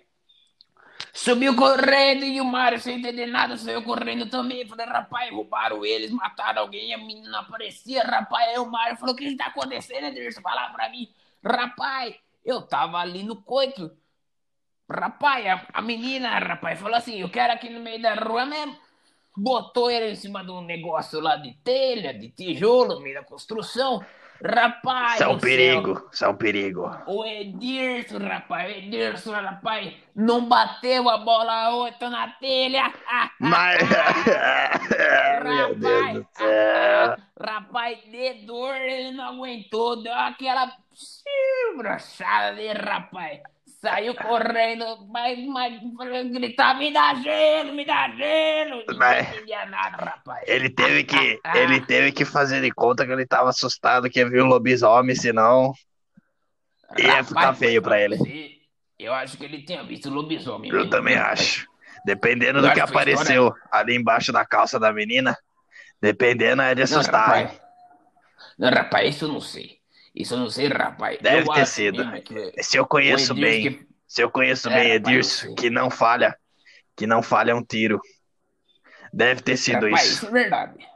Subiu 1.21 1.53
correndo 1.53 2.23
e 2.23 2.39
o 2.39 2.45
Mário, 2.45 2.79
sem 2.79 2.97
entender 2.97 3.25
nada, 3.25 3.57
saiu 3.57 3.83
correndo 3.83 4.29
também. 4.29 4.65
Falei, 4.65 4.85
rapaz, 4.85 5.29
roubaram 5.29 5.85
eles, 5.85 6.11
mataram 6.11 6.61
alguém, 6.61 6.93
a 6.93 6.97
menina 6.97 7.41
aparecia. 7.41 8.03
Rapaz, 8.03 8.47
aí 8.47 8.57
o 8.57 8.71
Mário 8.71 8.95
falou: 8.95 9.13
o 9.13 9.17
que 9.17 9.25
está 9.25 9.47
acontecendo, 9.47 10.05
Ederson? 10.05 10.39
Fala 10.39 10.69
pra 10.69 10.87
mim. 10.87 11.13
Rapaz, 11.45 12.15
eu 12.45 12.61
tava 12.61 12.99
ali 12.99 13.21
no 13.23 13.35
coito. 13.35 13.91
Rapaz, 14.89 15.45
a, 15.45 15.67
a 15.73 15.81
menina, 15.81 16.39
rapaz, 16.39 16.79
falou 16.79 16.95
assim: 16.95 17.19
eu 17.19 17.29
quero 17.29 17.51
aqui 17.51 17.69
no 17.69 17.81
meio 17.81 18.01
da 18.01 18.15
rua 18.15 18.45
mesmo. 18.45 18.77
Botou 19.35 19.91
ele 19.91 20.11
em 20.11 20.15
cima 20.15 20.41
de 20.41 20.51
um 20.51 20.61
negócio 20.61 21.19
lá 21.19 21.35
de 21.35 21.53
telha, 21.65 22.17
de 22.17 22.29
tijolo, 22.29 22.95
no 22.95 23.01
meio 23.01 23.15
da 23.15 23.25
construção. 23.25 24.01
Rapaz, 24.43 25.15
isso 25.15 25.23
é 25.23 25.27
um 25.27 25.37
perigo, 25.37 26.09
isso 26.13 26.25
é 26.25 26.27
um 26.29 26.35
perigo. 26.35 26.89
O 27.07 27.25
Edirson, 27.25 28.19
rapaz, 28.19 28.71
o 28.71 28.77
Edirson, 28.77 29.31
rapaz, 29.33 29.93
não 30.15 30.47
bateu 30.47 31.09
a 31.09 31.17
bola 31.17 31.75
oito 31.75 32.09
na 32.09 32.29
telha. 32.39 32.93
Mas, 33.39 33.81
meu 35.43 35.75
Deus 35.75 36.13
do 36.13 36.27
céu. 36.31 37.17
Rapaz, 37.41 37.99
de 38.05 38.45
dor, 38.45 38.75
ele 38.75 39.11
não 39.11 39.25
aguentou, 39.25 40.01
deu 40.01 40.13
aquela 40.13 40.71
brochada 41.75 42.55
de 42.55 42.71
rapaz. 42.73 43.41
Saiu 43.81 44.13
correndo, 44.15 45.07
mas, 45.07 45.39
mas 45.47 45.81
gritava, 46.31 46.79
me 46.79 46.91
dá 46.91 47.13
gelo, 47.15 47.73
me 47.73 47.85
dá 47.85 48.09
gelo. 48.09 48.83
Mas, 48.97 49.27
não 49.27 49.35
entendia 49.35 49.65
nada, 49.67 49.97
rapaz. 50.03 50.43
Ele 50.47 50.69
teve 50.69 51.03
que, 51.03 51.39
ele 51.55 51.85
teve 51.85 52.11
que 52.11 52.25
fazer 52.25 52.61
de 52.61 52.71
conta 52.71 53.05
que 53.05 53.11
ele 53.11 53.25
tava 53.25 53.49
assustado 53.49 54.09
que 54.09 54.19
ia 54.19 54.29
vir 54.29 54.43
um 54.43 54.47
lobisomem, 54.47 55.15
senão 55.15 55.73
ia 56.97 57.23
Rapaz, 57.23 57.27
ficar 57.27 57.53
feio 57.53 57.81
pra 57.81 57.99
ele. 58.01 58.17
Eu 58.97 59.13
acho 59.13 59.37
que 59.37 59.45
ele 59.45 59.63
tinha 59.63 59.83
visto 59.83 60.09
lobisomem. 60.09 60.71
Eu 60.71 60.77
mesmo, 60.79 60.89
também 60.89 61.15
acho. 61.15 61.65
Dependendo 62.05 62.59
Eu 62.59 62.61
do 62.61 62.67
acho 62.67 62.73
que 62.73 62.79
apareceu 62.81 63.53
ali 63.71 63.95
embaixo 63.95 64.31
da 64.31 64.45
calça 64.45 64.79
da 64.79 64.91
menina, 64.91 65.37
dependendo 66.01 66.61
é 66.61 66.75
de 66.75 66.83
Não, 66.87 66.97
assustar. 66.97 67.39
hein? 67.39 67.47
rapaz. 67.47 67.61
Não, 68.57 68.69
rapaz, 68.69 69.15
isso 69.15 69.25
eu 69.25 69.29
não 69.29 69.41
sei. 69.41 69.78
Isso 70.19 70.33
eu 70.35 70.39
não 70.39 70.49
sei, 70.49 70.67
rapaz. 70.67 71.17
Deve 71.21 71.47
Eu 71.49 71.53
ter 71.53 71.65
sido. 71.65 72.03
que 72.23 72.63
Se 72.63 72.77
eu 72.77 72.85
conheço 72.85 73.33
Edirson 73.33 73.41
bem, 73.41 73.61
que- 73.61 73.87
se 74.07 74.21
eu 74.21 74.29
conheço 74.29 74.69
É, 74.69 74.75
bem 74.75 74.91
Edirson, 74.91 75.55
que 75.55 75.69
não 75.69 75.89
falha, 75.89 76.37
que 76.95 77.07
não 77.07 77.23
falha 77.23 77.55
um 77.55 77.63
tiro. 77.63 78.01
Deve 79.13 79.41
ter 79.41 79.57
sido 79.57 79.85
Rapaz, 79.85 80.05
isso. 80.05 80.13
isso 80.15 80.27
é 80.27 80.31
verdade. 80.31 80.87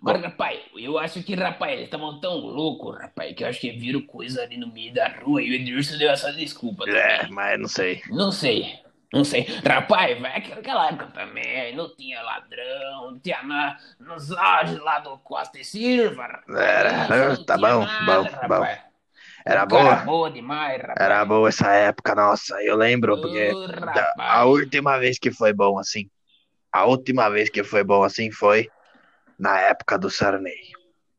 Mas, 0.00 0.20
rapaz, 0.22 0.60
eu 0.76 0.98
acho 0.98 1.22
que, 1.22 1.34
rapaz, 1.34 1.72
eles 1.74 1.84
estavam 1.84 2.18
tão 2.20 2.34
loucos, 2.38 2.98
rapaz, 2.98 3.34
que 3.36 3.44
eu 3.44 3.48
acho 3.48 3.60
que 3.60 3.70
viram 3.70 4.02
coisa 4.02 4.42
ali 4.42 4.56
no 4.56 4.66
meio 4.72 4.92
da 4.92 5.08
rua 5.08 5.40
e 5.42 5.50
o 5.50 5.54
Edilson 5.54 5.96
deu 5.96 6.10
essa 6.10 6.32
desculpa 6.32 6.88
É, 6.88 7.18
também. 7.18 7.30
mas 7.30 7.60
não 7.60 7.68
sei. 7.68 8.02
Não 8.08 8.32
sei. 8.32 8.80
Não 9.12 9.24
sei. 9.24 9.42
Rapaz, 9.66 10.20
vai 10.20 10.40
naquela 10.40 10.88
época 10.88 11.06
também, 11.08 11.74
não 11.74 11.94
tinha 11.96 12.22
ladrão, 12.22 13.10
não 13.10 13.18
tinha 13.18 13.42
nada. 13.42 13.76
Nos 13.98 14.30
auges 14.30 14.78
lá 14.78 15.00
do 15.00 15.18
Costa 15.18 15.58
e 15.58 15.64
Silva. 15.64 16.42
Era, 16.48 17.36
tá 17.44 17.58
bom, 17.58 17.80
nada, 17.80 18.04
bom, 18.04 18.24
rapaz. 18.24 18.80
Era 19.44 19.66
Cara 19.66 19.66
boa? 19.66 19.96
boa 19.96 20.30
demais, 20.30 20.80
rapaz. 20.80 21.00
Era 21.00 21.24
boa 21.24 21.48
essa 21.48 21.72
época, 21.72 22.14
nossa. 22.14 22.62
Eu 22.62 22.76
lembro, 22.76 23.18
porque 23.20 23.52
da- 23.94 24.14
a 24.18 24.44
última 24.44 24.98
vez 24.98 25.18
que 25.18 25.32
foi 25.32 25.52
bom 25.52 25.78
assim, 25.78 26.08
a 26.72 26.84
última 26.84 27.28
vez 27.30 27.50
que 27.50 27.64
foi 27.64 27.82
bom 27.82 28.02
assim 28.04 28.30
foi 28.30 28.68
na 29.38 29.58
época 29.60 29.98
do 29.98 30.10
Sarney. 30.10 30.54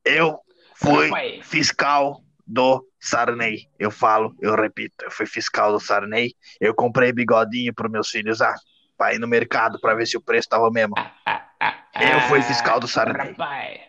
Eu 0.06 0.40
fui 0.76 1.10
Rapaz. 1.10 1.46
fiscal 1.48 2.22
do 2.52 2.86
Sarney. 3.00 3.70
Eu 3.80 3.90
falo, 3.90 4.36
eu 4.42 4.56
repito, 4.56 5.06
eu 5.06 5.12
fui 5.12 5.26
fiscal 5.26 5.72
do 5.72 5.80
Sarney. 5.80 6.34
Eu 6.60 6.76
comprei 6.76 7.14
bigodinho 7.14 7.74
para 7.74 7.88
meus 7.88 8.10
filhos 8.10 8.38
usar, 8.38 8.56
para 8.98 9.14
ir 9.14 9.20
no 9.20 9.28
mercado 9.28 9.80
para 9.80 9.96
ver 9.96 10.06
se 10.06 10.18
o 10.18 10.22
preço 10.22 10.50
tava 10.50 10.70
mesmo. 10.70 10.94
Ah, 10.98 11.14
ah, 11.60 11.86
Eu 11.96 12.20
fui 12.22 12.40
ah, 12.40 12.44
fiscal 12.44 12.80
do 12.80 12.88
Sarney. 12.88 13.32
Rapaz, 13.32 13.80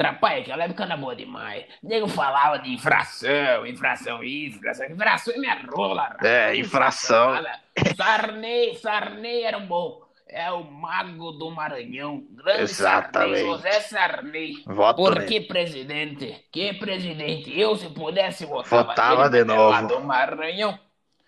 rapaz, 0.00 0.42
aquela 0.42 0.64
época 0.64 0.96
boa 0.96 1.16
demais. 1.16 1.64
Nego 1.82 2.06
falava 2.06 2.58
de 2.58 2.72
infração, 2.72 3.66
infração, 3.66 4.22
infração. 4.22 4.86
Infração 4.86 5.34
é 5.34 5.38
minha 5.38 5.60
rola, 5.68 6.02
rapaz. 6.04 6.24
É, 6.24 6.56
infração. 6.56 7.32
nada. 7.32 7.60
Sarney, 7.96 8.76
Sarney 8.76 9.42
era 9.42 9.58
um 9.58 9.66
bom. 9.66 10.11
É 10.34 10.50
o 10.50 10.64
mago 10.64 11.32
do 11.32 11.50
Maranhão. 11.50 12.24
Grande 12.30 12.62
Exatamente. 12.62 13.40
Sarney, 13.40 13.44
José 13.54 13.80
Sarney. 13.80 14.62
Voto 14.66 14.96
Por 14.96 15.26
que 15.26 15.42
presidente? 15.42 16.46
Que 16.50 16.72
presidente? 16.72 17.52
Eu, 17.58 17.76
se 17.76 17.88
pudesse, 17.90 18.46
votava, 18.46 18.84
Votava 18.84 19.28
de 19.30 19.44
novo. 19.44 19.86
do 19.88 20.00
Maranhão. 20.00 20.78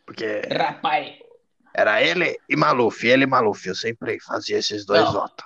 Porque 0.06 0.40
Rapaz, 0.50 1.14
era 1.74 2.02
ele 2.02 2.38
e 2.48 2.56
Maluf, 2.56 3.06
ele 3.06 3.24
e 3.24 3.26
Maluf. 3.26 3.66
Eu 3.68 3.74
sempre 3.74 4.18
fazia 4.20 4.56
esses 4.58 4.86
dois 4.86 5.04
Não. 5.04 5.12
votos. 5.12 5.44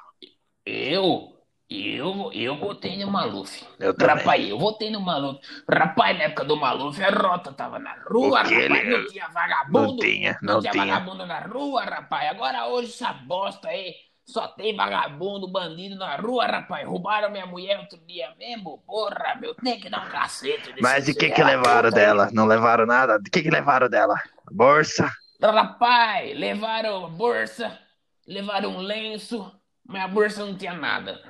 Eu, 0.64 1.36
eu, 1.70 2.30
eu 2.32 2.56
votei 2.56 2.96
no 3.04 3.10
Maluf. 3.10 3.64
Eu 3.78 3.92
também. 3.94 4.16
Rapaz, 4.16 4.48
eu 4.48 4.58
votei 4.58 4.90
no 4.90 5.00
Maluf. 5.00 5.38
Rapaz, 5.70 6.16
na 6.16 6.24
época 6.24 6.44
do 6.44 6.56
Maluf, 6.56 7.02
a 7.02 7.10
rota 7.10 7.52
tava 7.52 7.78
na 7.78 7.94
rua, 8.08 8.40
O 8.40 8.44
que 8.44 8.54
rapaz, 8.54 8.80
ele- 8.80 8.96
não 8.98 9.06
tinha 9.06 9.28
vagabundo. 9.28 9.80
Não 9.92 9.96
tinha, 9.98 10.38
Não, 10.42 10.54
não 10.54 10.60
tinha 10.60 10.72
tinha. 10.72 10.86
vagabundo 10.86 11.26
na 11.26 11.40
rua, 11.40 11.84
rapaz. 11.84 12.30
Agora 12.30 12.66
hoje 12.66 12.92
essa 12.92 13.12
bosta 13.12 13.68
aí, 13.68 13.94
só 14.24 14.48
tem 14.48 14.74
vagabundo, 14.76 15.46
bandido 15.50 15.96
na 15.96 16.16
rua, 16.16 16.46
rapaz. 16.46 16.86
Roubaram 16.86 17.30
minha 17.30 17.46
mulher 17.46 17.78
outro 17.80 17.98
dia 18.06 18.32
mesmo, 18.38 18.78
porra, 18.86 19.34
meu. 19.40 19.54
Tem 19.54 19.78
que 19.78 19.90
dar 19.90 20.06
um 20.06 20.10
cacete. 20.10 20.74
Mas 20.80 21.04
que 21.06 21.12
filho 21.14 21.34
que 21.34 21.40
da 21.42 21.46
levaram 21.48 21.88
puta 21.90 22.00
aí. 22.00 22.06
dela? 22.06 22.30
Não 22.32 22.46
levaram 22.46 22.86
nada? 22.86 23.18
De 23.18 23.30
que 23.30 23.42
que 23.42 23.50
levaram 23.50 23.88
dela? 23.90 24.14
Bolsa? 24.50 25.10
Rapaz, 25.42 26.36
levaram 26.36 27.04
a 27.06 27.08
bolsa, 27.08 27.78
levaram 28.26 28.70
um 28.70 28.80
lenço, 28.80 29.50
mas 29.86 30.02
a 30.02 30.08
bolsa 30.08 30.44
não 30.44 30.56
tinha 30.56 30.74
nada. 30.74 31.20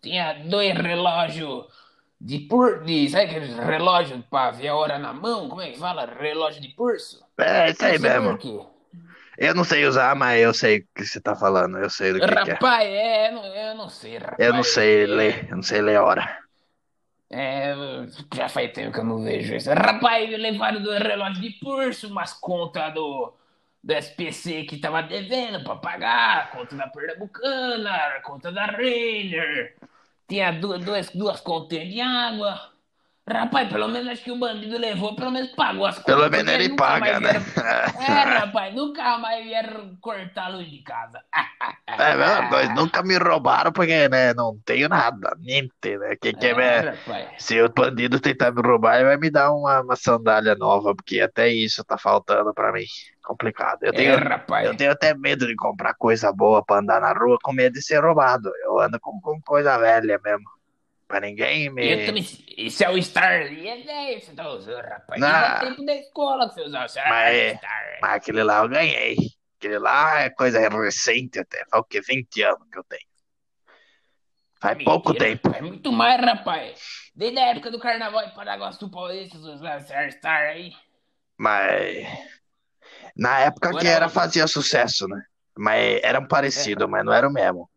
Tinha 0.00 0.32
dois 0.44 0.74
relógios 0.76 1.66
de 2.20 2.40
pur... 2.40 2.84
de 2.84 3.08
Sabe 3.08 3.24
aqueles 3.24 3.56
relógios 3.56 4.24
pra 4.30 4.50
ver 4.50 4.68
a 4.68 4.76
hora 4.76 4.98
na 4.98 5.12
mão? 5.12 5.48
Como 5.48 5.60
é 5.60 5.70
que 5.70 5.78
fala? 5.78 6.06
Relógio 6.06 6.60
de 6.62 6.68
pulso? 6.68 7.24
É, 7.38 7.70
isso 7.70 7.84
aí 7.84 7.98
mesmo. 7.98 8.30
por 8.30 8.38
quê. 8.38 8.60
Eu 9.36 9.54
não 9.54 9.62
sei 9.62 9.86
usar, 9.86 10.16
mas 10.16 10.40
eu 10.40 10.52
sei 10.52 10.78
o 10.78 10.86
que 10.94 11.04
você 11.06 11.20
tá 11.20 11.36
falando. 11.36 11.78
Eu 11.78 11.88
sei 11.88 12.12
do 12.12 12.18
que, 12.20 12.26
que 12.26 12.32
é. 12.50 12.54
Rapaz, 12.54 12.88
é, 12.88 13.28
eu 13.28 13.32
não- 13.32 13.44
eu 13.46 13.74
não 13.76 13.88
sei, 13.88 14.18
rapaz. 14.18 14.38
Eu 14.40 14.52
não 14.52 14.64
sei 14.64 15.06
ler, 15.06 15.48
eu 15.48 15.56
não 15.56 15.62
sei 15.62 15.80
ler 15.80 15.96
a 15.96 16.04
hora. 16.04 16.38
É, 17.30 17.74
já 18.34 18.48
faz 18.48 18.72
tempo 18.72 18.92
que 18.92 19.00
eu 19.00 19.04
não 19.04 19.22
vejo 19.22 19.54
isso. 19.54 19.70
Rapaz, 19.70 20.28
levaram 20.30 20.82
dois 20.82 20.98
relógios 21.00 21.40
de 21.40 21.50
pulso, 21.60 22.08
umas 22.08 22.32
contas 22.32 22.92
do, 22.94 23.32
do 23.82 23.92
SPC 23.94 24.64
que 24.64 24.78
tava 24.78 25.02
devendo 25.02 25.62
pra 25.64 25.76
pagar, 25.76 26.50
conta 26.50 26.76
da 26.76 26.88
Pernambucana, 26.88 28.20
conta 28.22 28.52
da 28.52 28.66
Ranger, 28.66 29.76
tinha 30.28 30.52
duas, 30.52 30.84
duas, 30.84 31.10
duas 31.10 31.40
continhas 31.40 31.88
de 31.88 32.00
água. 32.00 32.77
Rapaz, 33.30 33.68
pelo 33.68 33.88
menos 33.88 34.08
acho 34.08 34.22
que 34.24 34.30
o 34.32 34.38
bandido 34.38 34.78
levou, 34.78 35.14
pelo 35.14 35.30
menos 35.30 35.50
pagou 35.50 35.84
as 35.86 35.96
contas. 35.98 36.14
Pelo 36.14 36.30
menos 36.30 36.52
ele 36.52 36.74
paga, 36.76 37.20
né? 37.20 37.32
vieram- 37.38 38.00
É, 38.02 38.38
rapaz, 38.38 38.74
nunca 38.74 39.18
mais 39.18 39.44
vieram 39.44 39.96
cortar 40.00 40.46
a 40.46 40.48
luz 40.48 40.70
de 40.70 40.78
casa. 40.82 41.20
É, 41.90 42.14
mesmo, 42.14 42.50
nós 42.50 42.74
nunca 42.74 43.02
me 43.02 43.16
roubaram 43.16 43.72
porque, 43.72 44.08
né, 44.10 44.32
não 44.34 44.56
tenho 44.64 44.88
nada, 44.88 45.34
niente, 45.40 45.72
né? 45.98 46.14
Que 46.20 46.32
que 46.34 46.46
é, 46.46 46.50
É, 46.50 46.80
rapaz. 46.90 47.28
Se 47.38 47.60
o 47.60 47.68
bandido 47.70 48.20
tentar 48.20 48.52
me 48.52 48.60
roubar, 48.62 48.96
ele 48.96 49.06
vai 49.06 49.16
me 49.16 49.30
dar 49.30 49.50
uma, 49.52 49.80
uma 49.80 49.96
sandália 49.96 50.54
nova, 50.54 50.94
porque 50.94 51.20
até 51.20 51.48
isso 51.48 51.82
tá 51.84 51.96
faltando 51.98 52.52
pra 52.54 52.72
mim. 52.72 52.84
Complicado. 53.24 53.78
Eu 53.82 53.88
É, 53.88 53.92
tenho, 53.96 54.16
rapaz. 54.18 54.66
eu 54.66 54.76
tenho 54.76 54.92
até 54.92 55.12
medo 55.14 55.46
de 55.46 55.56
comprar 55.56 55.94
coisa 55.94 56.30
boa 56.32 56.62
pra 56.64 56.78
andar 56.78 57.00
na 57.00 57.12
rua 57.12 57.38
com 57.42 57.52
medo 57.52 57.72
de 57.72 57.82
ser 57.82 58.04
roubado. 58.04 58.50
Eu 58.64 58.78
ando 58.78 59.00
com, 59.00 59.18
com 59.20 59.40
coisa 59.40 59.76
velha 59.78 60.20
mesmo. 60.22 60.44
Pra 61.08 61.20
ninguém 61.20 61.70
me. 61.70 62.04
Também, 62.06 62.22
esse 62.58 62.84
é 62.84 62.90
o 62.90 63.02
Star 63.02 63.40
ali, 63.40 63.66
é 63.66 63.82
velho, 63.82 64.20
você 64.20 64.32
tá 64.34 64.48
usando, 64.50 64.84
rapaz. 64.84 65.18
Não. 65.20 65.60
Tempo 65.60 65.84
da 65.86 65.94
escola 65.96 66.48
que 66.48 66.54
você 66.54 66.62
usava, 66.64 66.86
você 66.86 67.00
Mas- 67.08 67.56
Star. 67.56 67.98
Mas 68.02 68.12
aquele 68.12 68.42
lá 68.42 68.58
eu 68.62 68.68
ganhei. 68.68 69.16
Aquele 69.58 69.78
lá 69.78 70.20
é 70.20 70.30
coisa 70.30 70.60
recente 70.68 71.38
até. 71.40 71.64
Faz 71.70 71.80
o 71.82 71.84
quê? 71.84 72.00
20 72.02 72.42
anos 72.42 72.68
que 72.70 72.78
eu 72.78 72.84
tenho. 72.84 73.08
Faz 74.60 74.84
pouco 74.84 75.10
Mentira, 75.12 75.30
tempo. 75.30 75.48
rapaz, 75.48 75.64
muito 75.64 75.92
mais, 75.92 76.20
rapaz. 76.20 76.80
Desde 77.14 77.38
a 77.38 77.46
época 77.46 77.70
do 77.70 77.78
carnaval 77.78 78.22
em 78.24 78.34
Paraguaçu 78.34 78.90
Paulista, 78.90 79.38
você 79.38 79.48
usava 79.50 79.78
esse 79.78 80.18
Star 80.18 80.42
aí. 80.50 80.72
Mas. 81.38 82.06
Na 83.16 83.38
época 83.40 83.70
que 83.70 83.76
Agora- 83.78 83.88
era 83.88 84.08
fazia 84.08 84.46
sucesso, 84.46 85.08
né? 85.08 85.22
Mas 85.56 86.00
era 86.02 86.20
um 86.20 86.28
parecido, 86.28 86.88
mas 86.88 87.04
não 87.04 87.12
era 87.12 87.26
o 87.28 87.32
mesmo. 87.32 87.68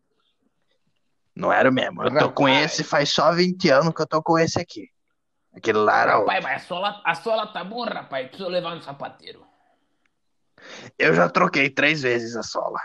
Não 1.34 1.52
era 1.52 1.68
o 1.68 1.72
mesmo. 1.72 2.02
Eu 2.02 2.18
tô 2.18 2.32
com 2.32 2.44
Rapaz. 2.44 2.72
esse 2.72 2.84
faz 2.84 3.10
só 3.10 3.32
20 3.32 3.68
anos 3.70 3.94
que 3.94 4.02
eu 4.02 4.06
tô 4.06 4.22
com 4.22 4.38
esse 4.38 4.60
aqui. 4.60 4.88
Aquele 5.54 5.78
lá 5.78 6.00
era 6.02 6.18
outro. 6.18 6.32
Rapaz, 6.32 6.44
mas 6.44 6.62
a 6.62 6.66
sola, 6.66 7.02
a 7.04 7.14
sola 7.14 7.46
tá 7.46 7.64
boa, 7.64 7.86
rapaz. 7.86 8.28
Preciso 8.28 8.48
levar 8.48 8.74
no 8.74 8.82
sapateiro. 8.82 9.44
Eu 10.98 11.14
já 11.14 11.28
troquei 11.28 11.68
três 11.70 12.02
vezes 12.02 12.36
a 12.36 12.42
sola. 12.42 12.78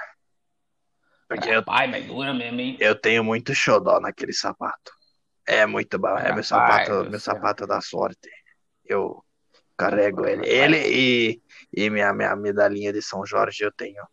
Porque 1.28 1.50
eu, 1.50 1.60
Rapaz, 1.60 1.90
mas 1.90 2.06
dura 2.06 2.34
mesmo, 2.34 2.60
hein? 2.60 2.78
eu 2.80 2.96
tenho 3.00 3.24
muito 3.24 3.54
xodó 3.54 4.00
naquele 4.00 4.34
sapato. 4.34 4.92
É 5.46 5.66
muito 5.66 6.00
bom. 6.00 6.18
É 6.18 6.34
meu 6.34 6.44
Rapaz 6.44 6.48
sapato, 6.48 7.10
meu 7.10 7.20
sapato 7.20 7.68
da 7.68 7.82
sorte. 7.82 8.30
Eu 8.86 9.24
carrego 9.78 10.26
ele. 10.26 10.48
Ele 10.48 10.78
e, 10.78 11.42
e 11.76 11.90
minha, 11.90 12.14
minha 12.14 12.36
medalhinha 12.36 12.92
de 12.94 13.02
São 13.02 13.26
Jorge 13.26 13.64
eu 13.64 13.72
tenho. 13.72 14.04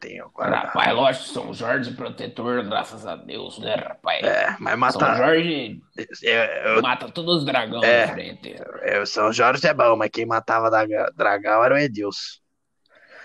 Tenho 0.00 0.30
guardado. 0.30 0.66
Rapaz, 0.66 0.94
lógico, 0.94 1.24
São 1.26 1.52
Jorge 1.52 1.92
protetor, 1.92 2.62
graças 2.64 3.04
a 3.04 3.16
Deus, 3.16 3.58
né, 3.58 3.74
rapaz? 3.74 4.22
É, 4.22 4.56
mas 4.60 4.94
São. 4.94 5.16
Jorge 5.16 5.80
Eu, 6.22 6.34
eu, 6.76 6.82
mata 6.82 7.10
todos 7.10 7.38
os 7.38 7.44
dragões 7.44 7.82
É. 7.82 8.06
de 8.06 8.12
frente. 8.12 8.56
eu- 8.82 9.04
São 9.06 9.32
Jorge 9.32 9.66
é 9.66 9.74
bom, 9.74 9.96
mas 9.96 10.10
quem 10.10 10.24
matava 10.24 10.70
dragão 11.16 11.64
era 11.64 11.74
o 11.74 11.78
Edilson. 11.78 12.38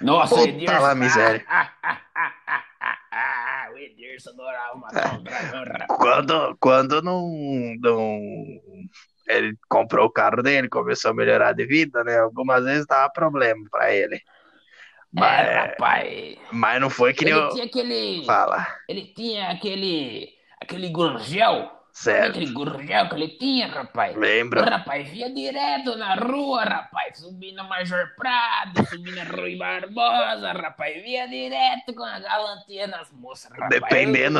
Nossa, 0.01 0.33
Puta 0.35 0.47
o 0.47 0.49
Edirson. 0.49 0.79
lá, 0.81 0.95
miséria. 0.95 1.45
O 3.73 3.77
Edirson 3.77 4.31
adorava 4.31 4.75
matar 4.75 5.19
um 5.19 5.23
dragão, 5.23 5.63
rapaz. 5.63 5.87
Quando, 5.99 6.57
quando 6.59 7.01
não, 7.01 7.27
não. 7.81 8.19
Ele 9.27 9.55
comprou 9.69 10.05
o 10.05 10.11
carro 10.11 10.43
dele, 10.43 10.67
começou 10.69 11.11
a 11.11 11.13
melhorar 11.13 11.53
de 11.53 11.65
vida, 11.65 12.03
né? 12.03 12.19
Algumas 12.19 12.63
vezes 12.63 12.85
dava 12.85 13.11
problema 13.11 13.63
pra 13.71 13.91
ele. 13.93 14.19
Mas, 15.13 15.47
É, 15.47 15.59
rapaz. 15.59 16.35
mas 16.51 16.81
não 16.81 16.89
foi 16.89 17.13
que 17.13 17.23
nem 17.25 17.33
Ele 17.33 17.43
eu. 17.43 17.49
tinha 17.49 17.65
aquele. 17.65 18.25
Fala, 18.25 18.67
Ele 18.89 19.05
tinha 19.15 19.49
aquele. 19.51 20.29
aquele 20.61 20.89
gurgel. 20.89 21.71
Certo. 21.95 22.29
aquele 22.31 22.51
gurgel 22.51 23.07
que 23.07 23.13
ele 23.13 23.27
tinha, 23.37 23.67
rapaz? 23.67 24.15
Lembro. 24.15 24.63
Rapaz, 24.67 25.07
via 25.09 25.29
direto 25.31 25.95
na 25.95 26.15
rua, 26.15 26.63
rapaz. 26.63 27.19
Subindo 27.19 27.57
na 27.57 27.65
Major 27.65 28.09
Prado, 28.17 28.83
subindo 28.89 29.15
na 29.15 29.25
Rui 29.25 29.55
Barbosa, 29.55 30.53
rapaz. 30.53 31.03
Via 31.03 31.27
direto 31.27 31.93
com 31.93 32.03
a 32.03 32.17
galantia 32.17 32.87
nas 32.87 33.11
moças, 33.11 33.51
rapaz. 33.51 33.69
Dependendo- 33.69 34.39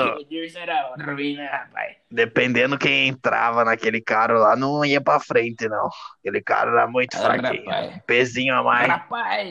era 0.55 0.95
ruim, 1.05 1.35
né, 1.35 1.45
rapaz? 1.45 1.95
Dependendo 2.09 2.75
quem 2.75 3.09
entrava 3.09 3.63
naquele 3.63 4.01
carro 4.01 4.39
lá, 4.39 4.55
não 4.55 4.83
ia 4.83 4.99
pra 4.99 5.19
frente, 5.19 5.69
não. 5.69 5.89
Aquele 6.21 6.41
carro 6.41 6.71
era 6.71 6.87
muito 6.87 7.15
fraquinho. 7.15 7.65
rapaz. 7.69 8.01
Pezinho 8.07 8.55
a 8.55 8.63
mais. 8.63 8.87
Rapaz, 8.87 9.49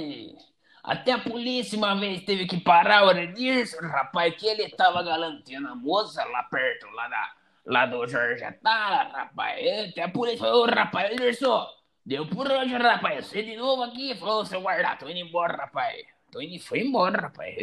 até 0.82 1.12
a 1.12 1.18
polícia 1.18 1.78
uma 1.78 1.94
vez 1.94 2.22
teve 2.24 2.46
que 2.46 2.58
parar 2.60 3.04
o 3.06 3.10
Edirson, 3.12 3.80
rapaz, 3.86 4.34
que 4.34 4.46
ele 4.46 4.68
tava 4.70 5.02
galanteando 5.02 5.68
a 5.68 5.74
moça 5.74 6.24
lá 6.24 6.42
perto, 6.44 6.86
lá, 6.90 7.08
da, 7.08 7.32
lá 7.66 7.86
do 7.86 8.06
Jorge 8.06 8.42
Atala, 8.42 9.04
rapaz. 9.12 9.90
Até 9.90 10.02
a 10.02 10.08
polícia 10.08 10.40
falou, 10.40 10.64
ô 10.64 10.70
rapaz, 10.70 11.12
Edirson, 11.12 11.66
deu 12.04 12.26
por 12.26 12.50
hoje, 12.50 12.74
rapaz. 12.74 13.26
Você 13.26 13.42
de 13.42 13.56
novo 13.56 13.84
aqui? 13.84 14.14
Falou, 14.16 14.44
seu 14.44 14.60
guarda, 14.60 14.96
tô 14.96 15.08
indo 15.08 15.20
embora, 15.20 15.56
rapaz. 15.56 16.02
Tô 16.32 16.40
indo, 16.40 16.58
foi 16.60 16.80
embora, 16.80 17.20
rapaz. 17.20 17.56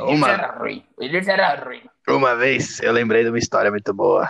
O 0.00 0.06
uma- 0.14 0.30
era 0.30 0.58
ruim, 0.58 0.86
o 0.96 1.02
Edirson 1.02 1.32
era 1.32 1.54
ruim. 1.62 1.82
Uma 2.08 2.34
vez 2.34 2.80
eu 2.80 2.92
lembrei 2.92 3.24
de 3.24 3.28
uma 3.28 3.38
história 3.38 3.70
muito 3.70 3.92
boa. 3.92 4.26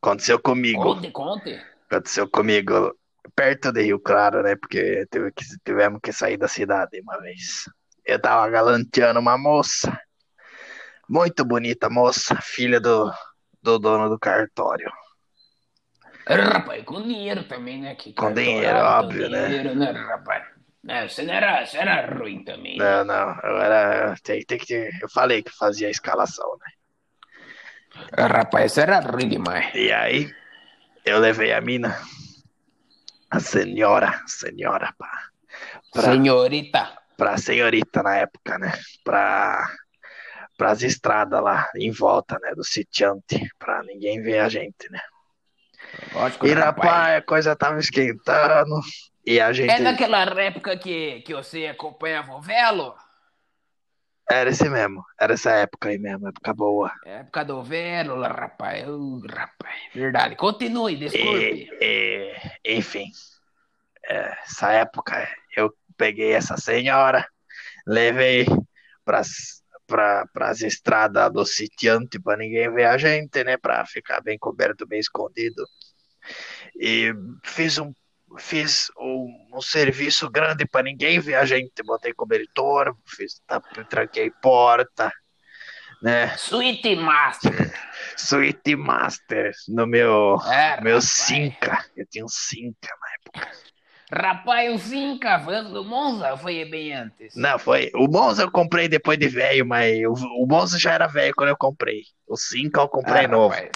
Aconteceu 0.00 0.38
comigo. 0.38 0.82
Conte, 0.82 1.10
conte. 1.10 1.60
Aconteceu 1.90 2.28
comigo 2.28 2.96
perto 3.34 3.72
de 3.72 3.82
Rio 3.82 3.98
Claro, 4.00 4.42
né? 4.42 4.56
Porque 4.56 5.06
teve 5.10 5.32
que, 5.32 5.44
tivemos 5.64 6.00
que 6.02 6.12
sair 6.12 6.36
da 6.36 6.48
cidade 6.48 7.00
uma 7.00 7.18
vez. 7.20 7.64
Eu 8.04 8.20
tava 8.20 8.48
galanteando 8.48 9.20
uma 9.20 9.36
moça. 9.36 9.98
Muito 11.08 11.44
bonita 11.44 11.88
moça, 11.88 12.36
filha 12.42 12.80
do, 12.80 13.12
do 13.62 13.78
dono 13.78 14.08
do 14.08 14.18
cartório. 14.18 14.90
Rapaz, 16.28 16.82
com 16.84 17.02
dinheiro 17.02 17.44
também, 17.44 17.80
né? 17.80 17.94
Que 17.94 18.12
Com 18.12 18.34
dinheiro, 18.34 18.78
óbvio, 18.78 19.30
né? 19.30 19.46
dinheiro, 19.46 19.74
né, 19.76 19.92
rapaz? 19.92 20.44
É, 20.88 21.08
você, 21.08 21.22
não 21.22 21.34
era, 21.34 21.64
você 21.64 21.78
era 21.78 22.14
ruim 22.14 22.44
também. 22.44 22.76
Não, 22.76 23.04
não, 23.04 23.38
eu 23.42 23.60
era. 23.60 24.14
Tem, 24.22 24.44
tem 24.44 24.58
que 24.58 24.66
ter- 24.66 24.90
eu 25.02 25.08
falei 25.08 25.42
que 25.42 25.50
fazia 25.50 25.88
a 25.88 25.90
escalação, 25.90 26.56
né? 26.58 28.26
Rapaz, 28.28 28.72
você 28.72 28.82
era 28.82 29.00
ruim 29.00 29.28
demais. 29.28 29.72
E 29.74 29.92
aí, 29.92 30.32
eu 31.04 31.18
levei 31.18 31.52
a 31.52 31.60
mina, 31.60 31.96
a 33.30 33.40
senhora, 33.40 34.22
senhora, 34.26 34.94
pá, 34.98 35.10
pra, 35.92 36.02
Senhorita. 36.02 36.98
pra 37.16 37.36
senhorita 37.38 38.02
na 38.02 38.16
época, 38.16 38.58
né? 38.58 38.72
Pra, 39.04 39.68
pras 40.56 40.82
estradas 40.82 41.42
lá 41.42 41.68
em 41.76 41.90
volta, 41.90 42.38
né? 42.40 42.54
Do 42.54 42.64
sitiante, 42.64 43.48
pra 43.58 43.82
ninguém 43.82 44.22
ver 44.22 44.40
a 44.40 44.48
gente, 44.48 44.90
né? 44.90 45.00
Lógico, 46.12 46.46
E 46.46 46.52
rapaz. 46.52 46.90
rapaz, 46.90 47.16
a 47.18 47.22
coisa 47.22 47.56
tava 47.56 47.78
esquentando 47.78 48.80
e 49.24 49.40
a 49.40 49.52
gente. 49.52 49.70
É 49.70 49.78
naquela 49.78 50.22
época 50.40 50.76
que, 50.76 51.20
que 51.22 51.34
você 51.34 51.66
acompanhava 51.66 52.34
o 52.34 52.40
Velo? 52.40 52.94
Era 54.28 54.50
esse 54.50 54.68
mesmo, 54.68 55.04
era 55.20 55.34
essa 55.34 55.50
época 55.52 55.88
aí 55.88 55.98
mesmo, 55.98 56.28
época 56.28 56.52
boa. 56.52 56.90
Época 57.04 57.44
do 57.44 57.62
Velo, 57.62 58.16
lá, 58.16 58.28
rapaz. 58.28 58.84
Rapaz. 59.30 59.80
Verdade. 59.94 60.34
Continue, 60.36 60.94
E, 60.94 60.96
desculpe. 60.96 61.68
e, 61.80 62.34
enfim, 62.64 63.06
é, 64.08 64.36
essa 64.44 64.72
época 64.72 65.28
eu 65.56 65.72
peguei 65.96 66.32
essa 66.32 66.56
senhora, 66.56 67.26
levei 67.86 68.46
pras, 69.04 69.62
pra, 69.86 70.26
pras 70.32 70.60
estradas 70.60 71.32
do 71.32 71.44
sitiante 71.44 72.18
para 72.20 72.36
ninguém 72.38 72.72
ver 72.72 72.86
a 72.86 72.98
gente, 72.98 73.44
né? 73.44 73.56
Para 73.56 73.86
ficar 73.86 74.20
bem 74.22 74.36
coberto, 74.38 74.86
bem 74.86 74.98
escondido. 75.00 75.64
E 76.78 77.12
fiz 77.44 77.78
um, 77.78 77.92
fiz 78.38 78.90
um, 78.98 79.48
um 79.54 79.60
serviço 79.60 80.28
grande 80.30 80.66
para 80.66 80.82
ninguém 80.84 81.18
ver 81.20 81.34
a 81.36 81.44
gente. 81.44 81.82
Botei 81.84 82.12
cobertor, 82.12 82.96
fiz, 83.06 83.40
tá, 83.46 83.60
tranquei 83.88 84.30
porta, 84.42 85.12
né? 86.02 86.34
Sweet 86.36 86.96
Master. 86.96 87.72
Suíte 88.16 88.76
Master 88.76 89.52
no 89.68 89.86
meu. 89.86 90.36
É, 90.46 90.80
Meu 90.80 90.94
rapaz. 90.96 91.04
Cinca, 91.04 91.84
eu 91.96 92.06
tinha 92.06 92.24
um 92.24 92.28
Cinca 92.28 92.88
na 93.00 93.40
época. 93.40 93.56
Rapaz, 94.12 94.72
o 94.72 94.78
Cinca 94.78 95.40
foi 95.40 95.56
antes 95.56 95.72
do 95.72 95.84
Monza 95.84 96.36
foi 96.36 96.64
bem 96.64 96.92
antes? 96.92 97.34
Não, 97.34 97.58
foi. 97.58 97.90
O 97.94 98.06
Monza 98.06 98.44
eu 98.44 98.50
comprei 98.50 98.88
depois 98.88 99.18
de 99.18 99.26
velho, 99.28 99.66
mas 99.66 100.00
o, 100.04 100.12
o 100.12 100.46
Monza 100.46 100.78
já 100.78 100.92
era 100.92 101.06
velho 101.08 101.34
quando 101.34 101.48
eu 101.48 101.56
comprei. 101.56 102.02
O 102.26 102.36
Cinca 102.36 102.80
eu 102.80 102.88
comprei 102.88 103.24
Ah, 103.24 103.28
novo. 103.28 103.54
Rapaz. 103.54 103.70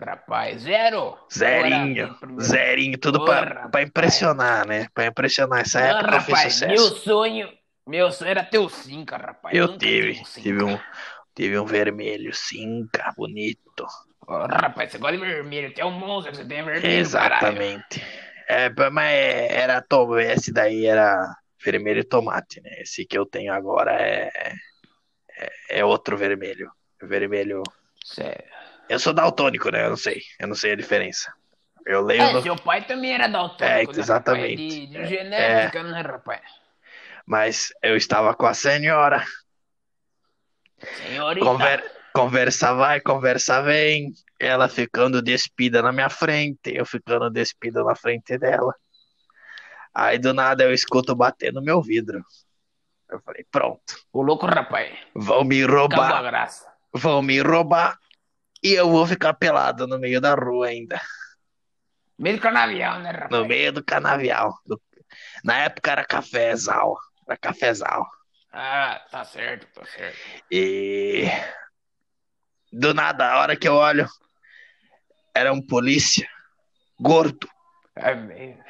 Rapaz, 0.00 0.62
zero? 0.62 1.18
Zerinho, 1.32 2.14
primeiro. 2.18 2.42
zerinho, 2.42 2.98
tudo 2.98 3.20
Ô, 3.20 3.24
pra, 3.24 3.82
impressionar, 3.82 4.66
né? 4.66 4.88
Pra 4.94 5.06
impressionar. 5.06 5.60
Essa 5.60 5.80
Ah, 5.80 5.82
época 5.82 6.06
eu 6.06 6.10
rapaz, 6.10 6.54
sucesso. 6.54 6.66
meu 6.66 6.96
sonho, 6.96 7.52
meu 7.86 8.12
sonho 8.12 8.30
era 8.30 8.44
ter 8.44 8.58
o 8.58 8.68
Cinca, 8.68 9.16
rapaz. 9.16 9.54
Eu 9.56 9.66
nunca 9.68 9.78
tive, 9.78 10.14
tive 10.14 10.42
tive 10.42 10.62
um, 10.64 10.78
tive 11.34 11.58
um 11.58 11.64
vermelho 11.64 12.34
Cinca, 12.34 13.12
bonito. 13.16 13.86
Rapaz, 14.26 14.90
você 14.90 14.98
gosta 14.98 15.16
de 15.18 15.24
vermelho, 15.24 15.74
tem 15.74 15.84
um 15.84 15.90
monstro 15.90 16.32
que 16.32 16.38
você 16.38 16.44
tem 16.46 16.64
vermelho, 16.64 17.10
caralho. 17.10 17.48
Exatamente. 17.58 18.02
É, 18.48 18.70
mas 18.90 19.12
era 19.50 19.82
tom, 19.82 20.18
esse 20.18 20.52
daí 20.52 20.86
era 20.86 21.34
vermelho 21.62 22.00
e 22.00 22.04
tomate, 22.04 22.60
né? 22.60 22.70
Esse 22.80 23.06
que 23.06 23.18
eu 23.18 23.26
tenho 23.26 23.52
agora 23.52 23.92
é, 23.92 24.30
é, 25.38 25.80
é 25.80 25.84
outro 25.84 26.16
vermelho. 26.16 26.70
Vermelho. 27.02 27.62
Sério. 28.04 28.63
Eu 28.88 28.98
sou 28.98 29.12
daltônico, 29.12 29.70
né? 29.70 29.84
Eu 29.86 29.90
não 29.90 29.96
sei. 29.96 30.22
Eu 30.40 30.48
não 30.48 30.54
sei 30.54 30.72
a 30.72 30.76
diferença. 30.76 31.32
Eu 31.86 32.02
leio 32.02 32.22
É, 32.22 32.32
no- 32.32 32.42
seu 32.42 32.56
pai 32.56 32.86
também 32.86 33.12
era 33.12 33.28
daltônico, 33.28 33.92
É, 33.92 33.96
né, 33.96 34.00
exatamente. 34.00 34.56
rapaz? 34.56 34.68
De, 34.68 34.86
de 34.86 35.06
É, 35.06 35.06
genética, 35.06 35.82
né, 35.82 36.00
rapaz? 36.00 36.42
Mas 37.26 37.72
eu 37.82 37.96
estava 37.96 38.34
com 38.34 38.46
a 38.46 38.54
senhora. 38.54 39.24
Senhorita. 40.98 41.46
Conver... 41.46 41.82
Conversa 42.12 42.72
vai, 42.74 43.00
conversa 43.00 43.60
vem. 43.62 44.12
Ela 44.38 44.68
ficando 44.68 45.20
despida 45.20 45.82
na 45.82 45.90
minha 45.92 46.08
frente, 46.08 46.72
eu 46.72 46.86
ficando 46.86 47.28
despido 47.30 47.82
na 47.84 47.96
frente 47.96 48.38
dela. 48.38 48.72
Aí 49.92 50.18
do 50.18 50.32
nada 50.34 50.64
eu 50.64 50.72
escuto 50.72 51.14
bater 51.14 51.52
no 51.52 51.62
meu 51.62 51.80
vidro. 51.82 52.24
Eu 53.10 53.20
falei, 53.20 53.44
pronto, 53.50 53.94
O 54.12 54.22
louco, 54.22 54.46
rapaz. 54.46 54.90
vão 55.14 55.44
me 55.44 55.64
roubar, 55.64 56.22
graça. 56.22 56.72
vão 56.94 57.22
me 57.22 57.40
roubar 57.40 57.98
e 58.64 58.72
eu 58.74 58.90
vou 58.90 59.06
ficar 59.06 59.34
pelado 59.34 59.86
no 59.86 59.98
meio 59.98 60.20
da 60.20 60.34
rua 60.34 60.68
ainda, 60.68 61.00
Meio 62.22 62.40
canavial, 62.40 62.96
né, 63.00 63.10
rapaz? 63.12 63.30
no 63.30 63.44
meio 63.44 63.72
do 63.72 63.84
canavial. 63.84 64.54
Do- 64.66 64.80
Na 65.44 65.58
época 65.60 65.92
era 65.92 66.04
cafezal, 66.04 66.96
era 67.28 67.36
cafezal. 67.38 68.06
Ah, 68.52 69.06
tá 69.10 69.22
certo, 69.24 69.66
tá 69.74 69.84
certo. 69.84 70.26
E 70.50 71.28
do 72.72 72.92
nada, 72.94 73.32
a 73.32 73.38
hora 73.40 73.56
que 73.56 73.66
eu 73.68 73.74
olho, 73.74 74.06
era 75.32 75.52
um 75.52 75.60
polícia 75.64 76.26
gordo 77.00 77.48
É 77.96 78.14
mesmo, 78.14 78.64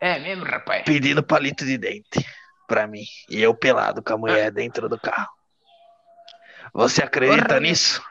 é 0.00 0.18
mesmo 0.18 0.44
rapaz. 0.44 0.84
pedindo 0.84 1.22
palito 1.22 1.64
de 1.64 1.78
dente 1.78 2.24
pra 2.66 2.86
mim. 2.86 3.04
E 3.28 3.40
eu 3.40 3.54
pelado 3.54 4.02
com 4.02 4.14
a 4.14 4.18
mulher 4.18 4.50
dentro 4.52 4.88
do 4.88 4.98
carro. 4.98 5.28
Você 6.74 7.02
acredita 7.02 7.60
Porra, 7.60 7.60
nisso? 7.60 8.02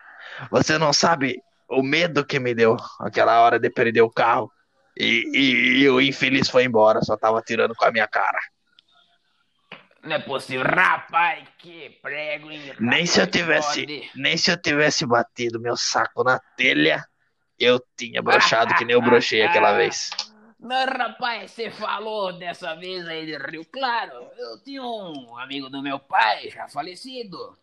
Você 0.51 0.77
não 0.77 0.93
sabe 0.93 1.41
o 1.67 1.83
medo 1.83 2.25
que 2.25 2.39
me 2.39 2.53
deu 2.55 2.77
aquela 2.99 3.39
hora 3.41 3.59
de 3.59 3.69
perder 3.69 4.01
o 4.01 4.09
carro. 4.09 4.51
E, 4.97 5.23
e, 5.33 5.79
e 5.81 5.89
o 5.89 6.01
infeliz 6.01 6.49
foi 6.49 6.65
embora, 6.65 7.01
só 7.01 7.15
tava 7.15 7.41
tirando 7.41 7.73
com 7.75 7.85
a 7.85 7.91
minha 7.91 8.07
cara. 8.07 8.39
Não 10.03 10.15
é 10.15 10.19
possível. 10.19 10.65
Rapaz, 10.65 11.47
que 11.57 11.89
prego, 12.01 12.51
hein? 12.51 12.73
Nem 12.79 13.05
se 13.05 13.19
eu 13.19 13.25
Rapaz, 13.25 13.41
tivesse, 13.41 13.81
pode. 13.81 14.11
nem 14.15 14.37
se 14.37 14.51
eu 14.51 14.61
tivesse 14.61 15.05
batido 15.05 15.59
meu 15.59 15.75
saco 15.77 16.23
na 16.23 16.39
telha, 16.57 17.05
eu 17.57 17.81
tinha 17.97 18.21
brochado 18.21 18.73
que 18.75 18.85
nem 18.85 18.93
eu 18.93 19.01
brochei 19.01 19.41
aquela 19.41 19.73
vez. 19.77 20.09
Mas, 20.59 20.89
rapaz, 20.89 21.51
você 21.51 21.71
falou 21.71 22.33
dessa 22.33 22.75
vez 22.75 23.07
aí 23.07 23.25
de 23.25 23.37
Rio 23.37 23.65
Claro. 23.65 24.29
Eu 24.37 24.61
tinha 24.63 24.83
um 24.83 25.37
amigo 25.37 25.69
do 25.69 25.81
meu 25.81 25.99
pai, 25.99 26.49
já 26.49 26.67
falecido. 26.67 27.57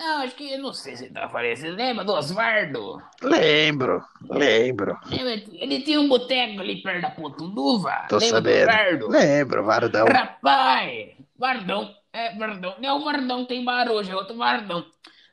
Eu 0.00 0.18
acho 0.18 0.34
que, 0.34 0.56
não 0.58 0.72
sei 0.72 0.96
se 0.96 1.10
tá 1.10 1.28
falecido, 1.28 1.76
lembra 1.76 2.04
do 2.04 2.12
Osvaldo? 2.12 3.00
Lembro, 3.22 4.02
lembro. 4.28 4.98
Lembra? 5.06 5.44
Ele 5.52 5.82
tinha 5.82 6.00
um 6.00 6.08
boteco 6.08 6.60
ali 6.60 6.82
perto 6.82 7.02
da 7.02 7.10
Pontuduva. 7.10 8.06
Tô 8.08 8.16
lembra 8.16 8.26
sabendo. 8.26 8.66
do 8.66 8.70
Osvaldo? 8.70 9.08
Lembro, 9.08 9.64
Vardão. 9.64 10.06
Rapaz, 10.06 11.10
Vardão, 11.38 11.94
é 12.12 12.34
Vardão, 12.36 12.74
não 12.80 12.88
é 12.88 12.92
o 12.92 13.04
Vardão 13.04 13.44
tem 13.46 13.64
barulho, 13.64 14.10
é 14.10 14.16
outro 14.16 14.36
Vardão. 14.36 14.84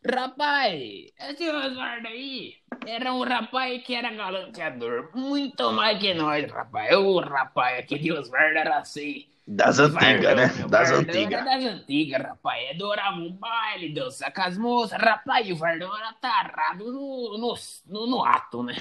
Rapaz, 0.04 0.82
esse 1.20 1.50
Osvaldo 1.50 2.08
aí 2.08 2.56
era 2.88 3.14
um 3.14 3.24
rapaz 3.24 3.84
que 3.84 3.94
era 3.94 4.12
galanteador, 4.12 5.12
muito 5.16 5.72
mais 5.72 6.00
que 6.00 6.14
nós, 6.14 6.52
rapaz. 6.52 6.96
O 6.96 7.20
rapaz, 7.20 7.80
aquele 7.80 8.12
Osvaldo 8.12 8.58
era 8.58 8.78
assim. 8.78 9.26
Das 9.54 9.80
antigas, 9.80 10.34
né? 10.34 10.48
Das 10.70 10.92
antigas. 10.92 11.44
Das 11.44 11.66
antigas, 11.66 12.22
rapaz. 12.22 12.70
Adorava 12.70 13.18
um 13.18 13.34
baile, 13.34 13.94
dançar 13.94 14.34
com 14.34 14.42
as 14.42 14.58
moças, 14.58 14.98
rapaz. 14.98 15.46
E 15.46 15.52
o 15.52 15.58
Vardão 15.58 15.94
era 15.98 16.14
tarado 16.14 16.86
no, 16.86 17.38
no, 17.38 17.54
no, 17.88 18.08
no 18.08 18.24
ato, 18.24 18.64
né? 18.64 18.74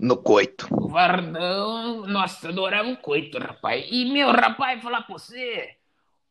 No 0.00 0.16
coito. 0.16 0.66
O 0.72 0.88
Vardão, 0.88 2.04
nossa, 2.08 2.48
adorava 2.48 2.88
um 2.88 2.96
coito, 2.96 3.38
rapaz. 3.38 3.86
E, 3.88 4.04
meu, 4.12 4.32
rapaz, 4.32 4.82
falar 4.82 5.02
pra 5.02 5.16
você, 5.16 5.76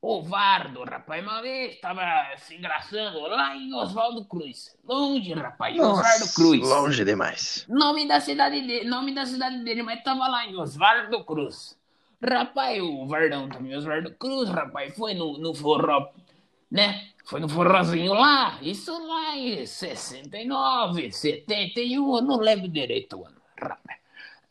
o 0.02 0.22
Vardo, 0.22 0.84
rapaz, 0.84 1.24
uma 1.24 1.42
vez 1.42 1.80
tava 1.80 2.02
se 2.38 2.54
engraçando 2.54 3.20
lá 3.22 3.56
em 3.56 3.74
Oswaldo 3.74 4.26
Cruz. 4.26 4.76
Longe, 4.84 5.34
rapaz, 5.34 5.74
Oswaldo 5.80 6.34
Cruz. 6.36 6.70
longe 6.70 7.06
demais. 7.06 7.66
Nome 7.70 8.06
da 8.10 8.20
cidade 8.20 8.60
dele, 8.62 8.90
nome 8.90 9.16
da 9.16 9.26
cidade 9.26 9.64
dele, 9.64 9.84
mas 9.84 10.04
tava 10.04 10.28
lá 10.28 10.46
em 10.46 10.56
Oswaldo 10.58 11.24
Cruz. 11.24 11.77
Rapaz, 12.24 12.82
o 12.82 13.06
Vardão 13.06 13.48
também, 13.48 13.76
Oswaldo 13.76 14.16
Cruz, 14.16 14.50
rapaz, 14.50 14.96
foi 14.96 15.14
no, 15.14 15.38
no 15.38 15.54
forró, 15.54 16.12
né? 16.70 17.10
Foi 17.26 17.40
no 17.40 17.48
forrozinho 17.48 18.14
lá, 18.14 18.58
isso 18.62 18.92
lá 19.06 19.36
em 19.36 19.66
69, 19.66 21.12
71, 21.12 22.16
eu 22.16 22.22
não 22.22 22.38
lembro 22.38 22.68
direito 22.68 23.18
o 23.18 23.26
ano, 23.26 23.40
rapaz. 23.60 24.00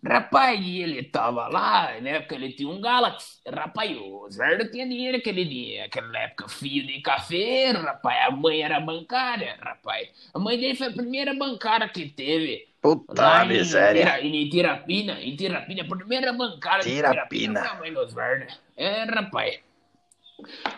Rapaz, 0.04 0.60
ele 0.64 1.02
tava 1.02 1.48
lá, 1.48 2.00
na 2.00 2.10
época 2.10 2.34
ele 2.36 2.52
tinha 2.52 2.68
um 2.68 2.80
Galaxy. 2.80 3.40
Rapaz, 3.48 3.96
o 3.96 4.24
Osvaldo 4.24 4.70
tinha 4.70 4.86
dinheiro 4.86 5.16
aquele 5.18 5.44
dia, 5.44 5.82
naquela 5.82 6.18
época, 6.18 6.48
fio 6.48 6.86
de 6.86 7.00
café, 7.00 7.72
rapaz. 7.72 8.26
A 8.28 8.30
mãe 8.30 8.62
era 8.62 8.78
bancária, 8.78 9.56
rapaz. 9.60 10.08
A 10.32 10.38
mãe 10.38 10.58
dele 10.58 10.76
foi 10.76 10.88
a 10.88 10.92
primeira 10.92 11.34
bancária 11.34 11.88
que 11.88 12.08
teve. 12.08 12.68
Puta 12.80 13.20
Lá 13.20 13.44
em, 13.44 13.48
miséria. 13.48 14.04
Tira- 14.04 14.20
em 14.22 14.48
Tirapina, 14.48 15.20
em 15.20 15.34
Tirapina, 15.34 15.82
a 15.82 15.86
primeira 15.88 16.32
bancária 16.32 16.84
Tirapina. 16.84 17.60
foi 17.60 17.68
a 17.68 17.74
mãe 17.80 17.92
do 17.92 18.00
Osvaldo. 18.00 18.46
É, 18.76 19.04
rapaz. 19.04 19.58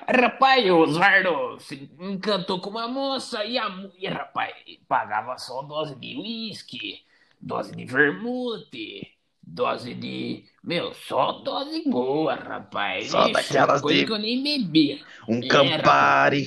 Rapaz, 0.09 0.65
o 0.71 0.79
Osvaldo 0.79 1.59
se 1.61 1.91
encantou 2.01 2.61
com 2.61 2.71
uma 2.71 2.89
moça 2.89 3.45
e 3.45 3.59
a 3.59 3.69
mulher, 3.69 4.13
rapaz, 4.13 4.55
pagava 4.89 5.37
só 5.37 5.63
dose 5.63 5.95
de 5.97 6.17
uísque, 6.17 7.03
dose 7.41 7.75
de 7.75 7.85
vermute, 7.85 9.09
dose 9.43 9.95
de. 9.95 10.45
Meu, 10.63 10.93
só 10.95 11.33
dose 11.33 11.83
boa, 11.89 12.35
rapaz. 12.35 13.11
Só 13.11 13.23
Ixi, 13.25 13.33
daquelas 13.33 13.81
coisa 13.81 14.01
de- 14.01 14.07
que 14.07 14.13
eu 14.13 14.19
nem 14.19 14.43
bebia. 14.43 15.01
Um 15.29 15.41
É, 15.43 15.49
Campari. 15.49 16.47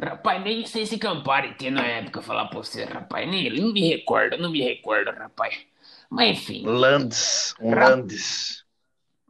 Rapaz, 0.00 0.42
nem 0.42 0.64
sei 0.64 0.86
se 0.86 0.96
Campari 0.98 1.54
tinha 1.58 1.70
na 1.70 1.84
época 1.86 2.22
falar 2.22 2.46
pra 2.46 2.58
você, 2.58 2.84
rapaz. 2.84 3.28
Nem, 3.28 3.50
não 3.50 3.72
me 3.72 3.86
recordo, 3.88 4.38
não 4.38 4.50
me 4.50 4.62
recordo, 4.62 5.10
rapaz. 5.10 5.58
Mas 6.08 6.38
enfim. 6.38 6.62
Landes. 6.64 7.54
Um 7.60 7.70
Ra- 7.74 7.88
Landes. 7.90 8.64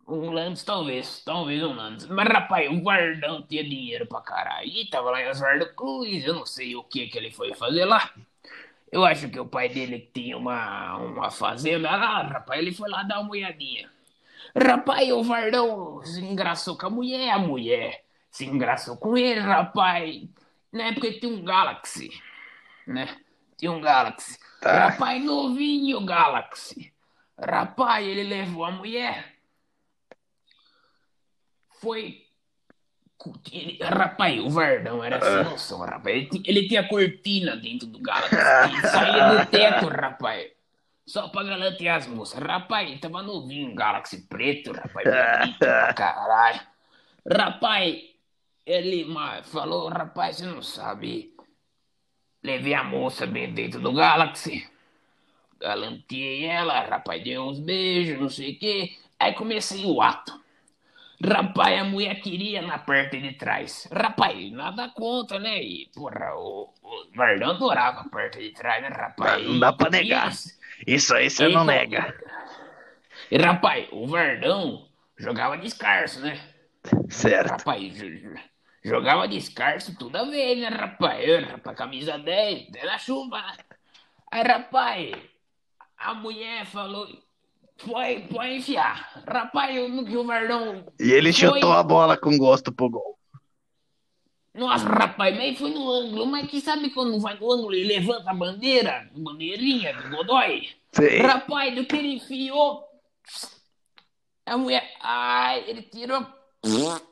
Um 0.06 0.30
Landes, 0.30 0.62
talvez, 0.64 1.22
talvez 1.24 1.62
um 1.62 1.72
Landes. 1.74 2.06
Mas, 2.06 2.28
rapaz, 2.28 2.70
o 2.70 2.82
Vardão 2.82 3.42
tinha 3.42 3.62
dinheiro 3.64 4.06
pra 4.06 4.20
caralho. 4.20 4.68
E 4.68 4.86
tava 4.88 5.10
lá 5.10 5.22
em 5.22 5.28
Osvaldo 5.28 5.74
Cruz, 5.74 6.24
eu 6.24 6.34
não 6.34 6.46
sei 6.46 6.74
o 6.76 6.82
que 6.84 7.06
que 7.08 7.18
ele 7.18 7.30
foi 7.32 7.52
fazer 7.54 7.84
lá. 7.84 8.10
Eu 8.90 9.04
acho 9.04 9.28
que 9.28 9.38
o 9.38 9.46
pai 9.46 9.68
dele 9.68 10.10
tinha 10.12 10.36
uma, 10.36 10.96
uma 10.96 11.30
fazenda 11.30 11.90
lá, 11.90 12.22
rapaz, 12.22 12.60
ele 12.60 12.72
foi 12.72 12.88
lá 12.88 13.02
dar 13.02 13.20
uma 13.20 13.30
olhadinha. 13.30 13.90
Rapaz, 14.56 15.10
o 15.12 15.22
Vardão 15.22 16.02
se 16.02 16.20
engraçou 16.20 16.76
com 16.76 16.86
a 16.86 16.90
mulher, 16.90 17.30
a 17.30 17.38
mulher 17.38 18.04
se 18.30 18.44
engraçou 18.44 18.96
com 18.96 19.16
ele, 19.16 19.40
rapaz. 19.40 20.22
Na 20.72 20.84
época 20.84 21.12
tinha 21.12 21.32
um 21.32 21.44
Galaxy, 21.44 22.10
né? 22.86 23.16
Tinha 23.56 23.70
um 23.70 23.80
Galaxy. 23.80 24.38
Tá. 24.60 24.88
Rapaz, 24.88 25.24
novinho 25.24 26.04
Galaxy. 26.04 26.92
Rapaz, 27.38 28.06
ele 28.06 28.24
levou 28.24 28.64
a 28.64 28.72
mulher 28.72 29.40
foi. 31.80 32.26
Ele- 33.52 33.78
Rapaz, 33.82 34.38
o 34.40 34.48
Verdão 34.50 35.04
era 35.04 35.20
sem 35.20 35.44
noção, 35.50 35.80
rapaz. 35.80 36.16
Ele, 36.16 36.26
ti- 36.26 36.42
ele 36.46 36.68
tinha 36.68 36.86
cortina 36.88 37.54
dentro 37.56 37.86
do 37.86 37.98
Galaxy. 37.98 38.34
Ele 38.36 38.80
saía 38.88 39.28
do 39.44 39.46
teto, 39.50 39.88
rapaz. 39.88 40.50
Só 41.06 41.28
pra 41.28 41.42
galantear 41.42 41.96
as 41.96 42.06
moças. 42.06 42.40
Rapaz, 42.40 42.88
ele 42.88 42.98
tava 42.98 43.22
novinho, 43.22 43.74
Galaxy 43.74 44.26
preto, 44.28 44.72
rapaz. 44.72 45.04
Bonito 45.40 45.58
pra 45.58 45.92
caralho. 45.92 46.60
Rapaz, 47.30 48.00
ele 48.64 49.06
falou, 49.44 49.88
rapaz, 49.88 50.36
você 50.36 50.46
não 50.46 50.62
sabe. 50.62 51.34
Levei 52.42 52.72
a 52.74 52.82
moça 52.84 53.26
bem 53.26 53.52
dentro 53.52 53.80
do 53.80 53.92
Galaxy. 53.92 54.66
Galanteei 55.58 56.44
ela, 56.46 56.80
rapaz, 56.80 57.22
dei 57.22 57.38
uns 57.38 57.58
beijos, 57.60 58.18
não 58.18 58.28
sei 58.30 58.52
o 58.52 58.58
quê. 58.58 58.96
Aí 59.18 59.34
comecei 59.34 59.84
o 59.84 60.00
ato. 60.00 60.40
Rapaz, 61.22 61.78
a 61.80 61.84
mulher 61.84 62.20
queria 62.22 62.62
na 62.62 62.78
parte 62.78 63.20
de 63.20 63.32
trás. 63.34 63.86
Rapaz, 63.92 64.50
nada 64.52 64.88
contra, 64.88 65.38
né? 65.38 65.62
E, 65.62 65.90
porra, 65.94 66.34
o, 66.34 66.72
o 66.82 67.10
Vardão 67.14 67.50
adorava 67.50 68.00
a 68.00 68.08
parte 68.08 68.38
de 68.38 68.52
trás, 68.52 68.82
né, 68.82 68.88
rapaz? 68.88 69.46
Não 69.46 69.58
dá 69.58 69.72
pra 69.72 69.90
negar. 69.90 70.30
Isso. 70.30 70.58
Isso 70.86 71.14
aí 71.14 71.28
você 71.30 71.48
não 71.48 71.64
nega. 71.64 72.14
E, 73.30 73.36
rapaz, 73.36 73.86
o 73.92 74.06
Verdão 74.06 74.88
jogava 75.18 75.58
descalço, 75.58 76.20
né? 76.20 76.40
Certo. 77.10 77.50
Rapaz, 77.50 77.94
jo- 77.94 78.10
jo- 78.16 78.34
jogava 78.82 79.28
descalço 79.28 79.94
toda 79.98 80.24
vez, 80.24 80.58
né, 80.58 80.68
rapaz? 80.68 81.22
Eu, 81.28 81.42
rapaz, 81.44 81.76
camisa 81.76 82.18
10, 82.18 82.68
até 82.70 82.86
na 82.86 82.96
chuva? 82.96 83.42
Aí, 84.32 84.42
rapaz, 84.42 85.12
a 85.98 86.14
mulher 86.14 86.64
falou, 86.64 87.06
foi, 87.80 88.20
pode 88.32 88.56
enfiar. 88.56 89.22
Rapaz, 89.26 89.74
eu 89.76 90.04
que 90.04 90.16
o 90.16 90.26
Verdão... 90.26 90.84
E 91.00 91.10
ele 91.12 91.32
foi- 91.32 91.48
chutou 91.48 91.72
a 91.72 91.82
bola 91.82 92.16
com 92.16 92.36
gosto 92.38 92.72
pro 92.72 92.90
gol. 92.90 93.18
Nossa, 94.52 94.86
rapaz, 94.88 95.36
mas 95.36 95.58
foi 95.58 95.70
no 95.70 95.90
ângulo. 95.90 96.26
Mas 96.26 96.50
que 96.50 96.60
sabe 96.60 96.90
quando 96.90 97.20
vai 97.20 97.34
no 97.38 97.52
ângulo 97.52 97.74
e 97.74 97.84
levanta 97.84 98.30
a 98.30 98.34
bandeira, 98.34 99.08
bandeirinha 99.14 99.94
do 99.94 100.16
Godoy? 100.16 100.68
Sim. 100.92 101.18
Rapaz, 101.18 101.74
do 101.74 101.84
que 101.84 101.96
ele 101.96 102.14
enfiou. 102.14 102.84
A 104.46 104.56
mulher. 104.56 104.90
Ai, 105.00 105.64
ele 105.68 105.82
tirou. 105.82 106.26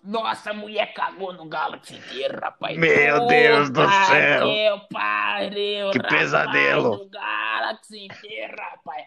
Nossa, 0.05 0.51
a 0.51 0.55
mulher 0.55 0.93
cagou 0.93 1.33
no 1.33 1.47
Galaxy 1.47 1.95
inteiro, 1.95 2.39
rapaz. 2.39 2.77
Meu 2.77 3.27
Deus 3.27 3.71
do 3.71 3.81
céu. 3.81 4.47
Que 4.47 4.87
pariu, 4.93 5.91
Que 5.91 5.99
rapaz, 5.99 6.19
pesadelo. 6.21 6.97
No 6.99 7.97
inteiro, 7.97 8.57
rapaz. 8.59 9.07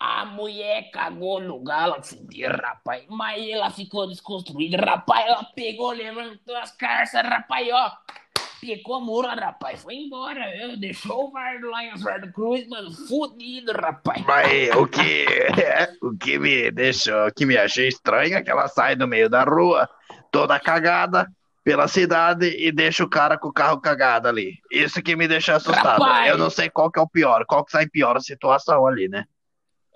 A 0.00 0.24
mulher 0.24 0.90
cagou 0.92 1.40
no 1.40 1.58
Galaxy 1.58 2.18
rapaz. 2.46 3.04
Mas 3.08 3.48
ela 3.48 3.68
ficou 3.70 4.06
desconstruída, 4.06 4.76
rapaz. 4.76 5.26
Ela 5.26 5.44
pegou, 5.56 5.90
levantou 5.90 6.56
as 6.56 6.70
carças, 6.70 7.22
rapaz, 7.22 7.68
ó. 7.72 7.92
Picou 8.60 8.96
a 8.96 9.00
mula, 9.00 9.34
rapaz. 9.34 9.82
Foi 9.82 9.94
embora, 9.94 10.50
viu? 10.56 10.76
Deixou 10.76 11.28
o 11.28 11.30
Vardo 11.30 11.70
lá 11.70 11.84
em 11.84 11.92
Osvaldo 11.92 12.32
Cruz, 12.32 12.68
mano. 12.68 12.92
Fudido, 12.92 13.72
rapaz. 13.72 14.24
Mas 14.24 14.70
o 14.76 14.86
que, 14.86 15.26
o 16.02 16.16
que 16.16 16.38
me 16.38 16.70
deixou, 16.70 17.26
o 17.26 17.32
que 17.32 17.46
me 17.46 17.56
achei 17.56 17.88
estranho 17.88 18.36
é 18.36 18.42
que 18.42 18.50
ela 18.50 18.68
sai 18.68 18.94
do 18.94 19.06
meio 19.06 19.28
da 19.28 19.42
rua, 19.42 19.88
toda 20.30 20.58
cagada 20.60 21.26
pela 21.64 21.86
cidade 21.86 22.46
e 22.58 22.72
deixa 22.72 23.04
o 23.04 23.10
cara 23.10 23.36
com 23.36 23.48
o 23.48 23.52
carro 23.52 23.80
cagado 23.80 24.26
ali. 24.26 24.54
Isso 24.72 25.02
que 25.02 25.14
me 25.14 25.28
deixa 25.28 25.56
assustado. 25.56 26.02
Rapaz! 26.02 26.30
Eu 26.30 26.38
não 26.38 26.50
sei 26.50 26.70
qual 26.70 26.90
que 26.90 26.98
é 26.98 27.02
o 27.02 27.08
pior, 27.08 27.44
qual 27.46 27.64
que 27.64 27.72
sai 27.72 27.86
pior 27.86 28.16
a 28.16 28.20
situação 28.20 28.86
ali, 28.86 29.08
né? 29.08 29.24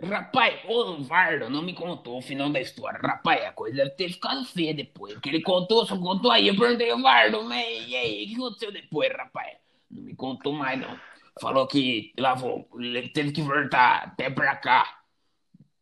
Rapaz, 0.03 0.61
o 0.69 1.01
Vardo 1.03 1.49
não 1.49 1.63
me 1.63 1.73
contou 1.75 2.19
o 2.19 2.23
final 2.23 2.51
da 2.51 2.61
história. 2.61 2.99
Rapaz, 3.01 3.45
a 3.45 3.53
coisa 3.53 3.77
deve 3.77 3.91
ter 3.91 4.09
ficado 4.09 4.45
feia 4.45 4.75
depois. 4.75 5.15
Porque 5.15 5.29
ele 5.29 5.43
contou, 5.43 5.87
só 5.87 5.97
contou 5.97 6.31
aí. 6.31 6.49
Eu 6.49 6.57
perguntei 6.57 6.93
Vardo, 7.01 7.53
e 7.53 7.97
aí, 7.97 8.25
o 8.25 8.29
que 8.29 8.35
aconteceu 8.35 8.73
depois, 8.73 9.13
rapaz? 9.13 9.57
Não 9.89 10.03
me 10.03 10.15
contou 10.17 10.53
mais, 10.53 10.81
não. 10.81 10.99
Falou 11.41 11.67
que 11.69 12.13
lavou, 12.19 12.69
teve 13.15 13.31
que 13.31 13.43
voltar 13.43 14.03
até 14.05 14.29
pra 14.29 14.57
cá. 14.57 14.99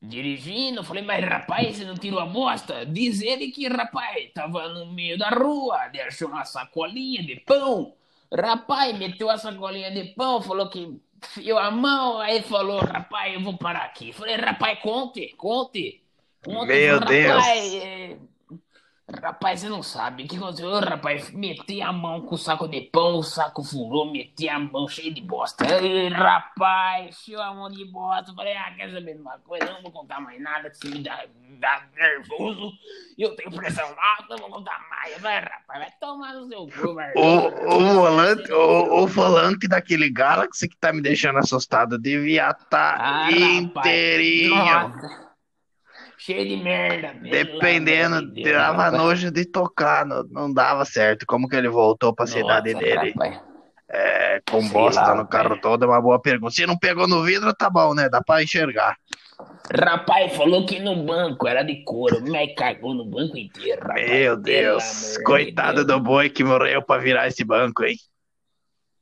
Dirigindo, 0.03 0.85
falei, 0.85 1.03
mas 1.03 1.25
rapaz, 1.25 1.77
você 1.77 1.85
não 1.85 1.95
tirou 1.95 2.21
a 2.21 2.27
bosta? 2.27 2.87
Diz 2.87 3.21
ele 3.21 3.51
que, 3.51 3.69
rapaz, 3.69 4.31
tava 4.33 4.69
no 4.69 4.87
meio 4.93 5.19
da 5.19 5.29
rua, 5.31 5.89
deixou 5.89 6.29
uma 6.29 6.45
sacolinha 6.45 7.23
de 7.23 7.37
pão. 7.41 7.95
Rapaz, 8.33 8.97
meteu 8.99 9.29
a 9.29 9.37
sacolinha 9.37 9.91
de 9.91 10.15
pão, 10.15 10.41
falou 10.41 10.71
que 10.71 10.99
enfiou 11.23 11.59
a 11.59 11.71
mão, 11.71 12.19
aí 12.21 12.43
falou, 12.43 12.81
rapaz, 12.81 13.35
eu 13.35 13.41
vou 13.43 13.57
parar 13.59 13.85
aqui. 13.85 14.13
Falei, 14.13 14.37
rapaz, 14.37 14.79
conte, 14.81 15.35
conte. 15.37 16.03
conte 16.43 16.67
Meu 16.67 16.99
falei, 16.99 17.23
Deus. 17.23 17.45
Rapaz, 17.45 17.75
é, 17.75 18.19
rapaz, 19.23 19.61
você 19.61 19.69
não 19.69 19.83
sabe 19.83 20.25
o 20.25 20.29
que 20.29 20.37
aconteceu. 20.37 20.71
Rapaz, 20.81 21.31
meti 21.33 21.81
a 21.83 21.93
mão 21.93 22.21
com 22.23 22.35
o 22.35 22.39
saco 22.39 22.69
de 22.69 22.81
pão, 22.83 23.17
o 23.19 23.23
saco 23.23 23.63
furou, 23.63 24.11
meti 24.11 24.49
a 24.49 24.59
mão 24.59 24.87
cheia 24.89 25.13
de 25.13 25.21
bosta. 25.21 25.65
Rapaz, 26.15 27.09
encheu 27.09 27.41
a 27.43 27.55
mão 27.55 27.71
de 27.71 27.85
bosta. 27.87 28.33
Falei, 28.35 28.57
ah, 28.57 28.73
quer 28.77 28.91
saber 28.93 29.15
de 29.15 29.21
uma 29.21 29.39
coisa? 29.39 29.65
Eu 29.67 29.75
não 29.75 29.83
vou 29.83 29.91
contar 29.93 30.21
mais 30.21 30.41
nada, 30.41 30.71
que 30.71 30.77
você 30.79 30.89
me 30.89 31.03
dá, 31.03 31.25
dá 31.59 31.83
nervoso. 31.97 32.73
Eu 33.19 33.35
tenho 33.37 33.51
pressão 33.51 33.87
alta, 33.87 34.37
não 34.37 34.39
vou 34.39 34.51
contar 34.51 34.79
mais. 34.91 35.21
Vai, 35.21 35.41
rapaz, 35.41 35.81
vai 35.81 35.91
tomar 36.01 36.35
no 36.35 36.47
seu 36.49 36.67
cu, 36.67 36.95
vai. 36.95 37.13
O, 37.17 37.77
o, 37.77 37.95
volante, 37.95 38.53
o, 38.53 39.03
o 39.03 39.07
volante 39.07 39.69
daquele 39.69 40.11
Galaxy 40.11 40.69
que 40.69 40.77
tá 40.77 40.93
me 40.93 41.01
deixando 41.03 41.39
assustado 41.39 41.99
devia 41.99 42.51
estar 42.51 43.01
Ah, 43.01 43.25
rapaz, 43.25 43.57
inteirinho. 43.59 44.55
nossa. 44.57 45.30
Cheio 46.21 46.47
de 46.47 46.57
merda. 46.59 47.15
Dependendo, 47.23 48.21
de 48.27 48.43
Deus, 48.43 48.57
dava 48.59 48.91
nojo 48.91 49.31
de 49.31 49.47
tocar, 49.47 50.05
não, 50.05 50.23
não 50.25 50.53
dava 50.53 50.85
certo. 50.85 51.25
Como 51.27 51.49
que 51.49 51.57
ele 51.57 51.69
voltou 51.69 52.15
pra 52.15 52.27
cidade 52.27 52.75
Nossa, 52.75 52.85
dele? 52.85 53.11
rapaz. 53.13 53.41
É, 53.89 54.43
com 54.49 54.61
Sei 54.61 54.71
bosta 54.71 55.01
lá, 55.01 55.15
no 55.15 55.27
carro 55.27 55.59
todo, 55.61 55.85
é 55.85 55.89
uma 55.89 56.01
boa 56.01 56.21
pergunta. 56.21 56.53
Se 56.53 56.67
não 56.67 56.79
pegou 56.79 57.09
no 57.09 57.23
vidro, 57.23 57.55
tá 57.55 57.71
bom, 57.71 57.95
né? 57.95 58.09
Dá 58.11 58.23
pra 58.23 58.43
enxergar. 58.43 58.97
Rapaz, 59.75 60.37
falou 60.37 60.67
que 60.67 60.79
no 60.79 60.95
banco 61.05 61.49
era 61.49 61.63
de 61.63 61.83
couro, 61.85 62.23
mas 62.31 62.55
cagou 62.55 62.93
no 62.93 63.07
banco 63.07 63.39
inteiro, 63.39 63.81
rapaz. 63.81 64.11
Meu 64.11 64.35
Pelo 64.35 64.43
Deus, 64.43 65.15
de 65.17 65.25
coitado 65.25 65.85
Deus. 65.85 65.87
do 65.87 66.01
boi 66.01 66.29
que 66.29 66.45
morreu 66.45 66.83
pra 66.83 66.99
virar 66.99 67.29
esse 67.29 67.43
banco, 67.45 67.83
hein? 67.83 67.97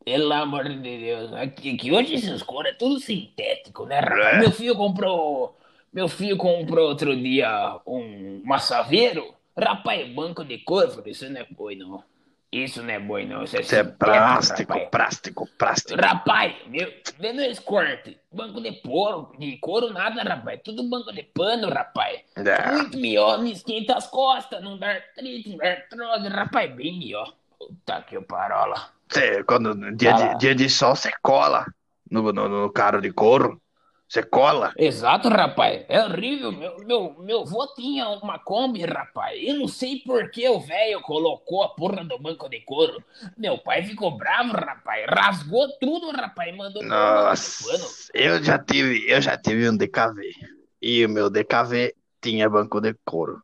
Pelo 0.05 0.33
amor 0.33 0.69
de 0.69 0.77
Deus. 0.79 1.33
Aqui, 1.33 1.77
que 1.77 1.91
hoje 1.93 2.15
esses 2.15 2.43
couro 2.43 2.69
é 2.69 2.73
tudo 2.73 3.01
sintético, 3.01 3.85
né, 3.87 3.99
rapaz? 3.99 4.37
É. 4.37 4.39
Meu 4.39 4.53
filho 4.53 4.77
comprou. 4.77 5.59
Meu 5.99 6.07
filho 6.07 6.37
comprou 6.37 6.91
outro 6.91 7.17
dia 7.17 7.81
um 7.85 8.41
massaveiro. 8.45 9.35
Rapaz, 9.59 10.09
banco 10.09 10.45
de 10.45 10.59
couro. 10.59 11.03
Isso 11.05 11.29
não 11.29 11.41
é 11.41 11.45
boi, 11.51 11.75
não. 11.75 12.05
Isso 12.53 12.85
não 12.85 12.91
é 12.91 13.01
boi, 13.01 13.27
não. 13.27 13.43
Isso 13.43 13.57
é 13.57 13.63
Isso 13.63 13.75
é 13.75 13.83
plástico, 13.83 14.75
rapaz. 14.75 14.91
plástico, 14.91 15.49
plástico. 15.59 16.01
Rapaz, 16.01 16.55
meu, 16.69 16.89
vê 17.19 17.33
meus 17.33 17.59
cortes. 17.59 18.15
Banco 18.31 18.61
de 18.61 18.81
couro, 18.81 19.33
de 19.41 19.57
couro 19.57 19.93
nada, 19.93 20.23
rapaz. 20.23 20.61
Tudo 20.63 20.89
banco 20.89 21.13
de 21.13 21.25
pano, 21.25 21.69
rapaz. 21.69 22.21
É. 22.37 22.73
Muito 22.75 22.97
melhor, 22.97 23.43
me 23.43 23.51
esquenta 23.51 23.97
as 23.97 24.07
costas, 24.07 24.63
não 24.63 24.79
dá 24.79 24.91
artrite, 24.91 25.51
não 25.51 25.57
dá 25.57 25.69
artrose, 25.69 26.29
rapaz, 26.29 26.73
bem 26.77 26.97
melhor. 26.97 27.35
Puta 27.59 28.03
que 28.03 28.21
parola. 28.21 28.91
Cê, 29.09 29.43
quando, 29.43 29.75
dia, 29.97 30.13
de, 30.13 30.39
dia 30.39 30.55
de 30.55 30.71
sol, 30.71 30.95
você 30.95 31.11
cola 31.21 31.67
no, 32.09 32.33
no, 32.33 32.49
no 32.49 32.71
caro 32.71 33.01
de 33.03 33.13
couro. 33.13 33.61
Você 34.09 34.23
cola. 34.23 34.73
Exato, 34.79 35.29
rapaz. 35.29 35.85
É 35.87 36.03
horrível. 36.03 36.51
Meu, 36.51 36.79
meu, 36.79 37.17
meu 37.19 37.45
vô 37.45 37.67
tinha 37.75 38.09
uma 38.09 38.39
Kombi, 38.39 38.83
rapaz. 38.83 39.39
Eu 39.43 39.57
não 39.57 39.69
sei 39.69 40.01
por 40.01 40.31
que 40.31 40.49
o 40.49 40.59
velho 40.59 41.03
colocou 41.03 41.63
a 41.63 41.69
porra 41.69 42.03
do 42.03 42.19
banco 42.19 42.49
de 42.49 42.61
couro. 42.63 43.05
Meu 43.37 43.59
pai 43.59 43.83
ficou 43.83 44.17
bravo, 44.17 44.53
rapaz. 44.53 45.05
Rasgou 45.11 45.69
tudo, 45.79 46.11
rapaz. 46.11 46.57
Mandou. 46.57 46.83
Nossa, 46.83 48.09
eu 48.15 48.43
já 48.43 48.59
tive, 48.59 49.05
eu 49.07 49.21
já 49.21 49.37
tive 49.37 49.69
um 49.69 49.77
DKV. 49.77 50.33
E 50.81 51.05
o 51.05 51.09
meu 51.11 51.29
DKV 51.29 51.95
tinha 52.23 52.49
banco 52.49 52.81
de 52.81 52.95
couro. 53.05 53.43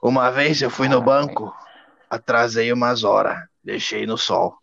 Uma 0.00 0.30
vez 0.30 0.62
eu 0.62 0.70
fui 0.70 0.88
no 0.88 1.02
banco, 1.02 1.52
atrasei 2.08 2.72
umas 2.72 3.02
horas, 3.02 3.36
deixei 3.64 4.06
no 4.06 4.16
sol. 4.16 4.56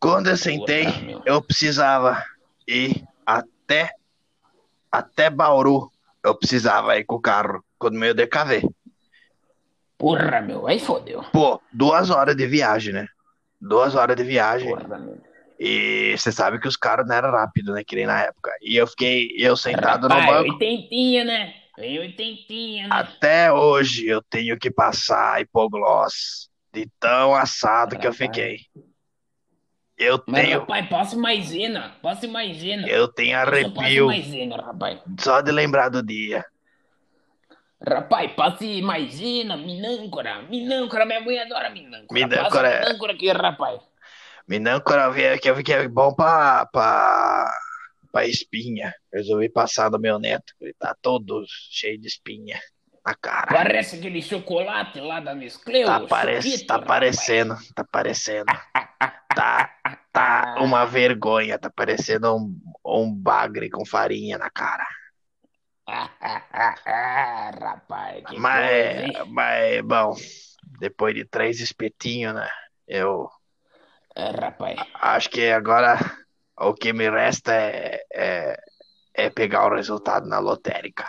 Quando 0.00 0.30
eu 0.30 0.38
sentei, 0.38 0.86
eu 1.26 1.42
precisava 1.42 2.24
ir 2.66 3.04
até 3.26 3.57
até 4.90 5.30
Bauru. 5.30 5.90
Eu 6.22 6.34
precisava 6.34 6.96
ir 6.98 7.04
com 7.04 7.16
o 7.16 7.20
carro, 7.20 7.64
com 7.78 7.88
o 7.88 7.92
meu 7.92 8.14
DKV. 8.14 8.68
Porra, 9.96 10.40
meu. 10.40 10.66
Aí 10.66 10.78
fodeu. 10.78 11.24
Pô, 11.32 11.60
duas 11.72 12.10
horas 12.10 12.36
de 12.36 12.46
viagem, 12.46 12.92
né? 12.92 13.06
Duas 13.60 13.94
horas 13.94 14.16
de 14.16 14.24
viagem. 14.24 14.68
Porra, 14.68 14.98
meu. 14.98 15.20
E 15.58 16.14
você 16.16 16.30
sabe 16.30 16.60
que 16.60 16.68
os 16.68 16.76
carros 16.76 17.06
não 17.08 17.16
eram 17.16 17.32
rápidos, 17.32 17.74
né? 17.74 17.82
Que 17.84 17.96
nem 17.96 18.06
na 18.06 18.22
época. 18.22 18.50
E 18.62 18.76
eu 18.76 18.86
fiquei, 18.86 19.34
eu 19.36 19.56
sentado 19.56 20.08
no 20.08 20.14
Rapaz, 20.14 20.30
banco. 20.44 20.52
oitentinha, 20.52 21.24
né? 21.24 21.54
Vem 21.76 21.98
oitentinha, 21.98 22.86
né? 22.86 22.94
Até 22.94 23.52
hoje 23.52 24.06
eu 24.06 24.22
tenho 24.22 24.56
que 24.58 24.70
passar 24.70 25.40
hipogloss 25.40 26.48
de 26.72 26.88
tão 27.00 27.34
assado 27.34 27.98
que 27.98 28.06
eu 28.06 28.12
Rapaz. 28.12 28.16
fiquei. 28.16 28.58
Eu 29.98 30.22
Mas, 30.26 30.44
tenho, 30.44 30.60
rapaz, 30.60 30.88
passe 30.88 31.16
maisena. 31.16 31.92
Passe 32.00 32.28
maisena. 32.28 32.86
eu 32.88 33.08
tenho 33.08 33.36
arrepio 33.36 34.06
maisena, 34.06 34.56
rapaz. 34.56 35.00
só 35.18 35.40
de 35.40 35.50
lembrar 35.50 35.88
do 35.88 36.02
dia. 36.02 36.44
Rapaz, 37.86 38.32
passe 38.32 38.80
maisena, 38.80 39.56
minâncora. 39.56 40.42
Minâncora, 40.42 41.04
minha 41.04 41.20
mãe 41.20 41.38
adora 41.40 41.70
minâncora. 41.70 42.06
Minâncora 42.12 42.68
é- 42.68 42.80
minâncora 42.84 43.12
aqui, 43.12 43.30
rapaz. 43.32 43.80
Minâncora 44.46 45.12
que 45.38 45.62
que 45.62 45.72
é 45.72 45.88
bom 45.88 46.14
pra, 46.14 46.66
pra, 46.66 47.52
pra 48.12 48.26
espinha. 48.26 48.94
Resolvi 49.12 49.48
passar 49.48 49.90
no 49.90 49.98
meu 49.98 50.18
neto, 50.18 50.54
ele 50.60 50.74
tá 50.78 50.96
todo 51.02 51.44
cheio 51.70 51.98
de 51.98 52.06
espinha 52.06 52.58
na 53.08 53.14
cara. 53.14 53.56
Parece 53.56 53.96
aquele 53.96 54.20
chocolate 54.20 55.00
lá 55.00 55.20
da 55.20 55.34
Nestlé. 55.34 55.84
Tá, 55.84 55.98
o 55.98 56.08
parec 56.08 56.42
Choquito, 56.42 56.66
tá 56.66 56.78
parecendo, 56.78 57.56
tá 57.74 57.84
parecendo. 57.84 58.52
Tá, 59.34 59.70
tá 60.12 60.54
uma 60.60 60.84
vergonha, 60.84 61.58
tá 61.58 61.70
parecendo 61.70 62.36
um, 62.36 62.60
um 62.84 63.14
bagre 63.14 63.70
com 63.70 63.84
farinha 63.86 64.38
na 64.38 64.50
cara. 64.50 64.84
rapaz, 67.60 68.24
que 68.26 68.36
Mas, 68.36 68.52
coisa, 68.52 69.24
mas, 69.26 69.80
bom, 69.82 70.14
depois 70.80 71.14
de 71.14 71.24
três 71.24 71.60
espetinhos, 71.60 72.34
né? 72.34 72.48
Eu 72.86 73.28
É, 74.14 74.30
rapaz. 74.30 74.78
acho 75.00 75.30
que 75.30 75.50
agora 75.50 75.98
o 76.58 76.74
que 76.74 76.92
me 76.92 77.08
resta 77.10 77.52
é, 77.54 78.00
é, 78.12 78.56
é 79.14 79.30
pegar 79.30 79.66
o 79.66 79.74
resultado 79.74 80.26
na 80.28 80.38
lotérica. 80.38 81.06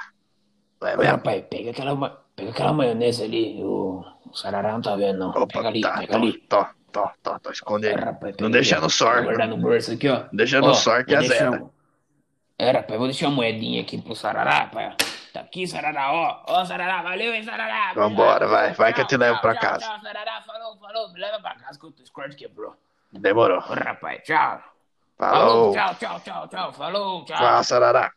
É 0.82 0.95
mesmo? 0.97 1.11
rapaz, 1.11 1.43
pega 1.49 1.71
aquela, 1.71 2.09
pega 2.36 2.51
aquela 2.51 2.73
maionese 2.73 3.23
ali. 3.23 3.61
O, 3.63 4.03
o 4.32 4.34
Sarará 4.36 4.71
não 4.73 4.82
tá 4.82 4.95
vendo, 4.95 5.19
não. 5.19 5.30
Opa, 5.30 5.47
pega 5.47 5.67
ali, 5.67 5.82
tá, 5.82 5.97
pega 5.97 6.15
ali. 6.15 6.34
tô, 6.49 6.65
tô, 6.91 7.09
tô, 7.21 7.39
tô 7.39 7.49
É, 7.49 7.53
escondendo. 7.53 7.99
rapaz, 7.99 8.36
pega 8.36 8.43
Não 8.43 8.51
deixa 8.51 8.80
no 8.80 8.89
sor, 8.89 9.23
guardar 9.23 9.47
no 9.47 9.57
bolso 9.57 9.91
aqui, 9.93 10.07
ó. 10.09 10.23
deixa 10.32 10.61
Ó, 10.61 10.67
no 10.67 10.73
sor 10.75 11.05
que 11.05 11.15
é 11.15 11.19
deixar 11.19 11.51
zero. 11.51 11.73
É, 12.57 12.71
rapaz, 12.71 12.97
vou 12.97 13.07
deixar 13.07 13.27
uma 13.27 13.36
moedinha 13.38 13.82
aqui 13.82 13.97
pro 14.01 14.15
Sarará, 14.15 14.59
rapaz. 14.59 14.95
Tá 15.34 15.41
aqui, 15.41 15.67
Sarará, 15.67 16.11
ó. 16.11 16.43
Ó, 16.47 16.65
Sarará, 16.65 17.01
valeu, 17.03 17.34
hein, 17.34 17.43
Sarará. 17.43 17.93
Vambora, 17.93 18.47
vai, 18.47 18.73
vai 18.73 18.93
que 18.93 19.01
eu 19.01 19.05
te 19.07 19.15
levo 19.15 19.36
tchau, 19.36 19.41
pra 19.41 19.53
tchau, 19.55 19.61
casa. 19.61 19.86
Tchau, 19.86 19.99
Sarará, 20.01 20.41
falou, 20.41 20.77
falou. 20.77 21.13
Me 21.13 21.19
leva 21.19 21.39
pra 21.39 21.55
casa 21.55 21.80
que 21.80 21.86
o 21.86 21.91
Discord 21.91 22.36
quebrou. 22.36 22.75
Demorou. 23.11 23.59
Ô, 23.59 23.73
rapaz, 23.73 24.21
tchau. 24.23 24.61
Falou. 25.17 25.73
Tchau, 25.73 25.95
tchau, 25.95 26.19
tchau, 26.21 26.47
tchau. 26.47 26.73
Falou, 26.73 27.25
tchau. 27.25 27.38
Tchau, 27.38 27.63
Sarará. 27.63 28.11